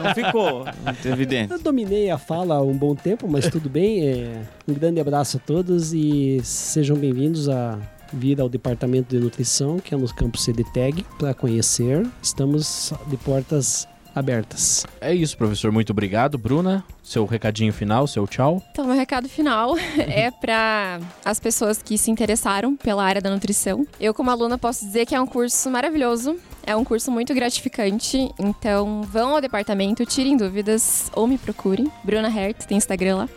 não 0.04 0.14
ficou 0.14 0.66
muito 0.84 1.08
evidente. 1.08 1.54
Eu 1.54 1.60
dominei 1.60 2.10
a 2.10 2.18
fala 2.18 2.56
há 2.56 2.62
um 2.62 2.78
bom 2.78 2.94
tempo, 2.94 3.26
mas 3.26 3.48
tudo 3.48 3.70
bem. 3.70 4.06
É, 4.06 4.42
Um 4.68 4.74
grande 4.74 5.00
abraço 5.00 5.38
a 5.38 5.40
todos 5.40 5.94
e 5.94 6.42
sejam 6.44 6.98
bem-vindos 6.98 7.48
a 7.48 7.80
vir 8.12 8.42
ao 8.42 8.50
departamento 8.50 9.16
de 9.16 9.24
nutrição, 9.24 9.80
que 9.80 9.96
é 9.96 9.98
no 9.98 10.14
campus 10.14 10.44
CDTEG, 10.44 11.06
para 11.18 11.34
conhecer. 11.34 12.06
Estamos 12.22 12.92
de 13.08 13.16
portas 13.16 13.88
abertas. 14.16 14.86
É 15.02 15.14
isso, 15.14 15.38
professor. 15.38 15.72
Muito 15.72 15.90
obrigado. 15.92 16.38
Bruna, 16.38 16.84
seu 17.04 17.26
recadinho 17.26 17.74
final, 17.74 18.06
seu 18.08 18.28
tchau. 18.28 18.62
Então, 18.72 18.86
meu 18.86 18.96
recado 18.96 19.28
final 19.30 19.76
é 19.98 20.30
para 20.32 21.00
as 21.26 21.40
pessoas 21.40 21.82
que 21.82 21.98
se 21.98 22.10
interessaram 22.12 22.76
pela 22.76 23.04
área 23.04 23.22
da 23.22 23.30
nutrição. 23.30 23.86
Eu, 24.00 24.14
como 24.14 24.30
aluna, 24.30 24.58
posso 24.58 24.86
dizer 24.86 25.06
que 25.06 25.16
é 25.16 25.22
um 25.22 25.28
curso 25.28 25.70
maravilhoso. 25.70 26.38
É 26.66 26.76
um 26.76 26.84
curso 26.86 27.12
muito 27.12 27.34
gratificante, 27.34 28.18
então 28.40 29.02
vão 29.04 29.36
ao 29.36 29.42
departamento, 29.42 30.06
tirem 30.06 30.38
dúvidas 30.38 31.12
ou 31.14 31.28
me 31.28 31.38
procurem. 31.38 31.92
Bruna 32.06 32.30
Hert, 32.30 32.64
tem 32.66 32.78
Instagram 32.78 33.18
lá. 33.18 33.30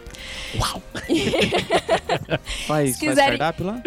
Faz, 2.66 2.66
faz 2.66 2.97
quiserem- 2.97 3.39
cardápio 3.39 3.66
lá? 3.66 3.83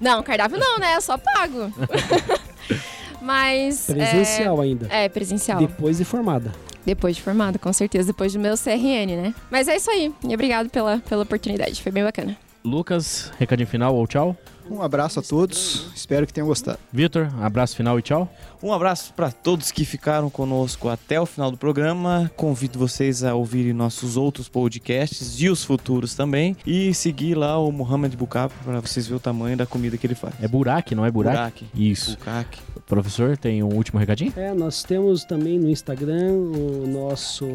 Não, 0.00 0.22
cardápio 0.22 0.58
não, 0.58 0.78
né? 0.78 0.92
É 0.92 1.00
só 1.00 1.16
pago. 1.18 1.72
Mas. 3.26 3.86
Presencial 3.86 4.60
ainda. 4.60 4.86
É, 4.88 5.04
é, 5.04 5.08
presencial. 5.08 5.58
Depois 5.58 5.98
de 5.98 6.04
formada. 6.04 6.52
Depois 6.84 7.16
de 7.16 7.22
formado, 7.22 7.58
com 7.58 7.72
certeza. 7.72 8.06
Depois 8.06 8.32
do 8.32 8.38
meu 8.38 8.54
CRN, 8.56 9.16
né? 9.16 9.34
Mas 9.50 9.66
é 9.66 9.74
isso 9.74 9.90
aí. 9.90 10.14
E 10.22 10.32
obrigado 10.32 10.70
pela, 10.70 10.98
pela 11.08 11.24
oportunidade. 11.24 11.82
Foi 11.82 11.90
bem 11.90 12.04
bacana. 12.04 12.36
Lucas, 12.64 13.32
recadinho 13.38 13.66
final 13.66 13.96
ou 13.96 14.06
tchau? 14.06 14.36
Um 14.70 14.82
abraço 14.82 15.20
a 15.20 15.22
todos, 15.22 15.86
espero 15.94 16.26
que 16.26 16.32
tenham 16.32 16.46
gostado. 16.46 16.78
Vitor, 16.92 17.30
abraço 17.40 17.76
final 17.76 17.98
e 17.98 18.02
tchau. 18.02 18.28
Um 18.62 18.72
abraço 18.72 19.12
para 19.14 19.30
todos 19.30 19.70
que 19.70 19.84
ficaram 19.84 20.28
conosco 20.28 20.88
até 20.88 21.20
o 21.20 21.26
final 21.26 21.50
do 21.50 21.56
programa. 21.56 22.30
Convido 22.36 22.78
vocês 22.78 23.22
a 23.22 23.34
ouvirem 23.34 23.72
nossos 23.72 24.16
outros 24.16 24.48
podcasts 24.48 25.40
e 25.40 25.48
os 25.48 25.64
futuros 25.64 26.14
também. 26.14 26.56
E 26.66 26.92
seguir 26.94 27.36
lá 27.36 27.58
o 27.58 27.70
Mohamed 27.70 28.16
Bukap 28.16 28.52
para 28.64 28.80
vocês 28.80 29.06
verem 29.06 29.18
o 29.18 29.20
tamanho 29.20 29.56
da 29.56 29.66
comida 29.66 29.96
que 29.96 30.06
ele 30.06 30.14
faz. 30.14 30.34
É 30.42 30.48
Burak, 30.48 30.94
não 30.94 31.04
é 31.04 31.10
Burak? 31.10 31.36
Burak. 31.36 31.66
Isso. 31.74 32.16
Bukak. 32.16 32.58
Professor, 32.86 33.36
tem 33.36 33.62
um 33.62 33.72
último 33.72 34.00
recadinho? 34.00 34.32
É, 34.36 34.52
nós 34.52 34.82
temos 34.82 35.24
também 35.24 35.58
no 35.58 35.68
Instagram 35.68 36.32
o 36.32 36.86
nosso. 36.86 37.46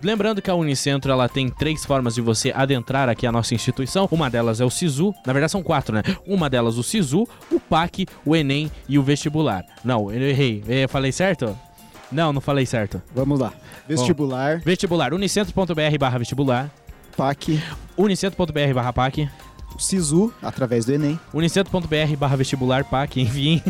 Lembrando 0.03 0.41
que 0.43 0.51
a 0.51 0.55
Unicentro 0.55 1.11
ela 1.11 1.29
tem 1.29 1.49
três 1.49 1.85
formas 1.85 2.15
de 2.15 2.21
você 2.21 2.53
adentrar 2.55 3.09
aqui 3.09 3.27
a 3.27 3.33
nossa 3.33 3.55
instituição. 3.55 4.09
Uma 4.11 4.29
delas 4.31 4.61
é 4.61 4.65
o 4.65 4.71
SISU, 4.71 5.15
na 5.27 5.33
verdade 5.33 5.53
são 5.53 5.63
quatro, 5.63 5.95
né? 5.95 6.03
Uma 6.27 6.49
delas 6.51 6.79
o 6.79 6.83
SISU, 6.83 7.27
o 7.51 7.61
PAC, 7.61 8.07
o 8.25 8.37
ENEM 8.37 8.71
e 8.89 8.99
o 8.99 9.03
vestibular. 9.03 9.65
Não, 9.85 10.11
eu 10.13 10.23
errei. 10.23 10.63
Eu 10.67 10.89
falei 10.89 11.13
certo? 11.13 11.57
Não, 12.11 12.33
não 12.33 12.41
falei 12.41 12.67
certo. 12.67 13.01
Vamos 13.15 13.41
lá. 13.41 13.53
Vestibular, 14.65 15.13
barra 15.99 16.19
vestibular, 16.19 16.71
PAC, 17.17 17.61
unicentro.br 17.97 18.73
PAC, 19.73 19.83
SISU, 19.83 20.33
através 20.43 20.85
do 20.85 20.93
Enem. 20.93 21.19
unicentro.br 21.33 22.17
barra 22.19 22.37
vestibular 22.37 22.85
PAC, 22.85 23.21
enfim. 23.21 23.63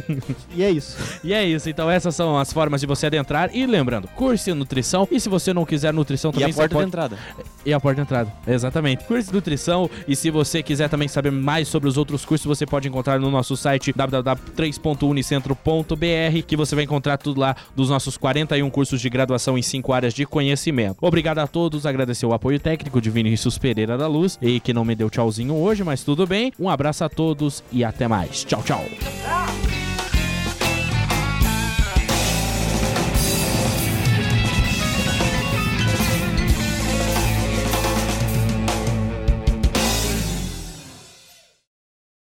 E 0.54 0.62
é 0.62 0.70
isso. 0.70 0.96
E 1.24 1.32
é 1.32 1.44
isso, 1.44 1.68
então 1.68 1.90
essas 1.90 2.14
são 2.14 2.38
as 2.38 2.52
formas 2.52 2.80
de 2.80 2.86
você 2.86 3.06
adentrar. 3.06 3.50
E 3.54 3.66
lembrando, 3.66 4.08
curse 4.08 4.52
nutrição. 4.52 5.06
E 5.10 5.20
se 5.20 5.28
você 5.28 5.52
não 5.52 5.64
quiser 5.64 5.92
nutrição 5.92 6.30
E 6.30 6.34
também, 6.34 6.48
a 6.48 6.52
você 6.52 6.60
porta 6.60 6.74
pode... 6.74 6.84
de 6.84 6.88
entrada. 6.88 7.18
E 7.64 7.72
a 7.72 7.80
porta 7.80 7.96
de 7.96 8.02
entrada, 8.02 8.32
exatamente. 8.46 9.04
Curso 9.04 9.32
nutrição. 9.32 9.88
E 10.06 10.16
se 10.16 10.30
você 10.30 10.62
quiser 10.62 10.88
também 10.88 11.08
saber 11.08 11.30
mais 11.30 11.68
sobre 11.68 11.88
os 11.88 11.96
outros 11.96 12.24
cursos, 12.24 12.46
você 12.46 12.66
pode 12.66 12.88
encontrar 12.88 13.20
no 13.20 13.30
nosso 13.30 13.56
site 13.56 13.92
www.3.unicentro.br, 13.92 16.42
que 16.46 16.56
você 16.56 16.74
vai 16.74 16.84
encontrar 16.84 17.18
tudo 17.18 17.40
lá 17.40 17.54
dos 17.74 17.88
nossos 17.88 18.16
41 18.16 18.68
cursos 18.70 19.00
de 19.00 19.08
graduação 19.08 19.56
em 19.56 19.62
5 19.62 19.92
áreas 19.92 20.14
de 20.14 20.26
conhecimento. 20.26 20.96
Obrigado 21.00 21.38
a 21.38 21.46
todos, 21.46 21.86
agradecer 21.86 22.26
o 22.26 22.32
apoio 22.32 22.58
técnico 22.58 23.00
de 23.00 23.10
Vinícius 23.10 23.58
Pereira 23.58 23.96
da 23.96 24.06
Luz, 24.06 24.38
e 24.40 24.60
que 24.60 24.72
não 24.72 24.84
me 24.84 24.94
deu 24.94 25.10
tchauzinho 25.10 25.54
hoje, 25.54 25.84
mas 25.92 26.02
tudo 26.02 26.26
bem. 26.26 26.50
Um 26.58 26.70
abraço 26.70 27.04
a 27.04 27.08
todos 27.10 27.62
e 27.70 27.84
até 27.84 28.08
mais. 28.08 28.44
Tchau, 28.44 28.62
tchau. 28.62 29.71